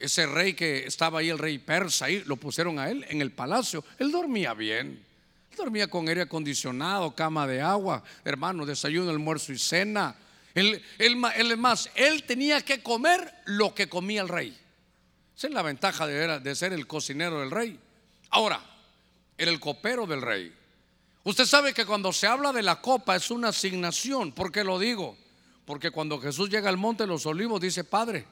Ese 0.00 0.26
rey 0.26 0.54
que 0.54 0.84
estaba 0.84 1.20
ahí, 1.20 1.30
el 1.30 1.38
rey 1.38 1.58
persa, 1.58 2.06
ahí 2.06 2.24
lo 2.26 2.34
pusieron 2.34 2.80
a 2.80 2.90
él 2.90 3.06
en 3.08 3.22
el 3.22 3.30
palacio. 3.30 3.84
Él 4.00 4.10
dormía 4.10 4.52
bien. 4.52 5.11
Dormía 5.56 5.88
con 5.88 6.08
aire 6.08 6.22
acondicionado, 6.22 7.14
cama 7.14 7.46
de 7.46 7.60
agua, 7.60 8.02
hermano, 8.24 8.66
desayuno, 8.66 9.10
almuerzo 9.10 9.52
y 9.52 9.58
cena. 9.58 10.16
Él, 10.54 10.82
él, 10.98 11.22
él, 11.36 11.56
más, 11.56 11.90
él 11.94 12.24
tenía 12.24 12.62
que 12.62 12.82
comer 12.82 13.32
lo 13.46 13.74
que 13.74 13.88
comía 13.88 14.22
el 14.22 14.28
rey. 14.28 14.58
Esa 15.36 15.46
es 15.46 15.54
la 15.54 15.62
ventaja 15.62 16.06
de, 16.06 16.40
de 16.40 16.54
ser 16.54 16.72
el 16.72 16.86
cocinero 16.86 17.40
del 17.40 17.50
rey. 17.50 17.78
Ahora, 18.30 18.60
era 19.36 19.50
el 19.50 19.60
copero 19.60 20.06
del 20.06 20.22
rey. 20.22 20.52
Usted 21.24 21.44
sabe 21.44 21.72
que 21.72 21.86
cuando 21.86 22.12
se 22.12 22.26
habla 22.26 22.52
de 22.52 22.62
la 22.62 22.80
copa 22.80 23.16
es 23.16 23.30
una 23.30 23.48
asignación. 23.48 24.32
¿Por 24.32 24.50
qué 24.50 24.64
lo 24.64 24.78
digo? 24.78 25.16
Porque 25.64 25.90
cuando 25.90 26.20
Jesús 26.20 26.50
llega 26.50 26.68
al 26.68 26.76
monte 26.76 27.04
de 27.04 27.08
los 27.08 27.26
olivos 27.26 27.60
dice, 27.60 27.84
Padre, 27.84 28.26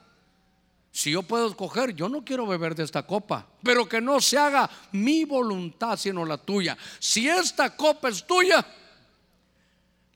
si 0.92 1.12
yo 1.12 1.22
puedo 1.22 1.48
escoger, 1.48 1.94
yo 1.94 2.08
no 2.08 2.24
quiero 2.24 2.46
beber 2.46 2.74
de 2.74 2.82
esta 2.82 3.04
copa, 3.04 3.46
pero 3.62 3.88
que 3.88 4.00
no 4.00 4.20
se 4.20 4.38
haga 4.38 4.68
mi 4.92 5.24
voluntad 5.24 5.96
sino 5.96 6.24
la 6.24 6.38
tuya. 6.38 6.76
Si 6.98 7.28
esta 7.28 7.76
copa 7.76 8.08
es 8.08 8.26
tuya, 8.26 8.66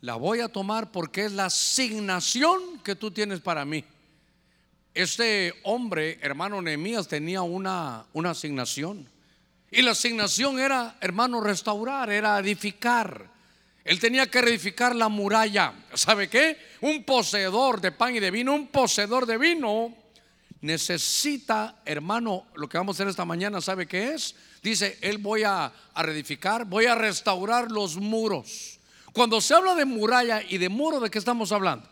la 0.00 0.16
voy 0.16 0.40
a 0.40 0.48
tomar 0.48 0.90
porque 0.90 1.26
es 1.26 1.32
la 1.32 1.46
asignación 1.46 2.80
que 2.82 2.96
tú 2.96 3.10
tienes 3.10 3.40
para 3.40 3.64
mí. 3.64 3.84
Este 4.92 5.54
hombre, 5.62 6.18
hermano 6.20 6.60
Nehemías, 6.60 7.08
tenía 7.08 7.42
una, 7.42 8.04
una 8.12 8.30
asignación. 8.30 9.08
Y 9.70 9.82
la 9.82 9.92
asignación 9.92 10.58
era, 10.60 10.96
hermano, 11.00 11.40
restaurar, 11.40 12.10
era 12.10 12.38
edificar. 12.38 13.28
Él 13.84 13.98
tenía 13.98 14.30
que 14.30 14.38
edificar 14.40 14.94
la 14.94 15.08
muralla. 15.08 15.72
¿Sabe 15.94 16.28
qué? 16.28 16.58
Un 16.80 17.04
poseedor 17.04 17.80
de 17.80 17.90
pan 17.90 18.14
y 18.14 18.20
de 18.20 18.30
vino, 18.30 18.54
un 18.54 18.68
poseedor 18.68 19.26
de 19.26 19.36
vino 19.36 20.03
necesita, 20.64 21.82
hermano, 21.84 22.46
lo 22.54 22.70
que 22.70 22.78
vamos 22.78 22.94
a 22.94 22.96
hacer 22.96 23.08
esta 23.08 23.26
mañana, 23.26 23.60
¿sabe 23.60 23.86
qué 23.86 24.14
es? 24.14 24.34
Dice, 24.62 24.96
él 25.02 25.18
voy 25.18 25.42
a, 25.42 25.66
a 25.66 26.02
reedificar, 26.02 26.64
voy 26.64 26.86
a 26.86 26.94
restaurar 26.94 27.70
los 27.70 27.96
muros. 27.96 28.80
Cuando 29.12 29.42
se 29.42 29.52
habla 29.52 29.74
de 29.74 29.84
muralla 29.84 30.42
y 30.42 30.56
de 30.56 30.70
muro, 30.70 31.00
¿de 31.00 31.10
qué 31.10 31.18
estamos 31.18 31.52
hablando? 31.52 31.86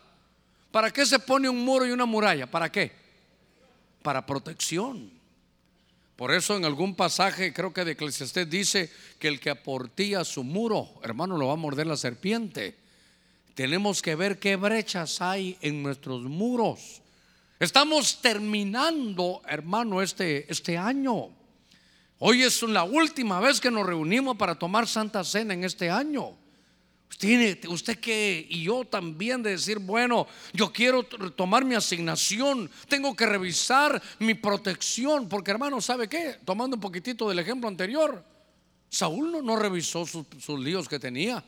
¿Para 0.70 0.90
qué 0.90 1.04
se 1.04 1.18
pone 1.18 1.50
un 1.50 1.62
muro 1.62 1.86
y 1.86 1.90
una 1.90 2.06
muralla? 2.06 2.50
¿Para 2.50 2.72
qué? 2.72 2.92
Para 4.02 4.24
protección. 4.24 5.10
Por 6.16 6.32
eso 6.32 6.56
en 6.56 6.64
algún 6.64 6.94
pasaje, 6.94 7.52
creo 7.52 7.74
que 7.74 7.84
de 7.84 7.92
Eclesiastés 7.92 8.48
dice 8.48 8.90
que 9.18 9.28
el 9.28 9.38
que 9.38 9.50
aportía 9.50 10.24
su 10.24 10.44
muro, 10.44 10.88
hermano, 11.02 11.36
lo 11.36 11.48
va 11.48 11.52
a 11.52 11.56
morder 11.56 11.86
la 11.86 11.98
serpiente. 11.98 12.78
Tenemos 13.52 14.00
que 14.00 14.14
ver 14.14 14.38
qué 14.38 14.56
brechas 14.56 15.20
hay 15.20 15.58
en 15.60 15.82
nuestros 15.82 16.22
muros 16.22 17.01
Estamos 17.62 18.20
terminando, 18.20 19.40
hermano, 19.46 20.02
este, 20.02 20.50
este 20.50 20.76
año. 20.76 21.28
Hoy 22.18 22.42
es 22.42 22.60
la 22.64 22.82
última 22.82 23.38
vez 23.38 23.60
que 23.60 23.70
nos 23.70 23.86
reunimos 23.86 24.36
para 24.36 24.56
tomar 24.56 24.88
Santa 24.88 25.22
Cena 25.22 25.54
en 25.54 25.62
este 25.62 25.88
año. 25.88 26.36
Usted 27.68 28.00
que, 28.00 28.44
y 28.50 28.64
yo 28.64 28.84
también, 28.84 29.44
de 29.44 29.50
decir, 29.50 29.78
bueno, 29.78 30.26
yo 30.52 30.72
quiero 30.72 31.04
tomar 31.04 31.64
mi 31.64 31.76
asignación, 31.76 32.68
tengo 32.88 33.14
que 33.14 33.26
revisar 33.26 34.02
mi 34.18 34.34
protección, 34.34 35.28
porque 35.28 35.52
hermano, 35.52 35.80
¿sabe 35.80 36.08
qué? 36.08 36.40
Tomando 36.44 36.74
un 36.74 36.80
poquitito 36.80 37.28
del 37.28 37.38
ejemplo 37.38 37.68
anterior, 37.68 38.24
Saúl 38.88 39.40
no, 39.40 39.54
revisó 39.54 40.04
sus 40.04 40.58
líos 40.58 40.88
que 40.88 40.98
tenía. 40.98 41.44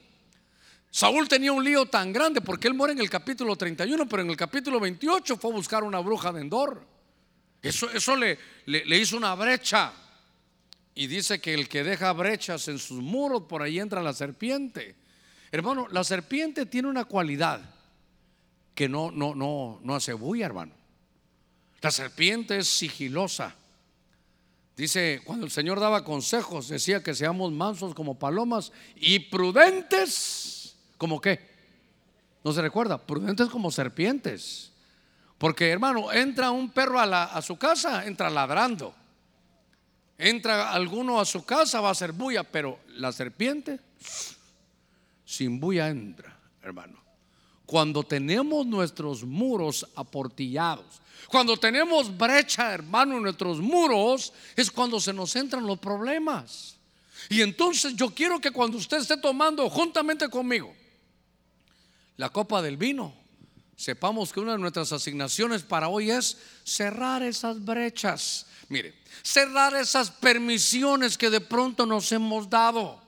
Saúl 0.95 1.26
tenía 1.26 1.51
un 1.51 1.64
lío 1.64 1.86
tan 1.86 2.12
grande 2.12 2.40
porque 2.40 2.68
él 2.68 2.74
muere 2.74 2.92
en 2.92 3.01
el 3.01 3.11
capítulo 3.11 3.57
31, 3.57 4.09
pero 4.09 4.22
en 4.22 4.30
el 4.30 4.36
capítulo 4.36 4.78
28 4.78 5.36
fue 5.38 5.51
a 5.51 5.55
buscar 5.55 5.82
una 5.82 5.99
bruja 5.99 6.30
de 6.30 6.40
Endor. 6.40 6.86
Eso, 7.61 7.90
eso 7.90 8.14
le, 8.14 8.38
le, 8.66 8.97
hizo 8.97 9.16
una 9.16 9.34
brecha. 9.34 9.92
Y 10.95 11.09
dice 11.09 11.40
que 11.40 11.53
el 11.53 11.68
que 11.68 11.82
deja 11.82 12.12
brechas 12.12 12.68
en 12.68 12.78
sus 12.78 13.03
muros, 13.03 13.42
por 13.49 13.61
ahí 13.61 13.80
entra 13.80 14.01
la 14.05 14.12
serpiente. 14.12 14.95
Hermano, 15.51 15.88
la 15.90 16.05
serpiente 16.05 16.64
tiene 16.64 16.86
una 16.86 17.07
cualidad 17.07 17.61
que 18.72 18.88
no, 18.88 19.11
no, 19.11 19.34
no, 19.34 19.80
no 19.82 19.97
hace 19.97 20.12
bulla, 20.12 20.47
hermano. 20.47 20.74
La 21.80 21.90
serpiente 21.90 22.59
es 22.59 22.68
sigilosa. 22.68 23.53
Dice, 24.76 25.22
cuando 25.24 25.45
el 25.45 25.51
Señor 25.51 25.80
daba 25.80 26.05
consejos, 26.05 26.68
decía 26.68 27.03
que 27.03 27.16
seamos 27.16 27.51
mansos 27.51 27.97
como 27.97 28.16
palomas 28.16 28.70
y 28.95 29.18
prudentes 29.18 30.63
¿Como 31.05 31.20
qué? 31.20 31.38
¿No 32.42 32.50
se 32.55 32.62
recuerda? 32.62 32.96
Prudentes 32.96 33.50
como 33.50 33.70
serpientes. 33.70 34.72
Porque 35.36 35.68
hermano, 35.68 36.11
entra 36.11 36.50
un 36.50 36.70
perro 36.70 36.98
a, 36.98 37.24
a 37.24 37.42
su 37.42 37.59
casa, 37.59 38.07
entra 38.07 38.30
ladrando. 38.30 38.94
Entra 40.16 40.72
alguno 40.72 41.20
a 41.20 41.26
su 41.26 41.44
casa, 41.44 41.82
va 41.82 41.88
a 41.88 41.92
hacer 41.92 42.12
bulla, 42.12 42.42
pero 42.42 42.80
la 42.96 43.12
serpiente 43.12 43.80
sin 45.26 45.61
bulla 45.61 45.90
entra, 45.90 46.38
hermano. 46.62 46.98
Cuando 47.66 48.02
tenemos 48.02 48.64
nuestros 48.64 49.24
muros 49.24 49.86
aportillados, 49.96 51.02
cuando 51.28 51.59
tenemos 51.59 52.16
brecha, 52.16 52.72
hermano, 52.72 53.18
en 53.18 53.24
nuestros 53.24 53.61
muros, 53.61 54.32
es 54.57 54.70
cuando 54.70 54.98
se 54.98 55.12
nos 55.12 55.36
entran 55.36 55.66
los 55.66 55.78
problemas. 55.78 56.78
Y 57.28 57.42
entonces 57.42 57.94
yo 57.94 58.09
quiero 58.09 58.40
que 58.40 58.50
cuando 58.50 58.78
usted 58.78 58.96
esté 58.96 59.18
tomando 59.18 59.68
juntamente 59.68 60.30
conmigo 60.30 60.74
la 62.16 62.30
copa 62.30 62.62
del 62.62 62.76
vino, 62.76 63.14
sepamos 63.76 64.32
que 64.32 64.40
una 64.40 64.52
de 64.52 64.58
nuestras 64.58 64.92
asignaciones 64.92 65.62
para 65.62 65.88
hoy 65.88 66.10
es 66.10 66.38
cerrar 66.64 67.22
esas 67.22 67.64
brechas. 67.64 68.46
Mire, 68.68 68.94
cerrar 69.22 69.74
esas 69.74 70.10
permisiones 70.10 71.18
que 71.18 71.30
de 71.30 71.40
pronto 71.40 71.86
nos 71.86 72.10
hemos 72.12 72.48
dado. 72.48 73.02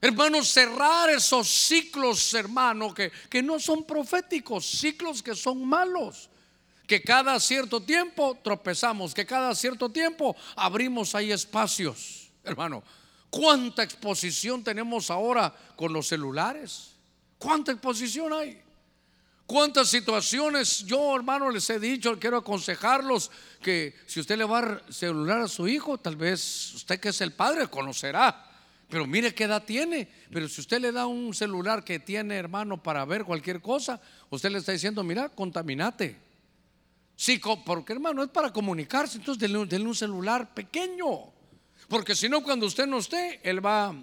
Hermanos, 0.00 0.48
cerrar 0.48 1.10
esos 1.10 1.48
ciclos, 1.48 2.32
hermano, 2.34 2.94
que, 2.94 3.10
que 3.28 3.42
no 3.42 3.58
son 3.58 3.84
proféticos, 3.84 4.64
ciclos 4.64 5.22
que 5.22 5.34
son 5.34 5.64
malos. 5.64 6.30
Que 6.86 7.02
cada 7.02 7.38
cierto 7.40 7.82
tiempo 7.82 8.38
tropezamos, 8.42 9.12
que 9.12 9.26
cada 9.26 9.54
cierto 9.54 9.90
tiempo 9.90 10.36
abrimos 10.56 11.14
ahí 11.14 11.32
espacios. 11.32 12.30
Hermano, 12.44 12.82
¿cuánta 13.28 13.82
exposición 13.82 14.62
tenemos 14.62 15.10
ahora 15.10 15.54
con 15.76 15.92
los 15.92 16.06
celulares? 16.06 16.97
¿Cuánta 17.38 17.72
exposición 17.72 18.32
hay? 18.32 18.60
¿Cuántas 19.46 19.88
situaciones? 19.88 20.84
Yo, 20.84 21.16
hermano, 21.16 21.50
les 21.50 21.70
he 21.70 21.80
dicho, 21.80 22.18
quiero 22.18 22.36
aconsejarlos 22.36 23.30
que 23.62 23.94
si 24.06 24.20
usted 24.20 24.36
le 24.36 24.44
va 24.44 24.58
a 24.58 24.92
celular 24.92 25.40
a 25.40 25.48
su 25.48 25.66
hijo, 25.66 25.96
tal 25.96 26.16
vez 26.16 26.74
usted 26.74 27.00
que 27.00 27.08
es 27.08 27.20
el 27.22 27.32
padre 27.32 27.68
conocerá. 27.68 28.44
Pero 28.88 29.06
mire 29.06 29.34
qué 29.34 29.44
edad 29.44 29.64
tiene. 29.64 30.08
Pero 30.30 30.48
si 30.48 30.60
usted 30.60 30.80
le 30.80 30.92
da 30.92 31.06
un 31.06 31.32
celular 31.32 31.84
que 31.84 31.98
tiene, 31.98 32.36
hermano, 32.36 32.82
para 32.82 33.04
ver 33.04 33.24
cualquier 33.24 33.60
cosa, 33.60 34.00
usted 34.30 34.50
le 34.50 34.58
está 34.58 34.72
diciendo, 34.72 35.02
mira, 35.02 35.28
contaminate. 35.28 36.18
Sí, 37.16 37.40
porque 37.64 37.92
hermano, 37.92 38.22
es 38.22 38.28
para 38.30 38.52
comunicarse. 38.52 39.18
Entonces, 39.18 39.40
denle, 39.40 39.86
un 39.86 39.94
celular 39.94 40.54
pequeño. 40.54 41.32
Porque 41.88 42.14
si 42.14 42.28
no, 42.28 42.42
cuando 42.42 42.66
usted 42.66 42.86
no 42.86 42.98
esté, 42.98 43.40
él 43.42 43.64
va 43.64 43.94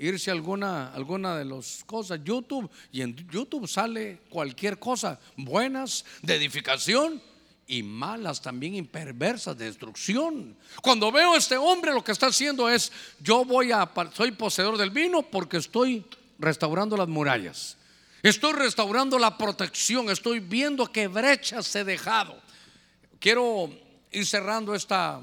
irse 0.00 0.30
a 0.30 0.32
alguna, 0.32 0.92
alguna 0.92 1.36
de 1.36 1.44
las 1.44 1.84
cosas, 1.84 2.20
YouTube, 2.24 2.70
y 2.90 3.02
en 3.02 3.14
YouTube 3.28 3.68
sale 3.68 4.20
cualquier 4.30 4.78
cosa, 4.78 5.20
buenas, 5.36 6.06
de 6.22 6.36
edificación, 6.36 7.22
y 7.66 7.84
malas 7.84 8.42
también 8.42 8.74
imperversas 8.74 9.56
de 9.56 9.66
destrucción. 9.66 10.56
Cuando 10.82 11.12
veo 11.12 11.34
a 11.34 11.38
este 11.38 11.56
hombre 11.56 11.92
lo 11.92 12.02
que 12.02 12.10
está 12.10 12.26
haciendo 12.26 12.68
es, 12.68 12.90
yo 13.20 13.44
voy 13.44 13.70
a, 13.70 13.88
soy 14.12 14.32
poseedor 14.32 14.76
del 14.76 14.90
vino 14.90 15.22
porque 15.22 15.58
estoy 15.58 16.04
restaurando 16.40 16.96
las 16.96 17.06
murallas. 17.06 17.76
Estoy 18.22 18.54
restaurando 18.54 19.20
la 19.20 19.38
protección, 19.38 20.10
estoy 20.10 20.40
viendo 20.40 20.90
qué 20.90 21.06
brechas 21.06 21.72
he 21.76 21.84
dejado. 21.84 22.36
Quiero 23.20 23.70
ir 24.10 24.26
cerrando 24.26 24.74
esta, 24.74 25.20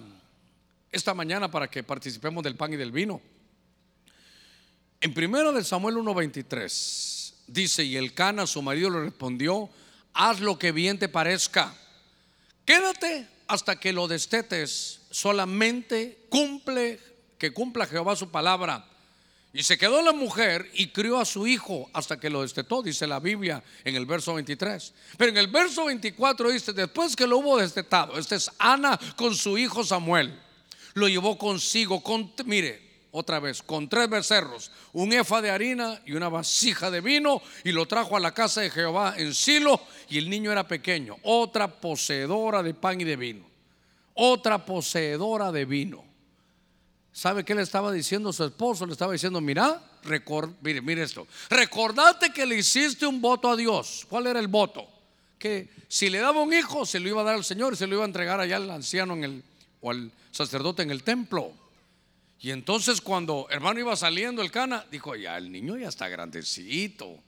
esta 0.89 1.13
mañana 1.13 1.51
para 1.51 1.67
que 1.69 1.83
participemos 1.83 2.43
del 2.43 2.55
pan 2.55 2.71
y 2.71 2.77
del 2.77 2.93
vino. 2.93 3.19
En 4.99 5.13
primero 5.13 5.51
de 5.51 5.63
Samuel 5.63 5.97
1:23 5.97 7.33
dice, 7.47 7.83
y 7.83 7.97
el 7.97 8.13
Cana, 8.13 8.47
su 8.47 8.61
marido, 8.61 8.89
le 8.89 9.01
respondió, 9.01 9.69
haz 10.13 10.39
lo 10.39 10.57
que 10.57 10.71
bien 10.71 10.97
te 10.97 11.07
parezca. 11.07 11.73
Quédate 12.65 13.27
hasta 13.47 13.79
que 13.79 13.93
lo 13.93 14.07
destetes, 14.07 15.01
solamente 15.11 16.25
cumple, 16.29 16.99
que 17.37 17.51
cumpla 17.51 17.85
Jehová 17.85 18.15
su 18.15 18.29
palabra. 18.29 18.85
Y 19.53 19.63
se 19.63 19.77
quedó 19.77 20.01
la 20.01 20.11
mujer 20.11 20.69
y 20.73 20.87
crió 20.87 21.19
a 21.19 21.25
su 21.25 21.47
hijo 21.47 21.89
hasta 21.93 22.19
que 22.19 22.29
lo 22.29 22.41
destetó, 22.41 22.83
dice 22.83 23.07
la 23.07 23.19
Biblia 23.19 23.63
en 23.85 23.95
el 23.95 24.05
verso 24.05 24.33
23. 24.33 24.93
Pero 25.17 25.31
en 25.31 25.37
el 25.37 25.47
verso 25.47 25.85
24 25.85 26.51
dice, 26.51 26.73
después 26.73 27.15
que 27.15 27.25
lo 27.25 27.37
hubo 27.37 27.57
destetado, 27.57 28.19
esta 28.19 28.35
es 28.35 28.51
Ana 28.59 28.99
con 29.15 29.33
su 29.35 29.57
hijo 29.57 29.83
Samuel, 29.83 30.37
lo 30.93 31.07
llevó 31.07 31.37
consigo, 31.37 32.03
con, 32.03 32.33
mire, 32.45 32.86
otra 33.11 33.39
vez, 33.39 33.61
con 33.61 33.87
tres 33.87 34.09
becerros, 34.09 34.71
un 34.93 35.13
efa 35.13 35.41
de 35.41 35.49
harina 35.49 36.01
y 36.05 36.13
una 36.13 36.29
vasija 36.29 36.91
de 36.91 37.01
vino, 37.01 37.41
y 37.63 37.71
lo 37.71 37.85
trajo 37.87 38.17
a 38.17 38.19
la 38.19 38.33
casa 38.33 38.61
de 38.61 38.69
Jehová 38.69 39.15
en 39.17 39.33
Silo, 39.33 39.79
y 40.09 40.17
el 40.17 40.29
niño 40.29 40.51
era 40.51 40.67
pequeño, 40.67 41.17
otra 41.23 41.67
poseedora 41.67 42.61
de 42.61 42.73
pan 42.73 42.99
y 43.01 43.03
de 43.03 43.15
vino, 43.15 43.45
otra 44.13 44.63
poseedora 44.65 45.51
de 45.51 45.65
vino. 45.65 46.03
¿Sabe 47.11 47.43
qué 47.43 47.55
le 47.55 47.63
estaba 47.63 47.91
diciendo 47.91 48.31
su 48.31 48.43
esposo? 48.43 48.85
Le 48.85 48.91
estaba 48.91 49.13
diciendo, 49.13 49.41
mira, 49.41 49.81
mire, 50.61 50.81
mire 50.81 51.01
esto, 51.01 51.25
recordate 51.49 52.31
que 52.31 52.45
le 52.45 52.57
hiciste 52.57 53.07
un 53.07 53.19
voto 53.19 53.49
a 53.49 53.55
Dios. 53.55 54.05
¿Cuál 54.07 54.27
era 54.27 54.39
el 54.39 54.47
voto? 54.47 54.87
Que 55.39 55.69
si 55.87 56.09
le 56.09 56.19
daba 56.19 56.41
un 56.41 56.53
hijo, 56.53 56.85
se 56.85 56.99
lo 56.99 57.09
iba 57.09 57.21
a 57.21 57.23
dar 57.23 57.35
al 57.35 57.43
Señor 57.43 57.73
y 57.73 57.75
se 57.75 57.87
lo 57.87 57.95
iba 57.95 58.03
a 58.03 58.07
entregar 58.07 58.39
allá 58.39 58.57
al 58.57 58.69
anciano 58.69 59.13
en 59.15 59.23
el, 59.23 59.43
o 59.81 59.89
al 59.89 60.11
sacerdote 60.31 60.83
en 60.83 60.91
el 60.91 61.03
templo. 61.03 61.53
Y 62.39 62.51
entonces 62.51 63.01
cuando 63.01 63.47
hermano 63.49 63.79
iba 63.79 63.95
saliendo 63.95 64.41
el 64.41 64.51
cana, 64.51 64.85
dijo, 64.91 65.15
ya 65.15 65.37
el 65.37 65.51
niño 65.51 65.77
ya 65.77 65.89
está 65.89 66.07
grandecito. 66.07 67.23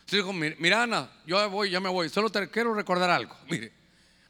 Entonces 0.00 0.18
dijo, 0.18 0.32
mira 0.32 0.82
Ana, 0.82 1.10
yo 1.26 1.48
voy, 1.50 1.70
ya 1.70 1.80
me 1.80 1.88
voy, 1.88 2.08
solo 2.08 2.30
te 2.30 2.48
quiero 2.48 2.74
recordar 2.74 3.10
algo. 3.10 3.36
Mire, 3.48 3.72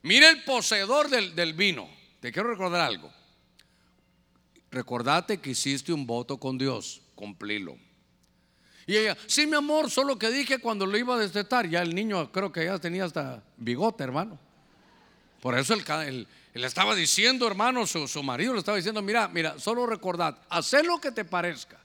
mire 0.02 0.28
el 0.28 0.44
poseedor 0.44 1.08
del, 1.08 1.52
vino, 1.54 1.88
te 2.20 2.32
quiero 2.32 2.50
recordar 2.50 2.80
algo. 2.80 3.12
Recordate 4.70 5.38
que 5.38 5.50
hiciste 5.50 5.92
un 5.92 6.06
voto 6.06 6.38
con 6.38 6.58
Dios, 6.58 7.00
cumplilo. 7.14 7.78
Y 8.86 8.96
ella, 8.96 9.16
sí, 9.26 9.46
mi 9.46 9.54
amor, 9.54 9.90
solo 9.90 10.18
que 10.18 10.30
dije 10.30 10.58
cuando 10.58 10.84
lo 10.84 10.96
iba 10.98 11.14
a 11.14 11.18
destetar, 11.18 11.68
ya 11.68 11.80
el 11.82 11.94
niño 11.94 12.32
creo 12.32 12.50
que 12.52 12.64
ya 12.64 12.78
tenía 12.78 13.04
hasta 13.04 13.42
bigote, 13.56 14.02
hermano. 14.02 14.38
Por 15.40 15.56
eso 15.56 15.74
el, 15.74 15.84
el, 16.06 16.26
le 16.58 16.66
estaba 16.66 16.94
diciendo, 16.94 17.46
hermano, 17.46 17.86
su, 17.86 18.22
marido 18.22 18.52
le 18.52 18.58
estaba 18.58 18.76
diciendo, 18.76 19.00
mira, 19.00 19.28
mira, 19.28 19.58
solo 19.58 19.86
recordad, 19.86 20.38
haz 20.48 20.72
lo 20.84 21.00
que 21.00 21.12
te 21.12 21.24
parezca, 21.24 21.78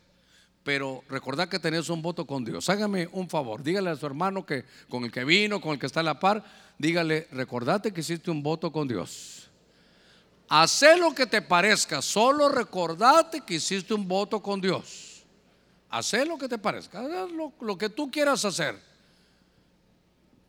pero 0.63 1.03
recordad 1.09 1.47
que 1.47 1.59
tenés 1.59 1.89
un 1.89 2.01
voto 2.01 2.25
con 2.25 2.43
Dios. 2.43 2.69
Hágame 2.69 3.07
un 3.11 3.29
favor, 3.29 3.61
dígale 3.61 3.91
a 3.91 3.95
su 3.95 4.05
hermano 4.05 4.45
que 4.45 4.65
con 4.89 5.03
el 5.03 5.11
que 5.11 5.25
vino, 5.25 5.61
con 5.61 5.73
el 5.73 5.79
que 5.79 5.85
está 5.85 5.99
a 5.99 6.03
la 6.03 6.19
par, 6.19 6.43
dígale, 6.77 7.27
recordate 7.31 7.93
que 7.93 8.01
hiciste 8.01 8.31
un 8.31 8.41
voto 8.41 8.71
con 8.71 8.87
Dios. 8.87 9.49
Haz 10.49 10.83
lo 10.97 11.13
que 11.13 11.27
te 11.27 11.41
parezca, 11.41 12.01
solo 12.01 12.49
recordate 12.49 13.41
que 13.41 13.55
hiciste 13.55 13.93
un 13.93 14.07
voto 14.07 14.41
con 14.41 14.59
Dios. 14.59 15.23
Haz 15.89 16.13
lo 16.25 16.37
que 16.37 16.49
te 16.49 16.57
parezca, 16.57 17.01
lo, 17.01 17.53
lo 17.61 17.77
que 17.77 17.89
tú 17.89 18.09
quieras 18.09 18.43
hacer. 18.43 18.92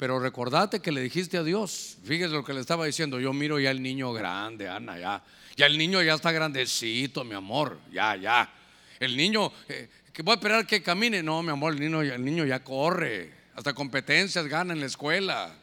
Pero 0.05 0.18
recordate 0.18 0.80
que 0.80 0.92
le 0.92 1.00
dijiste 1.00 1.38
a 1.38 1.42
Dios, 1.42 1.96
fíjese 2.05 2.34
lo 2.34 2.44
que 2.44 2.52
le 2.52 2.61
estaba 2.61 2.84
diciendo, 2.84 3.18
yo 3.18 3.32
miro 3.32 3.59
ya 3.59 3.70
el 3.70 3.82
niño 3.82 4.12
grande, 4.12 4.68
Ana, 4.68 4.98
ya, 4.98 5.24
ya 5.57 5.64
el 5.64 5.78
niño 5.78 6.02
ya 6.02 6.12
está 6.12 6.30
grandecito, 6.30 7.24
mi 7.24 7.34
amor, 7.34 7.78
ya, 7.90 8.14
ya. 8.14 8.52
El 9.00 9.16
niño, 9.16 9.50
eh, 9.66 9.88
voy 10.22 10.32
a 10.32 10.34
esperar 10.34 10.66
que 10.66 10.82
camine, 10.82 11.22
no, 11.22 11.42
mi 11.42 11.48
amor, 11.48 11.72
el 11.72 11.80
niño, 11.80 12.02
el 12.02 12.22
niño 12.22 12.44
ya 12.44 12.62
corre, 12.62 13.32
hasta 13.55 13.72
competencias 13.72 14.46
gana 14.46 14.74
en 14.74 14.80
la 14.80 14.84
escuela. 14.84 15.55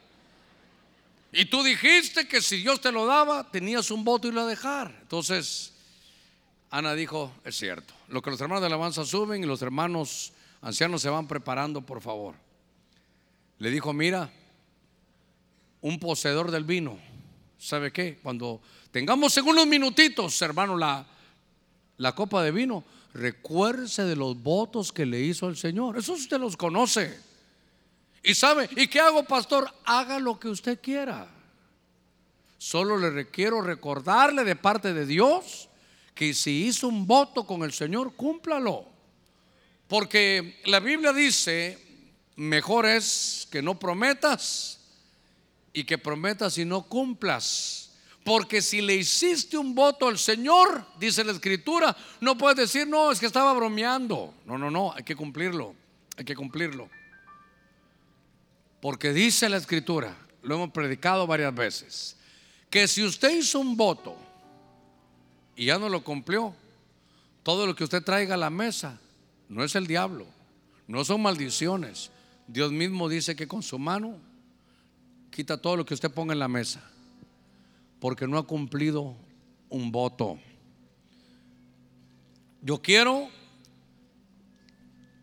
Y 1.31 1.45
tú 1.45 1.61
dijiste 1.61 2.27
que 2.27 2.41
si 2.41 2.63
Dios 2.63 2.81
te 2.81 2.91
lo 2.91 3.05
daba, 3.05 3.51
tenías 3.51 3.91
un 3.91 4.03
voto 4.03 4.27
y 4.27 4.31
lo 4.31 4.47
dejar. 4.47 4.91
Entonces, 5.03 5.71
Ana 6.71 6.95
dijo, 6.95 7.31
es 7.45 7.55
cierto, 7.55 7.93
lo 8.07 8.23
que 8.23 8.31
los 8.31 8.41
hermanos 8.41 8.61
de 8.61 8.67
alabanza 8.69 9.05
suben 9.05 9.43
y 9.43 9.45
los 9.45 9.61
hermanos 9.61 10.33
ancianos 10.63 11.03
se 11.03 11.11
van 11.11 11.27
preparando, 11.27 11.81
por 11.81 12.01
favor 12.01 12.33
le 13.61 13.69
dijo, 13.69 13.93
mira, 13.93 14.27
un 15.81 15.99
poseedor 15.99 16.49
del 16.49 16.63
vino, 16.63 16.97
¿sabe 17.59 17.91
qué? 17.91 18.17
Cuando 18.23 18.59
tengamos 18.89 19.37
en 19.37 19.47
unos 19.47 19.67
minutitos, 19.67 20.41
hermano, 20.41 20.75
la, 20.75 21.05
la 21.97 22.15
copa 22.15 22.41
de 22.41 22.49
vino, 22.49 22.83
recuérdese 23.13 24.03
de 24.03 24.15
los 24.15 24.41
votos 24.41 24.91
que 24.91 25.05
le 25.05 25.19
hizo 25.19 25.47
el 25.47 25.57
Señor. 25.57 25.95
Eso 25.95 26.13
usted 26.13 26.39
los 26.39 26.57
conoce. 26.57 27.15
Y 28.23 28.33
sabe, 28.33 28.67
¿y 28.75 28.87
qué 28.87 28.99
hago, 28.99 29.25
pastor? 29.25 29.71
Haga 29.85 30.17
lo 30.17 30.39
que 30.39 30.47
usted 30.47 30.81
quiera. 30.81 31.27
Solo 32.57 32.97
le 32.97 33.11
requiero 33.11 33.61
recordarle 33.61 34.43
de 34.43 34.55
parte 34.55 34.91
de 34.91 35.05
Dios 35.05 35.69
que 36.15 36.33
si 36.33 36.65
hizo 36.65 36.87
un 36.87 37.05
voto 37.05 37.45
con 37.45 37.61
el 37.61 37.73
Señor, 37.73 38.15
cúmplalo. 38.15 38.87
Porque 39.87 40.59
la 40.65 40.79
Biblia 40.79 41.13
dice 41.13 41.90
mejor 42.35 42.85
es 42.85 43.47
que 43.51 43.61
no 43.61 43.77
prometas 43.77 44.79
y 45.73 45.83
que 45.83 45.97
prometas 45.97 46.57
y 46.57 46.65
no 46.65 46.83
cumplas. 46.83 47.91
Porque 48.23 48.61
si 48.61 48.81
le 48.81 48.95
hiciste 48.95 49.57
un 49.57 49.73
voto 49.73 50.07
al 50.07 50.19
Señor, 50.19 50.85
dice 50.99 51.23
la 51.23 51.31
escritura, 51.31 51.95
no 52.19 52.37
puedes 52.37 52.57
decir, 52.57 52.87
no, 52.87 53.11
es 53.11 53.19
que 53.19 53.25
estaba 53.25 53.53
bromeando. 53.53 54.33
No, 54.45 54.57
no, 54.57 54.69
no, 54.69 54.93
hay 54.93 55.03
que 55.03 55.15
cumplirlo, 55.15 55.75
hay 56.17 56.25
que 56.25 56.35
cumplirlo. 56.35 56.89
Porque 58.79 59.11
dice 59.11 59.49
la 59.49 59.57
escritura, 59.57 60.15
lo 60.43 60.55
hemos 60.55 60.71
predicado 60.71 61.25
varias 61.25 61.53
veces, 61.53 62.15
que 62.69 62.87
si 62.87 63.03
usted 63.03 63.31
hizo 63.37 63.59
un 63.59 63.75
voto 63.75 64.15
y 65.55 65.65
ya 65.65 65.79
no 65.79 65.89
lo 65.89 66.03
cumplió, 66.03 66.55
todo 67.43 67.65
lo 67.65 67.75
que 67.75 67.83
usted 67.83 68.03
traiga 68.03 68.35
a 68.35 68.37
la 68.37 68.49
mesa 68.49 68.99
no 69.49 69.63
es 69.63 69.75
el 69.75 69.87
diablo, 69.87 70.25
no 70.87 71.03
son 71.03 71.21
maldiciones, 71.21 72.11
Dios 72.47 72.71
mismo 72.71 73.07
dice 73.07 73.35
que 73.35 73.47
con 73.47 73.63
su 73.63 73.79
mano 73.79 74.17
quita 75.29 75.57
todo 75.57 75.77
lo 75.77 75.85
que 75.85 75.93
usted 75.93 76.11
ponga 76.11 76.33
en 76.33 76.39
la 76.39 76.47
mesa, 76.47 76.81
porque 77.99 78.27
no 78.27 78.37
ha 78.37 78.45
cumplido 78.45 79.15
un 79.69 79.91
voto. 79.91 80.37
Yo 82.61 82.81
quiero 82.81 83.29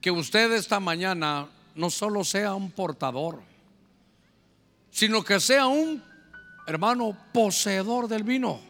que 0.01 0.11
usted 0.11 0.53
esta 0.53 0.81
mañana 0.81 1.49
no 1.75 1.91
solo 1.91 2.25
sea 2.25 2.55
un 2.55 2.71
portador, 2.71 3.43
sino 4.91 5.23
que 5.23 5.39
sea 5.39 5.67
un 5.67 6.03
hermano 6.67 7.17
poseedor 7.33 8.09
del 8.09 8.25
vino. 8.25 8.61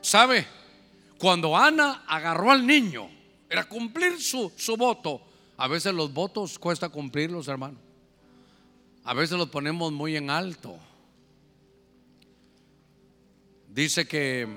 ¿Sabe? 0.00 0.46
Cuando 1.18 1.56
Ana 1.56 2.04
agarró 2.06 2.50
al 2.50 2.66
niño, 2.66 3.08
era 3.48 3.64
cumplir 3.64 4.20
su, 4.20 4.52
su 4.56 4.76
voto, 4.76 5.22
a 5.56 5.68
veces 5.68 5.94
los 5.94 6.12
votos 6.12 6.58
cuesta 6.58 6.88
cumplirlos, 6.88 7.48
hermano. 7.48 7.78
A 9.04 9.14
veces 9.14 9.38
los 9.38 9.48
ponemos 9.48 9.92
muy 9.92 10.16
en 10.16 10.30
alto. 10.30 10.76
Dice 13.68 14.06
que 14.06 14.48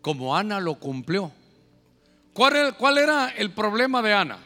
como 0.00 0.36
Ana 0.36 0.60
lo 0.60 0.76
cumplió. 0.76 1.32
¿Cuál 2.32 2.98
era, 2.98 3.28
el 3.30 3.50
problema 3.50 4.00
de 4.00 4.14
Ana? 4.14 4.38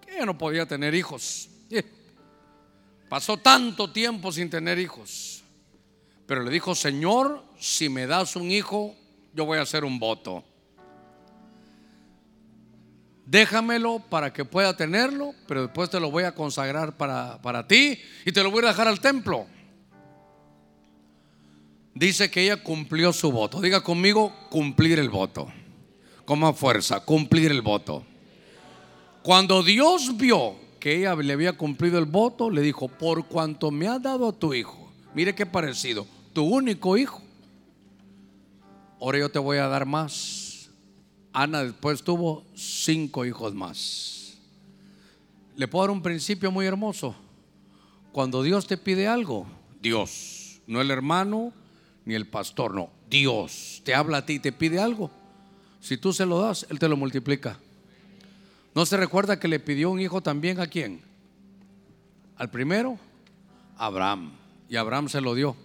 Que 0.00 0.14
ella 0.14 0.26
no 0.26 0.38
podía 0.38 0.64
tener 0.64 0.94
hijos. 0.94 1.48
Pasó 3.08 3.36
tanto 3.36 3.90
tiempo 3.90 4.30
sin 4.30 4.48
tener 4.48 4.78
hijos. 4.78 5.42
Pero 6.26 6.44
le 6.44 6.50
dijo, 6.50 6.74
Señor, 6.74 7.42
si 7.58 7.88
me 7.88 8.06
das 8.06 8.36
un 8.36 8.50
hijo, 8.50 8.94
yo 9.34 9.44
voy 9.44 9.58
a 9.58 9.62
hacer 9.62 9.84
un 9.84 9.98
voto 9.98 10.44
déjamelo 13.32 13.98
para 13.98 14.30
que 14.30 14.44
pueda 14.44 14.76
tenerlo, 14.76 15.34
pero 15.48 15.62
después 15.62 15.88
te 15.88 15.98
lo 15.98 16.10
voy 16.10 16.24
a 16.24 16.34
consagrar 16.34 16.98
para, 16.98 17.40
para 17.40 17.66
ti 17.66 17.98
y 18.26 18.30
te 18.30 18.42
lo 18.42 18.50
voy 18.50 18.62
a 18.62 18.68
dejar 18.68 18.86
al 18.86 19.00
templo. 19.00 19.46
Dice 21.94 22.30
que 22.30 22.44
ella 22.44 22.62
cumplió 22.62 23.10
su 23.10 23.32
voto. 23.32 23.62
Diga 23.62 23.80
conmigo, 23.80 24.34
cumplir 24.50 24.98
el 24.98 25.08
voto. 25.08 25.50
Como 26.26 26.52
fuerza, 26.52 27.00
cumplir 27.00 27.50
el 27.50 27.62
voto. 27.62 28.04
Cuando 29.22 29.62
Dios 29.62 30.14
vio 30.18 30.56
que 30.78 30.98
ella 30.98 31.14
le 31.14 31.32
había 31.32 31.54
cumplido 31.54 31.98
el 31.98 32.04
voto, 32.04 32.50
le 32.50 32.60
dijo, 32.60 32.88
por 32.88 33.26
cuanto 33.28 33.70
me 33.70 33.88
has 33.88 34.02
dado 34.02 34.28
a 34.28 34.32
tu 34.32 34.52
hijo, 34.52 34.92
mire 35.14 35.34
qué 35.34 35.46
parecido, 35.46 36.06
tu 36.34 36.44
único 36.44 36.98
hijo, 36.98 37.22
ahora 39.00 39.20
yo 39.20 39.30
te 39.30 39.38
voy 39.38 39.56
a 39.56 39.68
dar 39.68 39.86
más 39.86 40.41
Ana 41.32 41.64
después 41.64 42.02
tuvo 42.02 42.44
cinco 42.54 43.24
hijos 43.24 43.54
más. 43.54 44.38
Le 45.56 45.68
puedo 45.68 45.84
dar 45.84 45.90
un 45.90 46.02
principio 46.02 46.50
muy 46.50 46.66
hermoso. 46.66 47.14
Cuando 48.12 48.42
Dios 48.42 48.66
te 48.66 48.76
pide 48.76 49.08
algo, 49.08 49.46
Dios, 49.80 50.60
no 50.66 50.80
el 50.80 50.90
hermano 50.90 51.52
ni 52.04 52.14
el 52.14 52.26
pastor, 52.26 52.74
no, 52.74 52.90
Dios 53.08 53.80
te 53.84 53.94
habla 53.94 54.18
a 54.18 54.26
ti 54.26 54.34
y 54.34 54.38
te 54.38 54.52
pide 54.52 54.78
algo, 54.78 55.10
si 55.80 55.96
tú 55.96 56.12
se 56.12 56.26
lo 56.26 56.40
das, 56.40 56.66
Él 56.68 56.78
te 56.78 56.88
lo 56.88 56.96
multiplica. 56.96 57.58
¿No 58.74 58.86
se 58.86 58.96
recuerda 58.96 59.38
que 59.38 59.48
le 59.48 59.60
pidió 59.60 59.90
un 59.90 60.00
hijo 60.00 60.22
también 60.22 60.60
a 60.60 60.66
quién? 60.66 61.02
Al 62.36 62.50
primero, 62.50 62.98
Abraham. 63.76 64.32
Y 64.68 64.76
Abraham 64.76 65.08
se 65.08 65.20
lo 65.20 65.34
dio. 65.34 65.56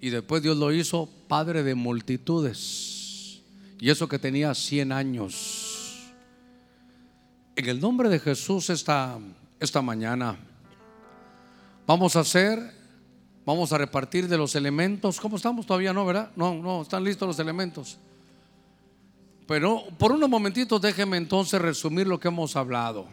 Y 0.00 0.10
después 0.10 0.42
Dios 0.42 0.56
lo 0.56 0.72
hizo 0.72 1.08
padre 1.28 1.62
de 1.62 1.74
multitudes. 1.74 2.95
Y 3.78 3.90
eso 3.90 4.08
que 4.08 4.18
tenía 4.18 4.54
100 4.54 4.92
años. 4.92 6.12
En 7.56 7.68
el 7.68 7.80
nombre 7.80 8.08
de 8.08 8.18
Jesús 8.18 8.70
esta, 8.70 9.18
esta 9.60 9.82
mañana 9.82 10.36
vamos 11.86 12.16
a 12.16 12.20
hacer, 12.20 12.58
vamos 13.44 13.72
a 13.72 13.78
repartir 13.78 14.28
de 14.28 14.38
los 14.38 14.54
elementos. 14.54 15.20
¿Cómo 15.20 15.36
estamos 15.36 15.66
todavía? 15.66 15.92
No, 15.92 16.04
¿verdad? 16.04 16.30
No, 16.36 16.54
no, 16.54 16.82
están 16.82 17.04
listos 17.04 17.28
los 17.28 17.38
elementos. 17.38 17.98
Pero 19.46 19.84
por 19.98 20.12
unos 20.12 20.28
momentitos 20.28 20.80
déjeme 20.80 21.16
entonces 21.16 21.60
resumir 21.60 22.06
lo 22.06 22.18
que 22.18 22.28
hemos 22.28 22.56
hablado. 22.56 23.06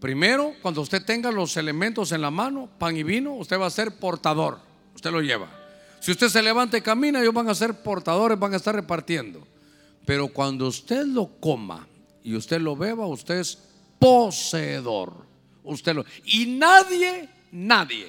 Primero, 0.00 0.52
cuando 0.60 0.82
usted 0.82 1.04
tenga 1.04 1.30
los 1.30 1.56
elementos 1.56 2.12
en 2.12 2.20
la 2.20 2.30
mano, 2.30 2.68
pan 2.78 2.96
y 2.96 3.02
vino, 3.02 3.34
usted 3.34 3.58
va 3.58 3.66
a 3.66 3.70
ser 3.70 3.98
portador. 3.98 4.58
Usted 4.94 5.10
lo 5.10 5.20
lleva. 5.20 5.65
Si 6.00 6.12
usted 6.12 6.28
se 6.28 6.42
levanta 6.42 6.78
y 6.78 6.82
camina, 6.82 7.20
ellos 7.20 7.34
van 7.34 7.48
a 7.48 7.54
ser 7.54 7.82
portadores, 7.82 8.38
van 8.38 8.54
a 8.54 8.56
estar 8.56 8.74
repartiendo. 8.74 9.46
Pero 10.04 10.28
cuando 10.28 10.68
usted 10.68 11.04
lo 11.04 11.40
coma 11.40 11.86
y 12.22 12.36
usted 12.36 12.60
lo 12.60 12.76
beba, 12.76 13.06
usted 13.06 13.40
es 13.40 13.58
poseedor. 13.98 15.26
Usted 15.64 15.94
lo 15.94 16.04
y 16.24 16.46
nadie, 16.46 17.28
nadie, 17.50 18.06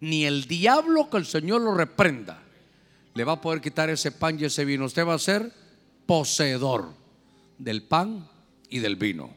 ni 0.00 0.24
el 0.24 0.44
diablo 0.46 1.08
que 1.08 1.18
el 1.18 1.26
Señor 1.26 1.62
lo 1.62 1.72
reprenda, 1.72 2.42
le 3.14 3.24
va 3.24 3.32
a 3.34 3.40
poder 3.40 3.60
quitar 3.60 3.90
ese 3.90 4.10
pan 4.10 4.38
y 4.40 4.44
ese 4.46 4.64
vino. 4.64 4.84
Usted 4.84 5.06
va 5.06 5.14
a 5.14 5.18
ser 5.18 5.52
poseedor 6.06 6.92
del 7.58 7.82
pan 7.84 8.28
y 8.68 8.80
del 8.80 8.96
vino. 8.96 9.30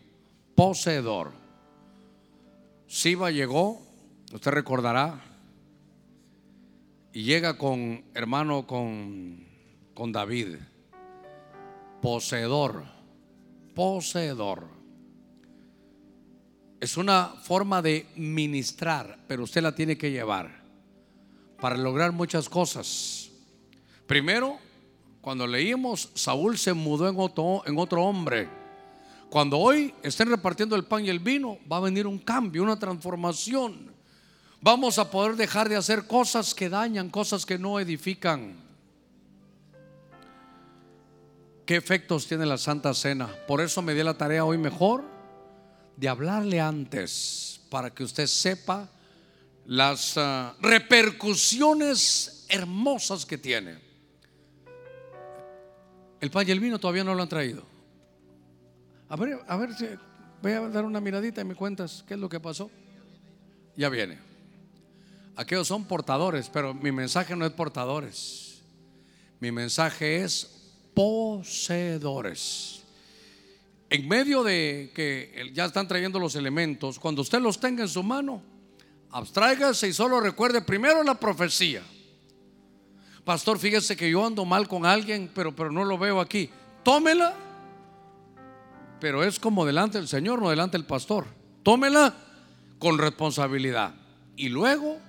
Poseedor. 0.56 1.32
Siba 2.88 3.30
llegó, 3.30 3.86
usted 4.32 4.52
recordará, 4.52 5.33
y 7.14 7.24
llega 7.24 7.58
con, 7.58 8.04
hermano, 8.16 8.66
con, 8.66 9.46
con 9.94 10.12
David. 10.12 10.56
Poseedor. 12.02 12.86
Poseedor. 13.76 14.68
Es 16.82 16.98
una 16.98 17.28
forma 17.44 17.82
de 17.82 18.08
ministrar, 18.16 19.20
pero 19.28 19.44
usted 19.44 19.62
la 19.62 19.74
tiene 19.74 19.98
que 19.98 20.12
llevar 20.12 20.64
para 21.62 21.78
lograr 21.78 22.12
muchas 22.12 22.50
cosas. 22.50 23.30
Primero, 24.08 24.58
cuando 25.22 25.48
leímos, 25.48 26.10
Saúl 26.16 26.58
se 26.58 26.74
mudó 26.74 27.08
en 27.08 27.16
otro, 27.18 27.62
en 27.66 27.78
otro 27.78 28.04
hombre. 28.04 28.50
Cuando 29.30 29.60
hoy 29.60 29.94
estén 30.04 30.30
repartiendo 30.30 30.76
el 30.76 30.84
pan 30.84 31.06
y 31.06 31.10
el 31.10 31.20
vino, 31.20 31.60
va 31.72 31.78
a 31.78 31.82
venir 31.82 32.06
un 32.06 32.20
cambio, 32.20 32.64
una 32.64 32.78
transformación. 32.78 33.93
Vamos 34.64 34.98
a 34.98 35.12
poder 35.12 35.36
dejar 35.36 35.68
de 35.68 35.76
hacer 35.76 36.08
cosas 36.08 36.56
que 36.56 36.70
dañan, 36.70 37.10
cosas 37.10 37.46
que 37.46 37.60
no 37.60 37.82
edifican. 37.82 38.56
¿Qué 41.66 41.76
efectos 41.76 42.26
tiene 42.28 42.46
la 42.46 42.58
Santa 42.58 42.94
Cena? 42.94 43.28
Por 43.46 43.60
eso 43.60 43.82
me 43.82 43.94
di 43.94 44.02
la 44.04 44.14
tarea 44.14 44.46
hoy 44.46 44.58
mejor 44.58 45.04
de 45.98 46.08
hablarle 46.08 46.62
antes, 46.62 47.60
para 47.70 47.94
que 47.94 48.06
usted 48.06 48.26
sepa 48.26 48.90
las 49.66 50.16
uh, 50.16 50.54
repercusiones 50.62 52.46
hermosas 52.48 53.26
que 53.26 53.38
tiene. 53.38 53.80
El 56.22 56.32
pan 56.32 56.48
y 56.48 56.52
el 56.52 56.62
vino 56.62 56.80
todavía 56.80 57.04
no 57.04 57.14
lo 57.14 57.22
han 57.22 57.28
traído. 57.28 57.66
A 59.10 59.18
ver, 59.18 59.40
a 59.46 59.58
ver 59.58 60.00
voy 60.42 60.54
a 60.54 60.62
dar 60.70 60.86
una 60.86 61.02
miradita 61.02 61.42
y 61.42 61.44
me 61.44 61.54
cuentas 61.54 62.06
qué 62.08 62.14
es 62.14 62.20
lo 62.22 62.30
que 62.30 62.40
pasó. 62.40 62.72
Ya 63.76 63.90
viene. 63.90 64.33
Aquellos 65.36 65.68
son 65.68 65.86
portadores, 65.86 66.50
pero 66.50 66.74
mi 66.74 66.92
mensaje 66.92 67.36
no 67.36 67.46
es 67.46 67.52
portadores. 67.52 68.62
Mi 69.40 69.52
mensaje 69.52 70.24
es 70.24 70.72
poseedores. 70.94 72.84
En 73.90 74.08
medio 74.08 74.44
de 74.44 74.92
que 74.94 75.52
ya 75.54 75.66
están 75.66 75.88
trayendo 75.88 76.20
los 76.20 76.36
elementos, 76.36 77.00
cuando 77.00 77.22
usted 77.22 77.40
los 77.40 77.60
tenga 77.60 77.84
en 77.84 77.90
su 77.90 78.04
mano, 78.04 78.42
abstráigase 79.12 79.88
y 79.88 79.94
solo 79.94 80.20
recuerde 80.20 80.62
primero 80.62 81.04
la 81.04 81.16
profecía. 81.16 81.84
Pastor, 83.24 83.58
fíjese 83.58 83.96
que 83.96 84.10
yo 84.10 84.26
ando 84.26 84.46
mal 84.46 84.68
con 84.68 84.86
alguien, 84.86 85.32
pero, 85.34 85.56
pero 85.56 85.72
no 85.72 85.86
lo 85.86 85.98
veo 85.98 86.20
aquí. 86.20 86.50
Tómela. 86.84 87.34
Pero 89.00 89.24
es 89.24 89.40
como 89.40 89.66
delante 89.66 89.98
del 89.98 90.08
Señor, 90.08 90.42
no 90.42 90.50
delante 90.50 90.78
del 90.78 90.86
pastor. 90.86 91.26
Tómela 91.64 92.16
con 92.80 92.98
responsabilidad. 92.98 93.96
Y 94.36 94.50
luego, 94.50 95.00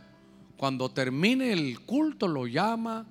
cuando 0.57 0.91
termine 0.91 1.53
el 1.53 1.81
culto, 1.81 2.29
lo 2.29 2.47
llama. 2.47 3.07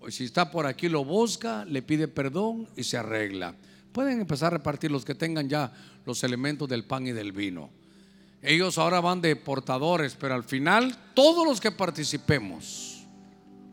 O 0.00 0.10
si 0.10 0.24
está 0.24 0.50
por 0.50 0.66
aquí, 0.66 0.88
lo 0.88 1.04
busca, 1.04 1.64
le 1.64 1.82
pide 1.82 2.08
perdón 2.08 2.68
y 2.76 2.84
se 2.84 2.96
arregla. 2.96 3.54
Pueden 3.92 4.20
empezar 4.20 4.52
a 4.52 4.56
repartir 4.56 4.90
los 4.90 5.04
que 5.04 5.14
tengan 5.14 5.48
ya 5.48 5.72
los 6.06 6.22
elementos 6.24 6.68
del 6.68 6.84
pan 6.84 7.06
y 7.06 7.12
del 7.12 7.32
vino. 7.32 7.70
Ellos 8.42 8.78
ahora 8.78 9.00
van 9.00 9.20
de 9.20 9.36
portadores, 9.36 10.16
pero 10.18 10.34
al 10.34 10.44
final 10.44 10.96
todos 11.14 11.46
los 11.46 11.60
que 11.60 11.72
participemos 11.72 13.04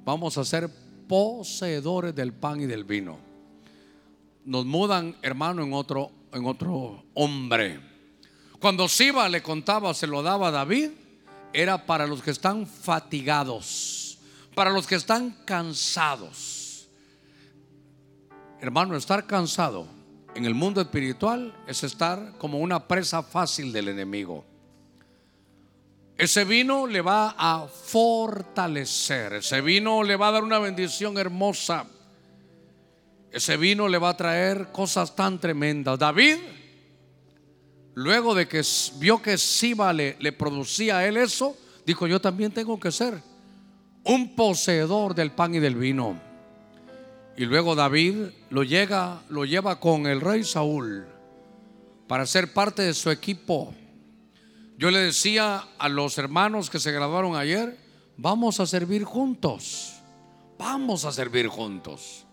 vamos 0.03 0.37
a 0.37 0.43
ser 0.43 0.69
poseedores 1.07 2.13
del 2.13 2.33
pan 2.33 2.61
y 2.61 2.65
del 2.65 2.83
vino. 2.83 3.17
Nos 4.43 4.65
mudan, 4.65 5.15
hermano, 5.21 5.63
en 5.63 5.73
otro, 5.73 6.11
en 6.33 6.45
otro 6.45 7.05
hombre. 7.13 7.79
Cuando 8.59 8.87
Siba 8.87 9.29
le 9.29 9.41
contaba, 9.41 9.93
se 9.93 10.07
lo 10.07 10.23
daba 10.23 10.49
a 10.49 10.51
David, 10.51 10.89
era 11.57 11.87
para 11.87 12.05
los 12.05 12.21
que 12.21 12.29
están 12.29 12.67
fatigados, 12.67 14.19
para 14.53 14.69
los 14.69 14.85
que 14.85 14.93
están 14.93 15.31
cansados. 15.43 16.87
Hermano, 18.61 18.95
estar 18.95 19.25
cansado 19.25 19.87
en 20.35 20.45
el 20.45 20.53
mundo 20.53 20.81
espiritual 20.81 21.55
es 21.65 21.83
estar 21.83 22.33
como 22.37 22.59
una 22.59 22.87
presa 22.87 23.23
fácil 23.23 23.73
del 23.73 23.87
enemigo. 23.87 24.45
Ese 26.15 26.45
vino 26.45 26.85
le 26.85 27.01
va 27.01 27.33
a 27.35 27.67
fortalecer, 27.67 29.33
ese 29.33 29.59
vino 29.61 30.03
le 30.03 30.15
va 30.15 30.27
a 30.27 30.33
dar 30.33 30.43
una 30.43 30.59
bendición 30.59 31.17
hermosa, 31.17 31.87
ese 33.31 33.57
vino 33.57 33.87
le 33.87 33.97
va 33.97 34.09
a 34.09 34.17
traer 34.17 34.71
cosas 34.71 35.15
tan 35.15 35.39
tremendas. 35.39 35.97
David, 35.97 36.37
luego 37.97 38.35
de 38.35 38.47
que 38.47 38.61
vio 38.99 39.21
que 39.21 39.37
Siba 39.37 39.91
le, 39.91 40.15
le 40.19 40.31
producía 40.31 40.99
a 40.99 41.07
él 41.07 41.17
eso, 41.17 41.57
dijo, 41.85 42.05
yo 42.05 42.21
también 42.21 42.51
tengo 42.51 42.79
que 42.79 42.91
ser 42.91 43.21
un 44.03 44.35
poseedor 44.35 45.15
del 45.15 45.31
pan 45.31 45.55
y 45.55 45.59
del 45.59 45.75
vino. 45.75 46.19
Y 47.35 47.45
luego 47.45 47.75
David 47.75 48.27
lo, 48.49 48.63
llega, 48.63 49.21
lo 49.29 49.45
lleva 49.45 49.79
con 49.79 50.05
el 50.05 50.21
rey 50.21 50.43
Saúl 50.43 51.05
para 52.07 52.25
ser 52.25 52.53
parte 52.53 52.83
de 52.83 52.93
su 52.93 53.09
equipo 53.09 53.73
yo 54.77 54.91
le 54.91 54.99
decía 54.99 55.65
a 55.79 55.89
los 55.89 56.19
hermanos 56.19 56.69
que 56.69 56.79
se 56.79 56.91
graduaron 56.91 57.35
ayer, 57.35 57.75
vamos 58.15 58.59
a 58.59 58.67
servir 58.67 59.03
juntos, 59.03 59.95
vamos 60.59 61.03
a 61.03 61.11
servir 61.11 61.47
juntos, 61.47 62.27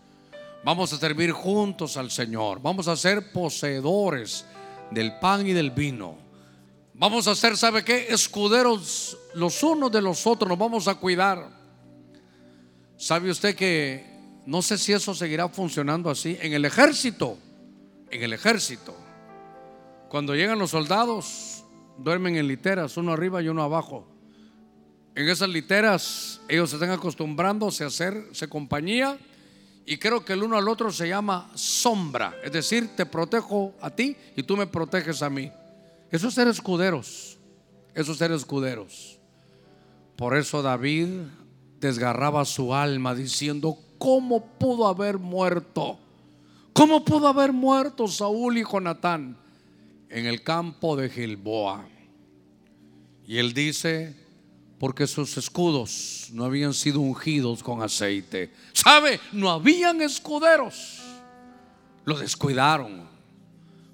vamos 0.63 0.93
a 0.93 0.97
servir 0.97 1.31
juntos 1.31 1.97
al 1.97 2.11
Señor, 2.11 2.61
vamos 2.61 2.87
a 2.87 2.95
ser 2.95 3.31
poseedores 3.31 4.45
del 4.91 5.19
pan 5.19 5.45
y 5.47 5.53
del 5.53 5.71
vino. 5.71 6.17
Vamos 6.93 7.27
a 7.27 7.35
ser, 7.35 7.57
¿sabe 7.57 7.83
qué? 7.83 8.07
Escuderos 8.09 9.17
los 9.33 9.61
unos 9.63 9.91
de 9.91 10.01
los 10.01 10.25
otros, 10.25 10.47
nos 10.47 10.57
vamos 10.57 10.87
a 10.87 10.95
cuidar. 10.95 11.49
¿Sabe 12.97 13.29
usted 13.29 13.55
que 13.55 14.05
no 14.45 14.61
sé 14.61 14.77
si 14.77 14.93
eso 14.93 15.13
seguirá 15.13 15.49
funcionando 15.49 16.09
así? 16.09 16.37
En 16.41 16.53
el 16.53 16.63
ejército, 16.63 17.37
en 18.09 18.23
el 18.23 18.31
ejército, 18.31 18.95
cuando 20.09 20.35
llegan 20.35 20.57
los 20.57 20.71
soldados, 20.71 21.65
duermen 21.97 22.37
en 22.37 22.47
literas, 22.47 22.95
uno 22.95 23.11
arriba 23.11 23.41
y 23.41 23.49
uno 23.49 23.63
abajo. 23.63 24.07
En 25.15 25.27
esas 25.27 25.49
literas 25.49 26.41
ellos 26.47 26.69
se 26.69 26.77
están 26.77 26.91
acostumbrándose 26.91 27.83
a 27.83 27.87
hacerse 27.87 28.47
compañía 28.47 29.17
y 29.85 29.97
creo 29.97 30.25
que 30.25 30.33
el 30.33 30.43
uno 30.43 30.57
al 30.57 30.67
otro 30.67 30.91
se 30.91 31.07
llama 31.07 31.51
sombra, 31.55 32.35
es 32.43 32.51
decir, 32.51 32.95
te 32.95 33.05
protejo 33.05 33.73
a 33.81 33.89
ti 33.89 34.15
y 34.35 34.43
tú 34.43 34.57
me 34.57 34.67
proteges 34.67 35.21
a 35.21 35.29
mí. 35.29 35.51
Esos 36.11 36.33
ser 36.33 36.47
escuderos, 36.47 37.37
esos 37.93 38.17
ser 38.17 38.31
escuderos. 38.31 39.19
Por 40.15 40.35
eso 40.35 40.61
David 40.61 41.07
desgarraba 41.79 42.45
su 42.45 42.73
alma 42.73 43.13
diciendo, 43.13 43.77
¿cómo 43.97 44.45
pudo 44.57 44.87
haber 44.87 45.17
muerto? 45.17 45.99
¿Cómo 46.73 47.05
pudo 47.05 47.27
haber 47.27 47.53
muerto 47.53 48.07
Saúl 48.07 48.57
y 48.57 48.63
Jonatán? 48.63 49.37
en 50.15 50.25
el 50.25 50.43
campo 50.43 50.95
de 50.95 51.09
Gilboa. 51.09 51.85
Y 53.27 53.37
él 53.37 53.53
dice, 53.53 54.15
porque 54.85 55.07
sus 55.07 55.35
escudos 55.35 56.27
no 56.31 56.45
habían 56.45 56.71
sido 56.71 56.99
ungidos 56.99 57.63
con 57.63 57.81
aceite. 57.81 58.51
¿Sabe? 58.71 59.19
No 59.31 59.49
habían 59.49 59.99
escuderos. 59.99 61.01
Lo 62.03 62.19
descuidaron. 62.19 63.09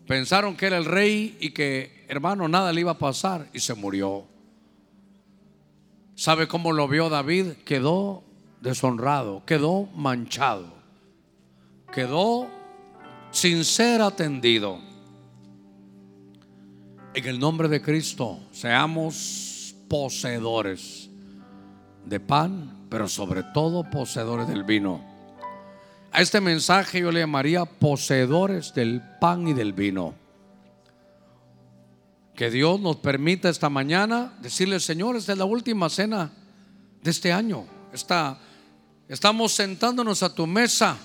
Pensaron 0.05 0.53
que 0.57 0.65
era 0.65 0.75
el 0.75 0.83
rey 0.83 1.37
y 1.39 1.51
que, 1.51 2.03
hermano, 2.09 2.49
nada 2.49 2.73
le 2.73 2.81
iba 2.81 2.91
a 2.91 2.97
pasar 2.97 3.47
y 3.53 3.61
se 3.61 3.73
murió. 3.73 4.25
¿Sabe 6.13 6.49
cómo 6.49 6.73
lo 6.73 6.89
vio 6.89 7.07
David? 7.07 7.53
Quedó 7.63 8.25
deshonrado, 8.59 9.45
quedó 9.45 9.85
manchado, 9.95 10.73
quedó 11.93 12.49
sin 13.31 13.63
ser 13.63 14.01
atendido. 14.01 14.77
En 17.13 17.25
el 17.25 17.39
nombre 17.39 17.69
de 17.69 17.81
Cristo, 17.81 18.41
seamos 18.51 19.51
poseedores 19.91 21.09
de 22.05 22.21
pan, 22.21 22.87
pero 22.89 23.09
sobre 23.09 23.43
todo 23.43 23.83
poseedores 23.83 24.47
del 24.47 24.63
vino. 24.63 25.03
A 26.13 26.21
este 26.21 26.39
mensaje 26.39 27.01
yo 27.01 27.11
le 27.11 27.19
llamaría 27.19 27.65
poseedores 27.65 28.73
del 28.73 29.01
pan 29.19 29.49
y 29.49 29.53
del 29.53 29.73
vino. 29.73 30.13
Que 32.33 32.49
Dios 32.49 32.79
nos 32.79 32.95
permita 32.95 33.49
esta 33.49 33.69
mañana 33.69 34.33
decirle, 34.41 34.79
Señor, 34.79 35.17
esta 35.17 35.33
es 35.33 35.37
la 35.37 35.43
última 35.43 35.89
cena 35.89 36.31
de 37.03 37.11
este 37.11 37.33
año. 37.33 37.65
Está, 37.91 38.39
estamos 39.09 39.51
sentándonos 39.51 40.23
a 40.23 40.33
tu 40.33 40.47
mesa 40.47 40.95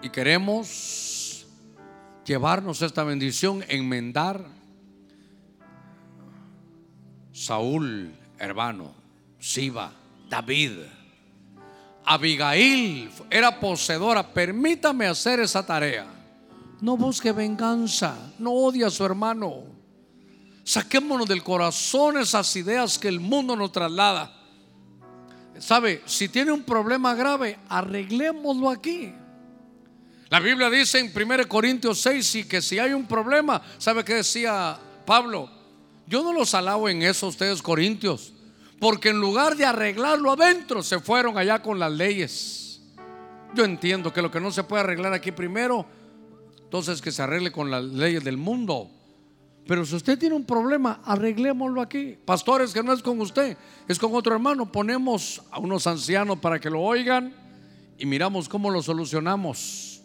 y 0.00 0.08
queremos 0.08 1.46
llevarnos 2.24 2.80
esta 2.80 3.04
bendición, 3.04 3.62
enmendar. 3.68 4.61
Saúl, 7.42 8.14
hermano, 8.38 8.94
Siba, 9.40 9.90
David, 10.30 10.78
Abigail 12.04 13.10
era 13.28 13.58
poseedora. 13.58 14.22
Permítame 14.22 15.06
hacer 15.06 15.40
esa 15.40 15.66
tarea. 15.66 16.06
No 16.80 16.96
busque 16.96 17.32
venganza, 17.32 18.14
no 18.38 18.52
odie 18.52 18.84
a 18.84 18.90
su 18.90 19.04
hermano. 19.04 19.64
Saquémonos 20.62 21.26
del 21.26 21.42
corazón 21.42 22.16
esas 22.18 22.54
ideas 22.54 22.96
que 22.96 23.08
el 23.08 23.18
mundo 23.18 23.56
nos 23.56 23.72
traslada. 23.72 24.32
¿Sabe? 25.58 26.02
Si 26.06 26.28
tiene 26.28 26.52
un 26.52 26.62
problema 26.62 27.12
grave, 27.16 27.58
arreglémoslo 27.68 28.70
aquí. 28.70 29.12
La 30.28 30.38
Biblia 30.38 30.70
dice 30.70 31.00
en 31.00 31.12
1 31.12 31.48
Corintios 31.48 32.00
6 32.02 32.34
y 32.36 32.44
que 32.44 32.62
si 32.62 32.78
hay 32.78 32.92
un 32.92 33.06
problema, 33.06 33.60
¿sabe 33.78 34.04
qué 34.04 34.14
decía 34.14 34.78
Pablo? 35.04 35.61
Yo 36.12 36.22
no 36.22 36.34
los 36.34 36.52
alabo 36.52 36.90
en 36.90 37.00
eso 37.00 37.26
ustedes 37.26 37.62
corintios, 37.62 38.34
porque 38.78 39.08
en 39.08 39.18
lugar 39.18 39.56
de 39.56 39.64
arreglarlo 39.64 40.30
adentro, 40.30 40.82
se 40.82 41.00
fueron 41.00 41.38
allá 41.38 41.62
con 41.62 41.78
las 41.78 41.90
leyes. 41.90 42.82
Yo 43.54 43.64
entiendo 43.64 44.12
que 44.12 44.20
lo 44.20 44.30
que 44.30 44.38
no 44.38 44.50
se 44.50 44.62
puede 44.62 44.82
arreglar 44.82 45.14
aquí 45.14 45.32
primero, 45.32 45.86
entonces 46.64 47.00
que 47.00 47.10
se 47.10 47.22
arregle 47.22 47.50
con 47.50 47.70
las 47.70 47.82
leyes 47.82 48.22
del 48.24 48.36
mundo. 48.36 48.90
Pero 49.66 49.86
si 49.86 49.96
usted 49.96 50.18
tiene 50.18 50.34
un 50.34 50.44
problema, 50.44 51.00
arreglémoslo 51.02 51.80
aquí. 51.80 52.18
Pastores, 52.26 52.74
que 52.74 52.82
no 52.82 52.92
es 52.92 53.02
con 53.02 53.18
usted, 53.18 53.56
es 53.88 53.98
con 53.98 54.14
otro 54.14 54.34
hermano. 54.34 54.70
Ponemos 54.70 55.40
a 55.50 55.60
unos 55.60 55.86
ancianos 55.86 56.40
para 56.40 56.60
que 56.60 56.68
lo 56.68 56.82
oigan 56.82 57.32
y 57.96 58.04
miramos 58.04 58.50
cómo 58.50 58.68
lo 58.68 58.82
solucionamos. 58.82 60.02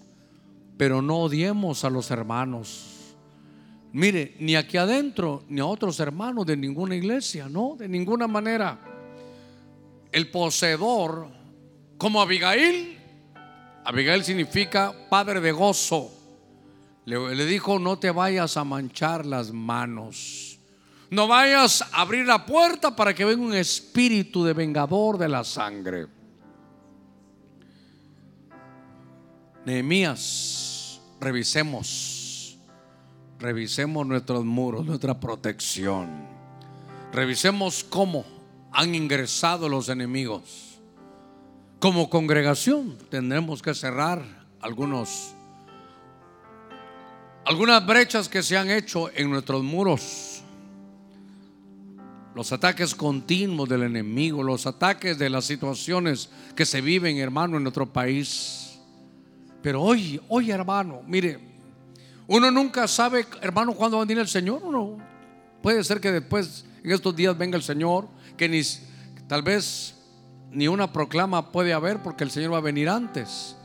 Pero 0.78 1.02
no 1.02 1.18
odiemos 1.18 1.84
a 1.84 1.90
los 1.90 2.12
hermanos. 2.12 2.97
Mire, 3.98 4.36
ni 4.38 4.56
aquí 4.56 4.78
adentro, 4.78 5.44
ni 5.50 5.60
a 5.60 5.66
otros 5.66 6.00
hermanos 6.00 6.46
de 6.46 6.56
ninguna 6.56 6.96
iglesia, 6.96 7.50
no, 7.50 7.76
de 7.76 7.90
ninguna 7.90 8.28
manera. 8.28 8.80
El 10.12 10.30
poseedor, 10.30 11.28
como 11.98 12.22
Abigail, 12.22 12.96
Abigail 13.84 14.24
significa 14.24 14.94
padre 15.10 15.42
de 15.42 15.52
gozo. 15.52 16.12
Le, 17.06 17.44
dijo, 17.48 17.80
no 17.80 17.98
te 17.98 18.12
vayas 18.12 18.56
a 18.56 18.64
manchar 18.64 19.26
las 19.26 19.52
manos. 19.52 20.60
No 21.10 21.28
vayas 21.28 21.82
a 21.82 22.02
abrir 22.02 22.28
la 22.28 22.46
puerta 22.46 22.96
para 22.96 23.16
que 23.16 23.26
venga 23.26 23.42
un 23.42 23.56
espíritu 23.56 24.46
de 24.46 24.54
vengador 24.54 25.18
de 25.18 25.28
la 25.28 25.44
sangre. 25.44 26.06
Nehemías, 29.66 31.02
revisemos, 31.20 32.17
revisemos 33.40 34.06
nuestros 34.06 34.46
muros, 34.46 34.86
nuestra 34.86 35.20
protección. 35.20 36.08
Revisemos 37.12 37.84
cómo 37.84 38.26
han 38.72 38.96
ingresado 38.96 39.70
los 39.70 39.90
enemigos. 39.90 40.80
Como 41.80 42.10
congregación 42.10 42.98
tendremos 43.10 43.62
que 43.62 43.74
cerrar 43.74 44.24
algunos 44.62 45.34
algunas 47.48 47.86
brechas 47.86 48.28
que 48.28 48.44
se 48.44 48.58
han 48.58 48.70
hecho 48.70 49.10
en 49.16 49.30
nuestros 49.30 49.64
muros, 49.64 50.42
los 52.36 52.52
ataques 52.52 52.94
continuos 52.94 53.70
del 53.70 53.84
enemigo, 53.84 54.44
los 54.44 54.68
ataques 54.68 55.18
de 55.18 55.30
las 55.30 55.46
situaciones 55.46 56.30
que 56.58 56.66
se 56.66 56.82
viven, 56.82 57.18
hermano, 57.18 57.56
en 57.56 57.64
nuestro 57.64 57.86
país. 57.86 58.78
Pero 59.62 59.82
hoy, 59.82 60.20
hoy, 60.28 60.52
hermano, 60.52 61.02
mire, 61.08 61.40
uno 62.28 62.52
nunca 62.52 62.88
sabe, 62.88 63.26
hermano, 63.42 63.74
cuándo 63.74 63.98
va 63.98 64.04
a 64.04 64.06
venir 64.06 64.20
el 64.20 64.28
Señor. 64.28 64.62
Uno 64.64 64.98
puede 65.62 65.84
ser 65.84 66.02
que 66.02 66.12
después, 66.12 66.66
en 66.84 66.92
estos 66.92 67.16
días, 67.16 67.38
venga 67.38 67.58
el 67.58 67.64
Señor, 67.64 68.08
que 68.36 68.50
ni 68.50 68.62
tal 69.28 69.42
vez 69.42 69.96
ni 70.52 70.68
una 70.68 70.92
proclama 70.92 71.52
puede 71.52 71.74
haber 71.74 72.02
porque 72.02 72.24
el 72.24 72.32
Señor 72.32 72.54
va 72.54 72.58
a 72.58 72.62
venir 72.62 72.90
antes. 72.90 73.56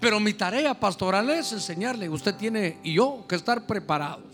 Pero 0.00 0.18
mi 0.18 0.34
tarea 0.34 0.74
pastoral 0.74 1.30
es 1.30 1.52
enseñarle, 1.52 2.08
usted 2.08 2.34
tiene 2.34 2.78
y 2.82 2.94
yo 2.94 3.24
que 3.28 3.36
estar 3.36 3.66
preparados. 3.66 4.32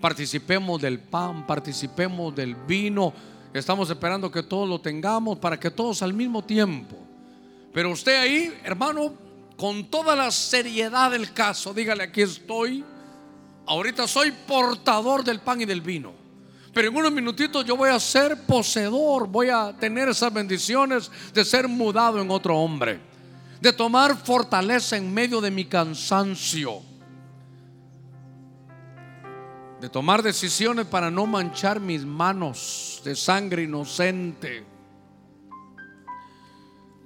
Participemos 0.00 0.80
del 0.80 0.98
pan, 0.98 1.46
participemos 1.46 2.34
del 2.34 2.54
vino. 2.54 3.12
Estamos 3.52 3.90
esperando 3.90 4.30
que 4.30 4.42
todos 4.42 4.68
lo 4.68 4.80
tengamos 4.80 5.38
para 5.38 5.60
que 5.60 5.70
todos 5.70 6.02
al 6.02 6.14
mismo 6.14 6.42
tiempo. 6.42 6.96
Pero 7.74 7.90
usted 7.90 8.18
ahí, 8.18 8.54
hermano, 8.64 9.12
con 9.56 9.84
toda 9.90 10.16
la 10.16 10.30
seriedad 10.30 11.10
del 11.10 11.34
caso, 11.34 11.74
dígale, 11.74 12.04
aquí 12.04 12.22
estoy. 12.22 12.82
Ahorita 13.70 14.06
soy 14.06 14.32
portador 14.32 15.24
del 15.24 15.40
pan 15.40 15.60
y 15.60 15.64
del 15.64 15.80
vino. 15.80 16.12
Pero 16.74 16.88
en 16.88 16.96
unos 16.96 17.12
minutitos 17.12 17.64
yo 17.64 17.76
voy 17.76 17.90
a 17.90 17.98
ser 17.98 18.46
poseedor, 18.46 19.26
voy 19.26 19.48
a 19.48 19.74
tener 19.78 20.08
esas 20.08 20.32
bendiciones 20.32 21.10
de 21.32 21.44
ser 21.44 21.66
mudado 21.66 22.20
en 22.20 22.30
otro 22.30 22.56
hombre 22.56 23.10
de 23.60 23.72
tomar 23.72 24.16
fortaleza 24.16 24.96
en 24.96 25.12
medio 25.12 25.40
de 25.40 25.50
mi 25.50 25.66
cansancio, 25.66 26.80
de 29.80 29.88
tomar 29.88 30.22
decisiones 30.22 30.86
para 30.86 31.10
no 31.10 31.26
manchar 31.26 31.78
mis 31.78 32.04
manos 32.04 33.00
de 33.04 33.14
sangre 33.14 33.64
inocente. 33.64 34.64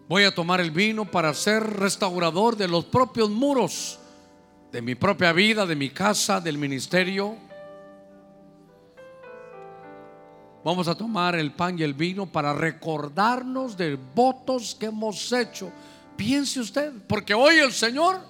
Voy 0.09 0.25
a 0.25 0.35
tomar 0.35 0.61
el 0.61 0.71
vino 0.71 1.11
para 1.11 1.35
ser 1.35 1.63
restaurador 1.63 2.57
de 2.57 2.69
los 2.69 2.85
propios 2.85 3.31
muros 3.31 3.99
de 4.75 4.83
mi 4.83 4.97
propia 4.97 5.33
vida, 5.33 5.65
de 5.65 5.77
mi 5.77 5.91
casa, 5.91 6.41
del 6.41 6.59
ministerio. 6.59 7.37
Vamos 10.65 10.89
a 10.89 10.97
tomar 10.97 11.37
el 11.37 11.53
pan 11.53 11.79
y 11.79 11.85
el 11.85 11.95
vino 11.95 12.27
para 12.27 12.53
recordarnos 12.53 13.77
de 13.77 13.95
votos 13.95 14.75
que 14.75 14.87
hemos 14.87 15.33
hecho 15.33 15.71
Piense 16.17 16.59
usted, 16.59 16.93
porque 17.07 17.35
hoy 17.35 17.57
el 17.59 17.73
Señor 17.73 18.21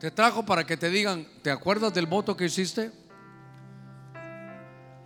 te 0.00 0.10
trajo 0.10 0.44
para 0.44 0.64
que 0.64 0.76
te 0.76 0.90
digan, 0.90 1.26
¿te 1.42 1.50
acuerdas 1.52 1.94
del 1.94 2.06
voto 2.06 2.36
que 2.36 2.46
hiciste? 2.46 2.90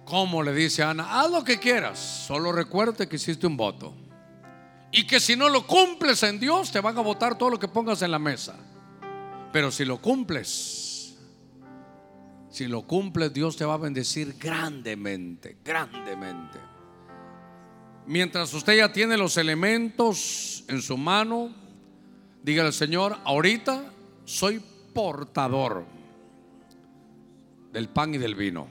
¿Cómo 0.07 0.43
le 0.43 0.55
dice 0.55 0.83
Ana? 0.83 1.21
Haz 1.21 1.31
lo 1.31 1.45
que 1.45 1.59
quieras, 1.59 1.99
solo 1.99 2.51
recuerde 2.51 3.07
que 3.07 3.17
hiciste 3.17 3.47
un 3.47 3.59
voto. 3.59 3.95
Y 4.91 5.07
que 5.07 5.21
si 5.21 5.37
no 5.37 5.51
lo 5.51 5.67
cumples 5.67 6.23
en 6.23 6.41
Dios, 6.41 6.71
te 6.71 6.81
van 6.81 6.97
a 6.97 7.03
votar 7.03 7.37
todo 7.37 7.51
lo 7.51 7.59
que 7.59 7.69
pongas 7.69 8.01
en 8.01 8.11
la 8.11 8.19
mesa. 8.19 8.57
Pero 9.53 9.71
si 9.71 9.85
lo 9.85 10.01
cumples, 10.01 11.17
si 12.51 12.67
lo 12.67 12.83
cumples, 12.87 13.33
Dios 13.33 13.57
te 13.57 13.65
va 13.65 13.75
a 13.75 13.79
bendecir 13.79 14.37
grandemente, 14.39 15.59
grandemente. 15.65 16.59
Mientras 18.07 18.53
usted 18.55 18.77
ya 18.77 18.93
tiene 18.93 19.17
los 19.17 19.37
elementos 19.37 20.65
en 20.69 20.83
su 20.83 20.97
mano, 20.97 21.63
Dígale 22.43 22.69
al 22.69 22.75
Señor, 22.75 23.19
ahorita 23.25 23.93
soy 24.25 24.61
portador 24.93 25.87
del 27.73 27.89
pan 27.89 28.15
y 28.15 28.19
del 28.19 28.35
vino. 28.35 28.69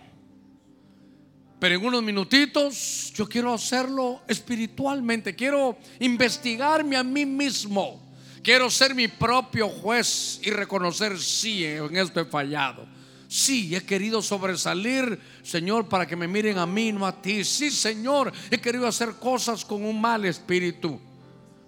Pero 1.58 1.76
en 1.76 1.86
unos 1.86 2.04
minutitos 2.04 3.14
yo 3.16 3.30
quiero 3.30 3.54
hacerlo 3.54 4.22
espiritualmente. 4.28 5.36
Quiero 5.36 5.78
investigarme 6.00 6.98
a 6.98 7.04
mí 7.04 7.26
mismo. 7.26 8.11
Quiero 8.44 8.70
ser 8.70 8.96
mi 8.96 9.08
propio 9.08 9.70
juez 9.70 10.40
y 10.42 10.50
reconocer 10.50 11.20
si 11.20 11.64
en 11.66 11.96
esto 11.96 12.20
he 12.20 12.26
fallado. 12.26 12.88
Sí, 13.28 13.74
he 13.76 13.82
querido 13.84 14.22
sobresalir, 14.22 15.18
Señor, 15.44 15.88
para 15.88 16.06
que 16.06 16.16
me 16.16 16.28
miren 16.28 16.58
a 16.58 16.66
mí, 16.66 16.92
no 16.92 17.06
a 17.06 17.22
ti. 17.22 17.44
Sí, 17.44 17.70
Señor, 17.70 18.32
he 18.50 18.58
querido 18.58 18.88
hacer 18.88 19.14
cosas 19.14 19.64
con 19.64 19.86
un 19.86 20.02
mal 20.02 20.26
espíritu, 20.26 21.00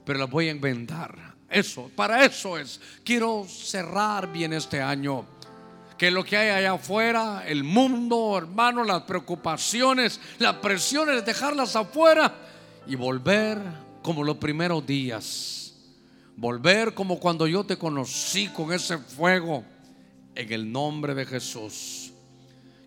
pero 0.04 0.20
las 0.20 0.30
voy 0.30 0.50
a 0.50 0.52
inventar. 0.52 1.36
Eso, 1.50 1.90
para 1.96 2.26
eso 2.26 2.58
es. 2.58 2.82
Quiero 3.06 3.46
cerrar 3.48 4.32
bien 4.34 4.52
este 4.52 4.82
año. 4.82 5.26
Que 5.98 6.10
lo 6.10 6.26
que 6.26 6.36
hay 6.36 6.50
allá 6.50 6.74
afuera, 6.74 7.44
el 7.48 7.64
mundo, 7.64 8.36
hermano, 8.36 8.84
las 8.84 9.04
preocupaciones, 9.04 10.20
las 10.40 10.56
presiones, 10.56 11.24
dejarlas 11.24 11.76
afuera 11.76 12.34
y 12.88 12.96
volver 12.96 13.60
como 14.02 14.24
los 14.24 14.36
primeros 14.38 14.86
días. 14.86 15.63
Volver 16.36 16.94
como 16.94 17.20
cuando 17.20 17.48
yo 17.48 17.64
te 17.64 17.78
conocí 17.78 18.48
con 18.48 18.74
ese 18.74 18.98
fuego 18.98 19.64
en 20.36 20.52
el 20.52 20.72
nombre 20.72 21.14
de 21.14 21.26
Jesús. 21.26 22.12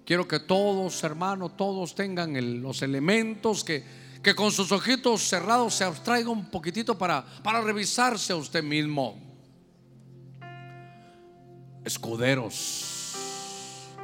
Quiero 0.05 0.27
que 0.27 0.41
todos, 0.41 1.03
hermanos, 1.03 1.57
todos 1.57 1.95
tengan 1.95 2.63
los 2.63 2.83
elementos 2.83 3.65
que, 3.65 3.85
que 4.23 4.35
con 4.35 4.53
sus 4.53 4.71
ojitos 4.73 5.23
cerrados 5.23 5.75
se 5.75 5.85
abstraiga 5.85 6.31
un 6.31 6.51
poquitito 6.51 6.97
para, 6.97 7.25
para 7.43 7.61
revisarse 7.61 8.33
a 8.33 8.37
usted 8.37 8.63
mismo. 8.63 9.21
Escuderos, 11.85 13.95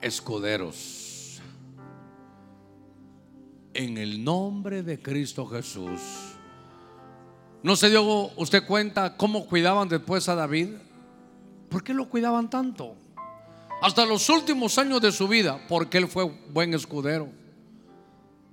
escuderos, 0.00 1.40
en 3.74 3.98
el 3.98 4.24
nombre 4.24 4.82
de 4.82 5.00
Cristo 5.00 5.46
Jesús. 5.46 6.35
¿No 7.66 7.74
se 7.74 7.90
dio 7.90 8.30
usted 8.36 8.64
cuenta 8.64 9.16
cómo 9.16 9.44
cuidaban 9.44 9.88
después 9.88 10.28
a 10.28 10.36
David? 10.36 10.68
¿Por 11.68 11.82
qué 11.82 11.94
lo 11.94 12.08
cuidaban 12.08 12.48
tanto? 12.48 12.94
Hasta 13.82 14.06
los 14.06 14.28
últimos 14.28 14.78
años 14.78 15.00
de 15.00 15.10
su 15.10 15.26
vida, 15.26 15.60
porque 15.66 15.98
él 15.98 16.06
fue 16.06 16.30
buen 16.52 16.74
escudero 16.74 17.28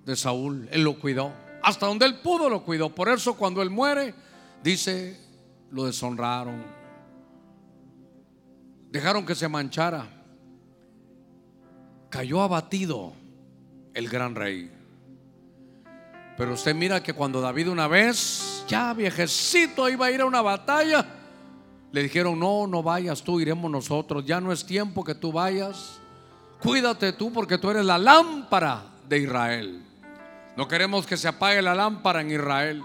de 0.04 0.16
Saúl, 0.16 0.68
él 0.72 0.84
lo 0.84 0.98
cuidó. 0.98 1.32
Hasta 1.62 1.86
donde 1.86 2.08
él 2.08 2.22
pudo 2.22 2.50
lo 2.50 2.64
cuidó. 2.64 2.90
Por 2.90 3.08
eso 3.08 3.36
cuando 3.36 3.62
él 3.62 3.70
muere, 3.70 4.16
dice, 4.64 5.16
lo 5.70 5.86
deshonraron. 5.86 6.64
Dejaron 8.90 9.28
que 9.28 9.36
se 9.36 9.48
manchara. 9.48 10.08
Cayó 12.10 12.42
abatido 12.42 13.14
el 13.94 14.10
gran 14.10 14.34
rey. 14.34 14.72
Pero 16.38 16.54
usted 16.54 16.74
mira 16.74 17.04
que 17.04 17.14
cuando 17.14 17.42
David 17.42 17.70
una 17.70 17.88
vez, 17.88 18.66
ya 18.68 18.94
viejecito, 18.94 19.88
iba 19.88 20.08
a 20.08 20.12
ir 20.12 20.22
a 20.22 20.26
una 20.26 20.42
batalla, 20.42 21.06
le 21.92 22.02
dijeron, 22.02 22.40
no, 22.40 22.66
no 22.66 22.82
vayas 22.82 23.22
tú, 23.22 23.40
iremos 23.40 23.70
nosotros. 23.70 24.26
Ya 24.26 24.42
no 24.42 24.52
es 24.52 24.66
tiempo 24.66 25.04
que 25.04 25.14
tú 25.14 25.32
vayas. 25.32 26.00
Cuídate 26.60 27.14
tú 27.14 27.32
porque 27.32 27.60
tú 27.60 27.70
eres 27.70 27.86
la 27.86 28.00
lámpara 28.00 28.84
de 29.08 29.20
Israel. 29.20 29.86
No 30.58 30.68
queremos 30.68 31.06
que 31.06 31.18
se 31.18 31.28
apague 31.28 31.62
la 31.62 31.76
lámpara 31.76 32.22
en 32.22 32.32
Israel. 32.32 32.82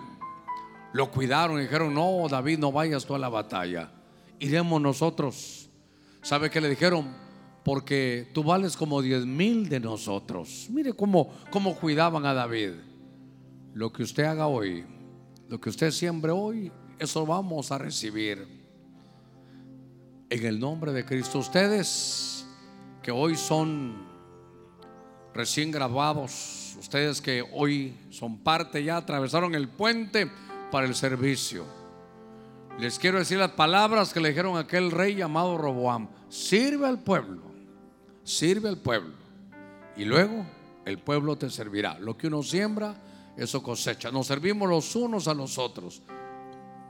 Lo 0.92 1.11
cuidaron 1.11 1.59
y 1.59 1.62
dijeron, 1.62 1.94
no, 1.94 2.26
David, 2.28 2.59
no 2.59 2.70
vayas 2.70 3.07
tú 3.07 3.14
a 3.14 3.18
la 3.18 3.30
batalla. 3.30 3.90
Iremos 4.38 4.80
nosotros. 4.80 5.70
¿Sabe 6.20 6.51
qué 6.51 6.61
le 6.61 6.68
dijeron? 6.68 7.14
Porque 7.64 8.30
tú 8.34 8.44
vales 8.44 8.76
como 8.76 9.01
diez 9.01 9.24
mil 9.24 9.68
de 9.70 9.80
nosotros. 9.80 10.66
Mire 10.70 10.92
cómo, 10.92 11.32
cómo 11.51 11.74
cuidaban 11.76 12.26
a 12.26 12.34
David. 12.34 12.72
Lo 13.79 13.93
que 13.93 14.03
usted 14.03 14.24
haga 14.24 14.49
hoy, 14.49 14.85
lo 15.49 15.61
que 15.61 15.70
usted 15.70 15.93
siembre 15.93 16.33
hoy, 16.33 16.72
eso 16.99 17.24
vamos 17.24 17.70
a 17.70 17.79
recibir 17.79 18.45
en 20.29 20.47
el 20.47 20.59
nombre 20.59 20.93
de 20.93 21.05
Cristo. 21.05 21.39
Ustedes 21.39 22.45
que 23.05 23.12
hoy 23.12 23.37
son 23.37 23.95
recién 25.33 25.70
graduados, 25.70 26.74
ustedes 26.81 27.20
que 27.20 27.45
hoy 27.53 27.97
son 28.11 28.39
parte 28.39 28.83
ya, 28.83 28.97
atravesaron 28.97 29.55
el 29.55 29.68
puente 29.68 30.29
para 30.72 30.85
el 30.85 30.97
servicio. 30.97 31.64
Les 32.81 32.99
quiero 32.99 33.20
decir 33.20 33.39
las 33.39 33.53
palabras 33.53 34.12
que 34.12 34.18
le 34.18 34.31
dijeron 34.31 34.57
aquel 34.57 34.91
rey 34.91 35.14
llamado 35.14 35.57
Roboam. 35.57 36.09
Sirve 36.29 36.89
al 36.89 36.99
pueblo, 36.99 37.43
sirve 38.24 38.70
al 38.70 38.79
pueblo. 38.79 39.14
Y 39.97 40.05
luego 40.05 40.45
el 40.85 40.99
pueblo 40.99 41.39
te 41.39 41.49
servirá. 41.49 41.97
Lo 42.01 42.18
que 42.18 42.26
uno 42.26 42.43
siembra, 42.43 42.97
eso 43.39 43.62
cosecha. 43.62 44.11
Nos 44.11 44.26
servimos 44.26 44.68
los 44.68 44.95
unos 44.97 45.28
a 45.28 45.34
los 45.34 45.57
otros. 45.59 46.03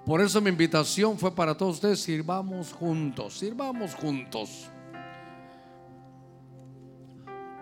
Por 0.05 0.23
eso 0.23 0.41
mi 0.41 0.49
invitación 0.49 1.19
fue 1.19 1.35
para 1.35 1.55
todos 1.55 1.77
ustedes, 1.77 2.01
sirvamos 2.01 2.73
juntos, 2.73 3.39
sirvamos 3.39 3.95
juntos. 3.95 4.69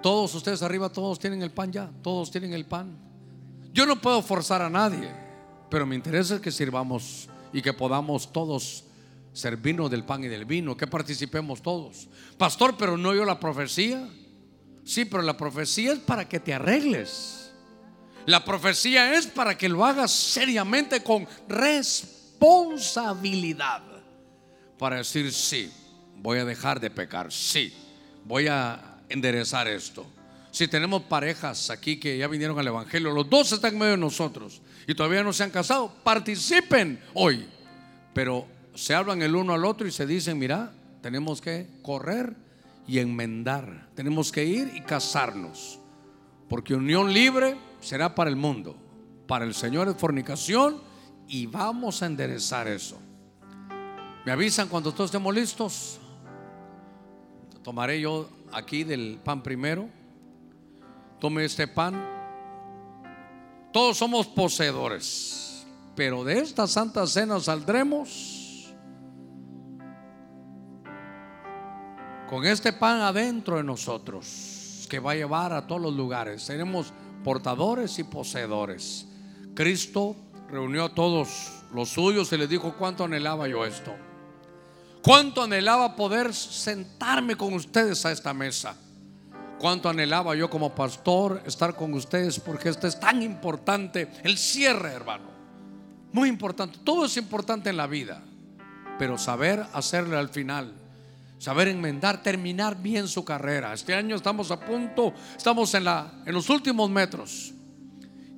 Todos 0.01 0.33
ustedes 0.37 0.63
arriba, 0.63 0.89
todos 0.89 1.19
tienen 1.19 1.43
el 1.43 1.51
pan 1.51 1.73
ya, 1.73 1.91
todos 2.03 2.31
tienen 2.31 2.53
el 2.53 2.65
pan. 2.65 2.97
Yo 3.73 3.85
no 3.85 4.01
puedo 4.01 4.23
forzar 4.23 4.63
a 4.63 4.71
nadie, 4.71 5.11
pero 5.69 5.85
me 5.85 5.97
interesa 5.97 6.41
que 6.41 6.53
sirvamos 6.53 7.29
y 7.53 7.61
que 7.61 7.73
podamos 7.73 8.33
todos 8.33 8.85
servirnos 9.33 9.91
del 9.91 10.05
pan 10.05 10.23
y 10.23 10.29
del 10.29 10.45
vino, 10.45 10.77
que 10.77 10.87
participemos 10.87 11.61
todos. 11.61 12.09
Pastor, 12.39 12.77
pero 12.79 12.97
no 12.97 13.13
yo 13.13 13.25
la 13.25 13.41
profecía. 13.41 14.09
Sí, 14.85 15.05
pero 15.05 15.23
la 15.25 15.37
profecía 15.37 15.93
es 15.93 15.99
para 15.99 16.29
que 16.29 16.39
te 16.39 16.55
arregles. 16.55 17.46
La 18.27 18.45
profecía 18.45 19.15
es 19.15 19.27
para 19.27 19.57
que 19.57 19.69
lo 19.69 19.85
hagas 19.85 20.11
seriamente 20.11 21.03
con 21.03 21.29
responsabilidad 21.49 23.83
para 24.79 24.97
decir 24.97 25.33
sí, 25.33 25.71
voy 26.17 26.39
a 26.39 26.45
dejar 26.45 26.81
de 26.81 26.91
pecar, 26.91 27.33
sí, 27.33 27.73
voy 28.25 28.47
a 28.49 28.99
enderezar 29.09 29.69
esto. 29.69 30.07
Si 30.51 30.69
tenemos 30.69 31.03
parejas 31.03 31.71
aquí 31.71 31.99
que 31.99 32.17
ya 32.17 32.29
vinieron 32.29 32.59
al 32.59 32.67
Evangelio, 32.67 33.13
los 33.13 33.29
dos 33.29 33.53
están 33.53 33.75
en 33.75 33.79
medio 33.79 33.93
de 33.93 33.99
nosotros 33.99 34.63
y 34.87 34.95
todavía 34.95 35.23
no 35.23 35.33
se 35.33 35.45
han 35.45 35.51
casado, 35.51 35.93
participen 36.03 37.01
hoy. 37.15 37.47
Pero 38.15 38.47
se 38.75 38.95
hablan 38.95 39.21
el 39.23 39.35
uno 39.35 39.53
al 39.53 39.65
otro 39.65 39.87
y 39.87 39.93
se 39.93 40.07
dicen, 40.07 40.39
mira, 40.39 40.73
tenemos 41.03 41.41
que 41.41 41.67
correr 41.83 42.35
y 42.87 42.99
enmendar, 42.99 43.89
tenemos 43.95 44.33
que 44.33 44.45
ir 44.45 44.73
y 44.75 44.81
casarnos, 44.81 45.79
porque 46.49 46.75
unión 46.75 47.13
libre 47.13 47.57
será 47.81 48.15
para 48.15 48.31
el 48.31 48.37
mundo, 48.37 48.77
para 49.27 49.45
el 49.45 49.55
Señor 49.55 49.89
es 49.89 49.97
fornicación 49.97 50.81
y 51.29 51.47
vamos 51.47 52.03
a 52.03 52.07
enderezar 52.07 52.69
eso. 52.69 52.99
Me 54.25 54.33
avisan 54.33 54.69
cuando 54.69 54.93
todos 54.93 55.09
estemos 55.09 55.35
listos. 55.35 56.01
Tomaré 57.63 58.01
yo 58.01 58.29
aquí 58.53 58.85
del 58.85 59.21
pan 59.23 59.43
primero. 59.43 59.89
Tome 61.21 61.45
este 61.45 61.69
pan. 61.69 61.95
Todos 63.73 63.97
somos 63.99 64.27
poseedores, 64.27 65.67
pero 65.95 66.25
de 66.25 66.39
esta 66.41 66.67
santa 66.67 67.07
cena 67.07 67.39
saldremos 67.41 68.75
con 72.29 72.45
este 72.45 72.73
pan 72.73 73.01
adentro 73.01 73.57
de 73.57 73.63
nosotros, 73.63 74.87
que 74.91 74.99
va 74.99 75.13
a 75.13 75.15
llevar 75.15 75.53
a 75.53 75.67
todos 75.67 75.81
los 75.81 75.95
lugares. 75.95 76.43
Seremos 76.43 76.93
portadores 77.25 77.99
y 77.99 78.05
poseedores. 78.05 79.07
Cristo 79.55 80.17
reunió 80.51 80.85
a 80.85 80.95
todos 80.95 81.63
los 81.75 81.89
suyos 81.91 82.33
y 82.33 82.37
les 82.37 82.49
dijo 82.49 82.75
cuánto 82.79 83.05
anhelaba 83.05 83.49
yo 83.49 83.65
esto. 83.65 83.95
Cuánto 85.03 85.43
anhelaba 85.43 85.95
poder 85.95 86.35
sentarme 86.35 87.37
con 87.37 87.55
ustedes 87.55 88.05
a 88.05 88.13
esta 88.13 88.35
mesa. 88.35 88.77
Cuánto 89.59 89.89
anhelaba 89.89 90.35
yo 90.35 90.51
como 90.51 90.75
pastor 90.75 91.43
estar 91.47 91.75
con 91.75 91.95
ustedes 91.95 92.39
porque 92.41 92.69
esto 92.69 92.87
es 92.87 92.99
tan 92.99 93.23
importante. 93.23 94.11
El 94.23 94.37
cierre, 94.37 94.93
hermano. 94.93 95.31
Muy 96.13 96.29
importante. 96.29 96.79
Todo 96.85 97.07
es 97.07 97.17
importante 97.17 97.71
en 97.71 97.77
la 97.77 97.87
vida. 97.87 98.23
Pero 98.99 99.17
saber 99.17 99.65
hacerle 99.73 100.17
al 100.17 100.29
final. 100.29 100.75
Saber 101.39 101.69
enmendar, 101.69 102.23
terminar 102.23 102.81
bien 102.81 103.09
su 103.09 103.25
carrera. 103.25 103.75
Este 103.75 103.95
año 103.95 104.17
estamos 104.17 104.51
a 104.51 104.59
punto, 104.59 105.13
estamos 105.37 105.73
en, 105.75 105.85
la, 105.85 106.23
en 106.25 106.33
los 106.33 106.49
últimos 106.49 106.89
metros. 106.91 107.53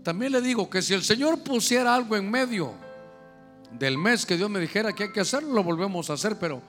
También 0.03 0.33
le 0.33 0.41
digo 0.41 0.69
que 0.69 0.83
si 0.83 0.95
el 0.95 1.03
Señor 1.03 1.41
pusiera 1.41 1.95
algo 1.95 2.17
en 2.17 2.31
medio 2.31 2.73
del 3.79 3.99
mes 3.99 4.25
que 4.25 4.37
Dios 4.37 4.51
me 4.51 4.59
dijera 4.59 4.93
que 4.93 5.05
hay 5.05 5.13
que 5.13 5.21
hacerlo, 5.21 5.53
lo 5.53 5.63
volvemos 5.63 6.11
a 6.11 6.15
hacer, 6.15 6.39
pero 6.39 6.63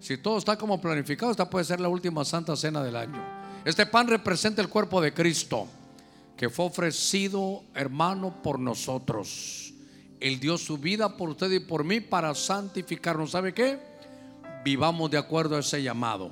si 0.00 0.18
todo 0.18 0.38
está 0.38 0.56
como 0.56 0.80
planificado, 0.80 1.30
esta 1.30 1.48
puede 1.48 1.64
ser 1.64 1.80
la 1.80 1.88
última 1.88 2.24
santa 2.24 2.56
cena 2.56 2.82
del 2.82 2.96
año. 2.96 3.22
Este 3.64 3.86
pan 3.86 4.06
representa 4.06 4.62
el 4.62 4.68
cuerpo 4.68 5.00
de 5.00 5.12
Cristo, 5.12 5.66
que 6.36 6.50
fue 6.50 6.66
ofrecido, 6.66 7.64
hermano, 7.74 8.42
por 8.42 8.58
nosotros. 8.58 9.72
Él 10.20 10.38
dio 10.40 10.58
su 10.58 10.78
vida 10.78 11.16
por 11.16 11.30
usted 11.30 11.50
y 11.50 11.60
por 11.60 11.84
mí 11.84 12.00
para 12.00 12.34
santificarnos. 12.34 13.30
¿Sabe 13.30 13.52
qué? 13.52 13.93
vivamos 14.64 15.10
de 15.10 15.18
acuerdo 15.18 15.56
a 15.56 15.60
ese 15.60 15.82
llamado. 15.82 16.30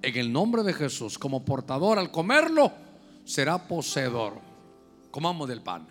En 0.00 0.16
el 0.16 0.32
nombre 0.32 0.62
de 0.62 0.72
Jesús, 0.72 1.18
como 1.18 1.44
portador, 1.44 1.98
al 1.98 2.10
comerlo, 2.10 2.72
será 3.24 3.58
poseedor. 3.58 4.40
Comamos 5.10 5.48
del 5.48 5.60
pan. 5.60 5.88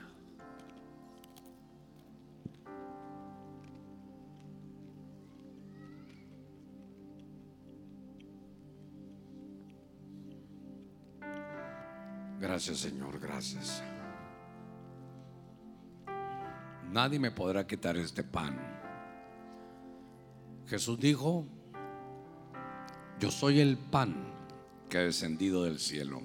Gracias 12.40 12.80
Señor, 12.80 13.20
gracias. 13.20 13.84
Nadie 16.92 17.20
me 17.20 17.32
podrá 17.32 17.66
quitar 17.66 17.96
este 17.98 18.24
pan 18.24 18.71
Jesús 20.72 20.98
dijo, 21.02 21.46
yo 23.20 23.30
soy 23.30 23.60
el 23.60 23.78
pan 23.78 24.16
que 24.90 25.00
ha 25.00 25.02
descendido 25.02 25.66
del 25.66 25.80
cielo. 25.80 26.22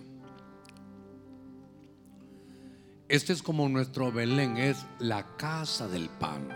Este 3.08 3.32
es 3.32 3.42
como 3.42 3.68
nuestro 3.68 4.12
Belén, 4.12 4.56
es 4.56 4.86
la 5.00 5.36
casa 5.36 5.88
del 5.88 6.08
pan. 6.08 6.48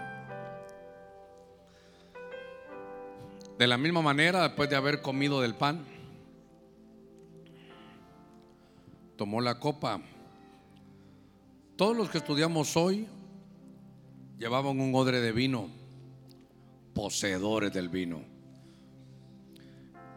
De 3.58 3.66
la 3.66 3.76
misma 3.76 4.02
manera, 4.02 4.44
después 4.44 4.70
de 4.70 4.76
haber 4.76 5.02
comido 5.02 5.40
del 5.40 5.56
pan, 5.56 5.84
tomó 9.16 9.40
la 9.40 9.58
copa. 9.58 10.00
Todos 11.74 11.96
los 11.96 12.08
que 12.08 12.18
estudiamos 12.18 12.76
hoy 12.76 13.08
llevaban 14.38 14.78
un 14.78 14.94
odre 14.94 15.20
de 15.20 15.32
vino, 15.32 15.79
poseedores 16.94 17.72
del 17.72 17.88
vino. 17.88 18.22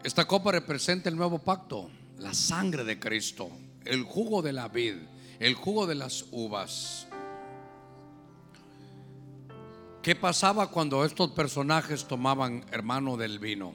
Esta 0.02 0.26
copa 0.26 0.52
representa 0.52 1.08
el 1.08 1.16
nuevo 1.16 1.38
pacto, 1.38 1.90
la 2.18 2.34
sangre 2.34 2.84
de 2.84 2.98
Cristo, 2.98 3.50
el 3.84 4.02
jugo 4.02 4.42
de 4.42 4.52
la 4.52 4.68
vid, 4.68 4.96
el 5.38 5.54
jugo 5.54 5.86
de 5.86 5.94
las 5.94 6.26
uvas. 6.30 7.06
¿Qué 10.02 10.14
pasaba 10.14 10.70
cuando 10.70 11.04
estos 11.04 11.30
personajes 11.30 12.04
tomaban 12.04 12.64
hermano 12.70 13.16
del 13.16 13.38
vino? 13.38 13.74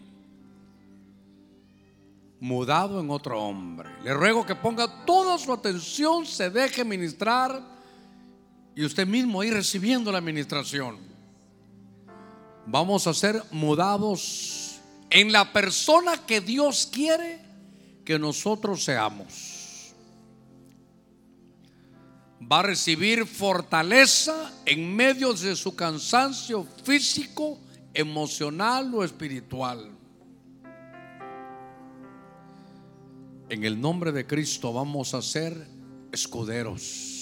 Mudado 2.39 3.00
en 3.00 3.10
otro 3.10 3.41
hombre. 3.41 3.89
Le 4.04 4.14
ruego 4.14 4.45
que 4.45 4.54
ponga 4.54 5.06
toda 5.06 5.39
su 5.39 5.52
atención, 5.52 6.28
se 6.28 6.52
deje 6.52 6.86
ministrar 6.86 7.60
y 8.76 8.86
usted 8.86 9.08
mismo 9.08 9.43
ir 9.43 9.54
recibiendo 9.54 10.12
la 10.12 10.20
administración. 10.20 11.09
Vamos 12.66 13.07
a 13.07 13.14
ser 13.14 13.43
mudados 13.51 14.80
en 15.10 15.32
la 15.32 15.51
persona 15.51 16.26
que 16.26 16.41
Dios 16.41 16.88
quiere 16.91 17.39
que 18.05 18.20
nosotros 18.20 18.84
seamos. 18.84 19.93
Va 22.51 22.60
a 22.60 22.64
recibir 22.64 23.26
fortaleza 23.26 24.53
en 24.66 24.95
medio 24.95 25.34
de 25.34 25.55
su 25.55 25.76
cansancio 25.76 26.66
físico, 26.84 27.60
emocional 27.93 28.93
o 28.93 29.03
espiritual. 29.03 29.91
En 33.49 33.64
el 33.64 33.82
nombre 33.82 34.12
de 34.12 34.26
Cristo 34.26 34.72
vamos 34.72 35.14
a 35.14 35.22
ser 35.22 35.68
escuderos 36.12 37.20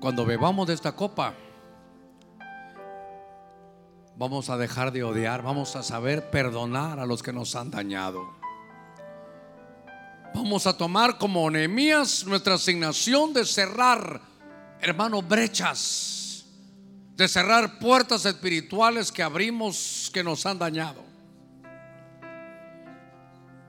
cuando 0.00 0.26
bebamos 0.26 0.66
de 0.66 0.74
esta 0.74 0.94
copa, 0.94 1.34
vamos 4.16 4.48
a 4.48 4.56
dejar 4.56 4.92
de 4.92 5.04
odiar, 5.04 5.42
vamos 5.42 5.76
a 5.76 5.82
saber 5.82 6.30
perdonar 6.30 6.98
a 6.98 7.06
los 7.06 7.22
que 7.22 7.32
nos 7.32 7.54
han 7.54 7.70
dañado. 7.70 8.34
Vamos 10.34 10.66
a 10.66 10.76
tomar 10.76 11.18
como 11.18 11.50
Nehemías 11.50 12.26
nuestra 12.26 12.54
asignación 12.54 13.32
de 13.32 13.44
cerrar, 13.44 14.20
hermanos, 14.80 15.26
brechas, 15.26 16.44
de 17.14 17.28
cerrar 17.28 17.78
puertas 17.78 18.26
espirituales 18.26 19.10
que 19.10 19.22
abrimos 19.22 20.10
que 20.12 20.22
nos 20.22 20.44
han 20.44 20.58
dañado. 20.58 21.02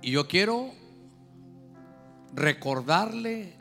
Y 0.01 0.11
yo 0.11 0.27
quiero 0.27 0.71
recordarle 2.33 3.57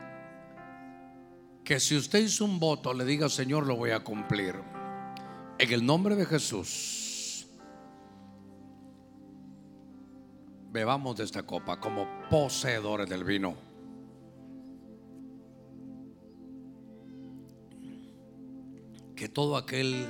que 1.64 1.80
si 1.80 1.97
usted 1.97 2.20
hizo 2.20 2.45
un 2.45 2.61
voto, 2.61 2.93
le 2.95 3.05
diga, 3.05 3.28
Señor, 3.28 3.66
lo 3.66 3.76
voy 3.76 3.91
a 3.91 4.01
cumplir. 4.01 4.76
En 5.59 5.72
el 5.72 5.86
nombre 5.86 6.16
de 6.16 6.26
Jesús, 6.26 7.46
bebamos 10.70 11.16
de 11.16 11.24
esta 11.24 11.44
copa 11.44 11.80
como 11.80 12.07
poseedores 12.28 13.09
del 13.09 13.24
vino. 13.24 13.57
Que 19.14 19.30
todo 19.30 19.57
aquel 19.57 20.07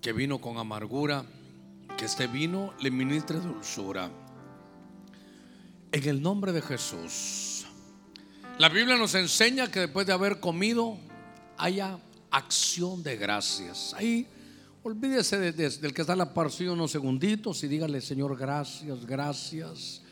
que 0.00 0.12
vino 0.12 0.40
con 0.40 0.56
amargura, 0.58 1.24
que 1.98 2.04
este 2.04 2.28
vino 2.28 2.72
le 2.78 2.92
ministre 2.92 3.40
dulzura. 3.40 4.08
En 5.90 6.08
el 6.08 6.22
nombre 6.22 6.52
de 6.52 6.62
Jesús. 6.62 7.66
La 8.60 8.68
Biblia 8.68 8.96
nos 8.96 9.16
enseña 9.16 9.72
que 9.72 9.80
después 9.80 10.06
de 10.06 10.12
haber 10.12 10.38
comido 10.38 10.96
haya 11.58 11.98
acción 12.36 13.02
de 13.02 13.16
gracias. 13.16 13.94
Ahí 13.94 14.26
olvídese 14.82 15.52
del 15.52 15.92
que 15.92 16.02
está 16.02 16.14
la 16.14 16.32
parcilla 16.32 16.72
unos 16.72 16.92
segunditos 16.92 17.62
y 17.64 17.68
dígale, 17.68 18.00
Señor, 18.00 18.36
gracias, 18.36 19.04
gracias. 19.04 20.02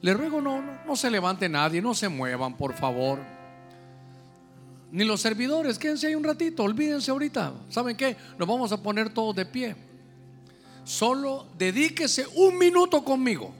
Le 0.00 0.14
ruego, 0.14 0.40
no, 0.40 0.60
no, 0.60 0.84
no 0.84 0.96
se 0.96 1.10
levante 1.10 1.48
nadie, 1.48 1.80
no 1.80 1.94
se 1.94 2.08
muevan, 2.08 2.56
por 2.56 2.74
favor. 2.74 3.20
Ni 4.90 5.04
los 5.04 5.20
servidores, 5.20 5.78
quédense 5.78 6.08
ahí 6.08 6.14
un 6.14 6.24
ratito, 6.24 6.62
olvídense 6.62 7.10
ahorita. 7.10 7.52
¿Saben 7.68 7.96
qué? 7.96 8.16
Nos 8.38 8.46
vamos 8.46 8.70
a 8.72 8.82
poner 8.82 9.12
todos 9.14 9.34
de 9.34 9.46
pie. 9.46 9.74
Solo 10.84 11.46
dedíquese 11.56 12.26
un 12.36 12.58
minuto 12.58 13.02
conmigo 13.02 13.54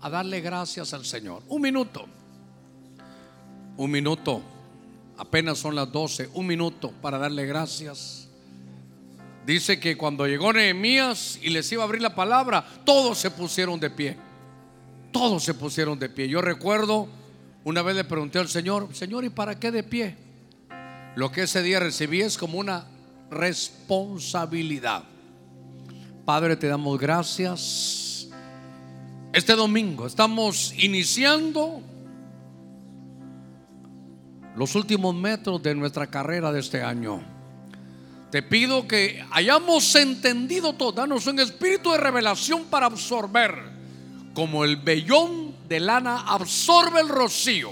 a 0.00 0.08
darle 0.08 0.40
gracias 0.40 0.94
al 0.94 1.04
Señor. 1.04 1.42
Un 1.48 1.62
minuto. 1.62 2.06
Un 3.76 3.90
minuto, 3.90 4.42
apenas 5.16 5.58
son 5.58 5.74
las 5.74 5.90
12, 5.90 6.30
un 6.34 6.46
minuto 6.46 6.92
para 7.02 7.18
darle 7.18 7.46
gracias. 7.46 8.28
Dice 9.46 9.78
que 9.78 9.96
cuando 9.96 10.26
llegó 10.26 10.52
Nehemías 10.52 11.38
y 11.40 11.50
les 11.50 11.70
iba 11.70 11.82
a 11.82 11.86
abrir 11.86 12.02
la 12.02 12.14
palabra, 12.14 12.66
todos 12.84 13.18
se 13.18 13.30
pusieron 13.30 13.78
de 13.78 13.90
pie. 13.90 14.16
Todos 15.12 15.44
se 15.44 15.54
pusieron 15.54 15.98
de 15.98 16.08
pie. 16.08 16.28
Yo 16.28 16.42
recuerdo, 16.42 17.08
una 17.64 17.82
vez 17.82 17.94
le 17.94 18.04
pregunté 18.04 18.40
al 18.40 18.48
Señor, 18.48 18.88
Señor, 18.92 19.24
¿y 19.24 19.30
para 19.30 19.58
qué 19.58 19.70
de 19.70 19.84
pie? 19.84 20.16
Lo 21.14 21.30
que 21.30 21.42
ese 21.42 21.62
día 21.62 21.78
recibí 21.78 22.20
es 22.20 22.36
como 22.36 22.58
una 22.58 22.86
responsabilidad. 23.30 25.04
Padre, 26.24 26.56
te 26.56 26.66
damos 26.66 26.98
gracias. 26.98 28.28
Este 29.32 29.54
domingo 29.54 30.06
estamos 30.06 30.74
iniciando 30.76 31.80
los 34.56 34.74
últimos 34.74 35.14
metros 35.14 35.62
de 35.62 35.74
nuestra 35.74 36.06
carrera 36.06 36.50
de 36.50 36.60
este 36.60 36.82
año. 36.82 37.22
Te 38.30 38.42
pido 38.42 38.88
que 38.88 39.24
hayamos 39.30 39.94
entendido 39.94 40.72
todo, 40.72 40.92
danos 40.92 41.26
un 41.26 41.38
espíritu 41.38 41.92
de 41.92 41.98
revelación 41.98 42.64
para 42.64 42.86
absorber, 42.86 43.54
como 44.34 44.64
el 44.64 44.76
vellón 44.76 45.54
de 45.68 45.80
lana 45.80 46.24
absorbe 46.26 47.00
el 47.00 47.08
rocío. 47.08 47.70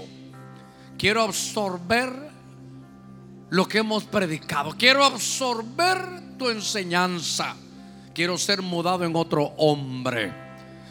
Quiero 0.97 1.23
absorber 1.23 2.11
lo 3.49 3.67
que 3.67 3.79
hemos 3.79 4.05
predicado, 4.05 4.75
quiero 4.77 5.03
absorber 5.03 6.37
tu 6.37 6.49
enseñanza, 6.49 7.55
quiero 8.13 8.37
ser 8.37 8.61
mudado 8.61 9.03
en 9.03 9.15
otro 9.15 9.53
hombre, 9.57 10.33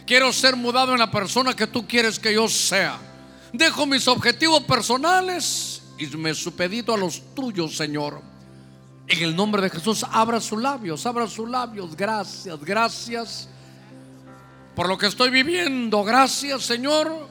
quiero 0.07 0.33
ser 0.33 0.57
mudado 0.57 0.93
en 0.93 0.99
la 0.99 1.11
persona 1.11 1.55
que 1.55 1.67
tú 1.67 1.87
quieres 1.87 2.19
que 2.19 2.35
yo 2.35 2.49
sea. 2.49 2.99
Dejo 3.53 3.87
mis 3.87 4.09
objetivos 4.09 4.63
personales 4.65 5.74
y 5.99 6.07
me 6.17 6.35
supedito 6.35 6.95
a 6.95 6.99
los 6.99 7.35
tuyos, 7.35 7.77
Señor. 7.77 8.21
En 9.07 9.23
el 9.23 9.37
nombre 9.37 9.63
de 9.63 9.71
Jesús, 9.71 10.05
abra 10.11 10.41
sus 10.41 10.61
labios, 10.61 11.05
abra 11.07 11.27
sus 11.27 11.49
labios. 11.49 11.95
Gracias, 11.95 12.59
gracias 12.61 13.49
por 14.75 14.89
lo 14.89 14.99
que 14.99 15.07
estoy 15.07 15.31
viviendo. 15.31 16.03
Gracias, 16.03 16.63
Señor, 16.63 17.29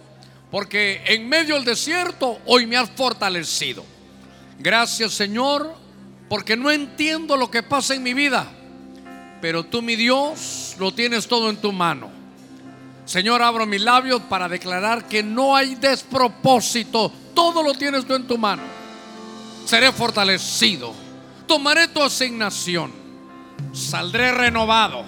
porque 0.52 1.02
en 1.06 1.27
medio 1.27 1.56
del 1.56 1.65
desierto 1.65 2.40
hoy 2.45 2.68
me 2.68 2.77
has 2.77 2.90
fortalecido. 2.91 3.84
Gracias, 4.60 5.14
Señor, 5.14 5.73
porque 6.30 6.56
no 6.56 6.72
entiendo 6.72 7.35
lo 7.35 7.49
que 7.52 7.64
pasa 7.64 7.95
en 7.95 8.03
mi 8.03 8.14
vida, 8.14 8.48
pero 9.41 9.65
tú, 9.65 9.81
mi 9.81 9.95
Dios, 9.95 10.76
lo 10.80 10.94
tienes 10.94 11.27
todo 11.27 11.49
en 11.49 11.57
tu 11.57 11.72
mano. 11.72 12.12
Señor, 13.05 13.41
abro 13.41 13.65
mis 13.65 13.81
labios 13.81 14.21
para 14.23 14.47
declarar 14.47 15.07
que 15.07 15.23
no 15.23 15.55
hay 15.55 15.75
despropósito 15.75 17.11
todo 17.34 17.63
lo 17.63 17.73
tienes 17.73 18.05
tú 18.05 18.13
en 18.13 18.27
tu 18.27 18.38
mano. 18.38 18.63
Seré 19.65 19.91
fortalecido. 19.91 20.93
Tomaré 21.47 21.88
tu 21.88 22.01
asignación. 22.01 22.91
Saldré 23.73 24.31
renovado. 24.31 25.03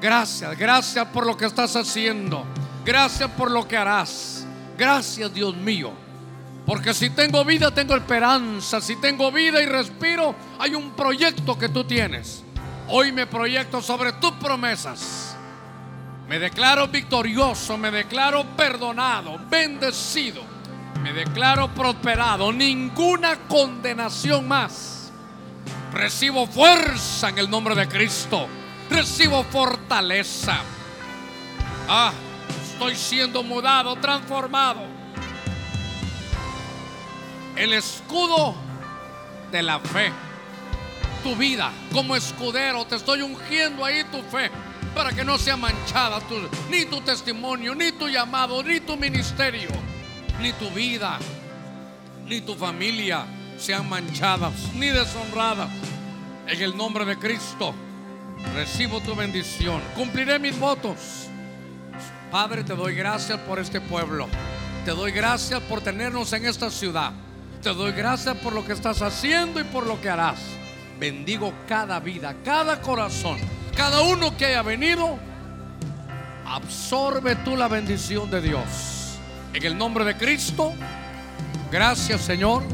Gracias, 0.00 0.56
gracias 0.56 1.06
por 1.08 1.26
lo 1.26 1.36
que 1.36 1.46
estás 1.46 1.74
haciendo. 1.76 2.44
Gracias 2.84 3.30
por 3.32 3.50
lo 3.50 3.66
que 3.66 3.76
harás. 3.76 4.46
Gracias, 4.76 5.32
Dios 5.34 5.54
mío. 5.56 5.92
Porque 6.64 6.94
si 6.94 7.10
tengo 7.10 7.44
vida, 7.44 7.72
tengo 7.72 7.96
esperanza. 7.96 8.80
Si 8.80 8.96
tengo 8.96 9.32
vida 9.32 9.62
y 9.62 9.66
respiro, 9.66 10.34
hay 10.58 10.74
un 10.74 10.90
proyecto 10.92 11.58
que 11.58 11.68
tú 11.68 11.84
tienes. 11.84 12.42
Hoy 12.88 13.12
me 13.12 13.26
proyecto 13.26 13.82
sobre 13.82 14.12
tus 14.14 14.32
promesas. 14.32 15.27
Me 16.28 16.38
declaro 16.38 16.88
victorioso, 16.88 17.78
me 17.78 17.90
declaro 17.90 18.44
perdonado, 18.54 19.40
bendecido, 19.48 20.42
me 21.02 21.14
declaro 21.14 21.72
prosperado. 21.72 22.52
Ninguna 22.52 23.38
condenación 23.48 24.46
más. 24.46 25.10
Recibo 25.90 26.46
fuerza 26.46 27.30
en 27.30 27.38
el 27.38 27.48
nombre 27.48 27.74
de 27.74 27.88
Cristo. 27.88 28.46
Recibo 28.90 29.42
fortaleza. 29.44 30.58
Ah, 31.88 32.12
estoy 32.62 32.94
siendo 32.94 33.42
mudado, 33.42 33.96
transformado. 33.96 34.82
El 37.56 37.72
escudo 37.72 38.54
de 39.50 39.62
la 39.62 39.80
fe. 39.80 40.12
Tu 41.22 41.34
vida 41.36 41.72
como 41.90 42.14
escudero, 42.14 42.84
te 42.84 42.96
estoy 42.96 43.22
ungiendo 43.22 43.82
ahí 43.82 44.04
tu 44.04 44.22
fe 44.24 44.50
para 44.98 45.12
que 45.12 45.22
no 45.22 45.38
sea 45.38 45.56
manchada 45.56 46.18
ni 46.68 46.84
tu 46.86 47.00
testimonio, 47.00 47.72
ni 47.72 47.92
tu 47.92 48.08
llamado, 48.08 48.64
ni 48.64 48.80
tu 48.80 48.96
ministerio, 48.96 49.68
ni 50.40 50.52
tu 50.54 50.68
vida, 50.70 51.20
ni 52.26 52.40
tu 52.40 52.56
familia 52.56 53.24
sean 53.56 53.88
manchadas 53.88 54.54
ni 54.74 54.88
deshonradas. 54.88 55.70
En 56.48 56.60
el 56.60 56.76
nombre 56.76 57.04
de 57.04 57.16
Cristo 57.16 57.72
recibo 58.56 59.00
tu 59.00 59.14
bendición, 59.14 59.80
cumpliré 59.94 60.40
mis 60.40 60.58
votos. 60.58 61.28
Padre, 62.32 62.64
te 62.64 62.74
doy 62.74 62.96
gracias 62.96 63.38
por 63.42 63.60
este 63.60 63.80
pueblo. 63.80 64.26
Te 64.84 64.90
doy 64.90 65.12
gracias 65.12 65.62
por 65.62 65.80
tenernos 65.80 66.32
en 66.32 66.44
esta 66.44 66.72
ciudad. 66.72 67.12
Te 67.62 67.72
doy 67.72 67.92
gracias 67.92 68.36
por 68.38 68.52
lo 68.52 68.64
que 68.64 68.72
estás 68.72 69.00
haciendo 69.00 69.60
y 69.60 69.64
por 69.64 69.86
lo 69.86 70.00
que 70.00 70.08
harás. 70.08 70.40
Bendigo 70.98 71.52
cada 71.68 72.00
vida, 72.00 72.34
cada 72.44 72.80
corazón 72.80 73.38
cada 73.78 74.00
uno 74.00 74.36
que 74.36 74.44
haya 74.44 74.62
venido, 74.62 75.20
absorbe 76.44 77.36
tú 77.36 77.56
la 77.56 77.68
bendición 77.68 78.28
de 78.28 78.40
Dios. 78.40 79.20
En 79.54 79.64
el 79.64 79.78
nombre 79.78 80.04
de 80.04 80.16
Cristo, 80.16 80.72
gracias 81.70 82.22
Señor. 82.22 82.64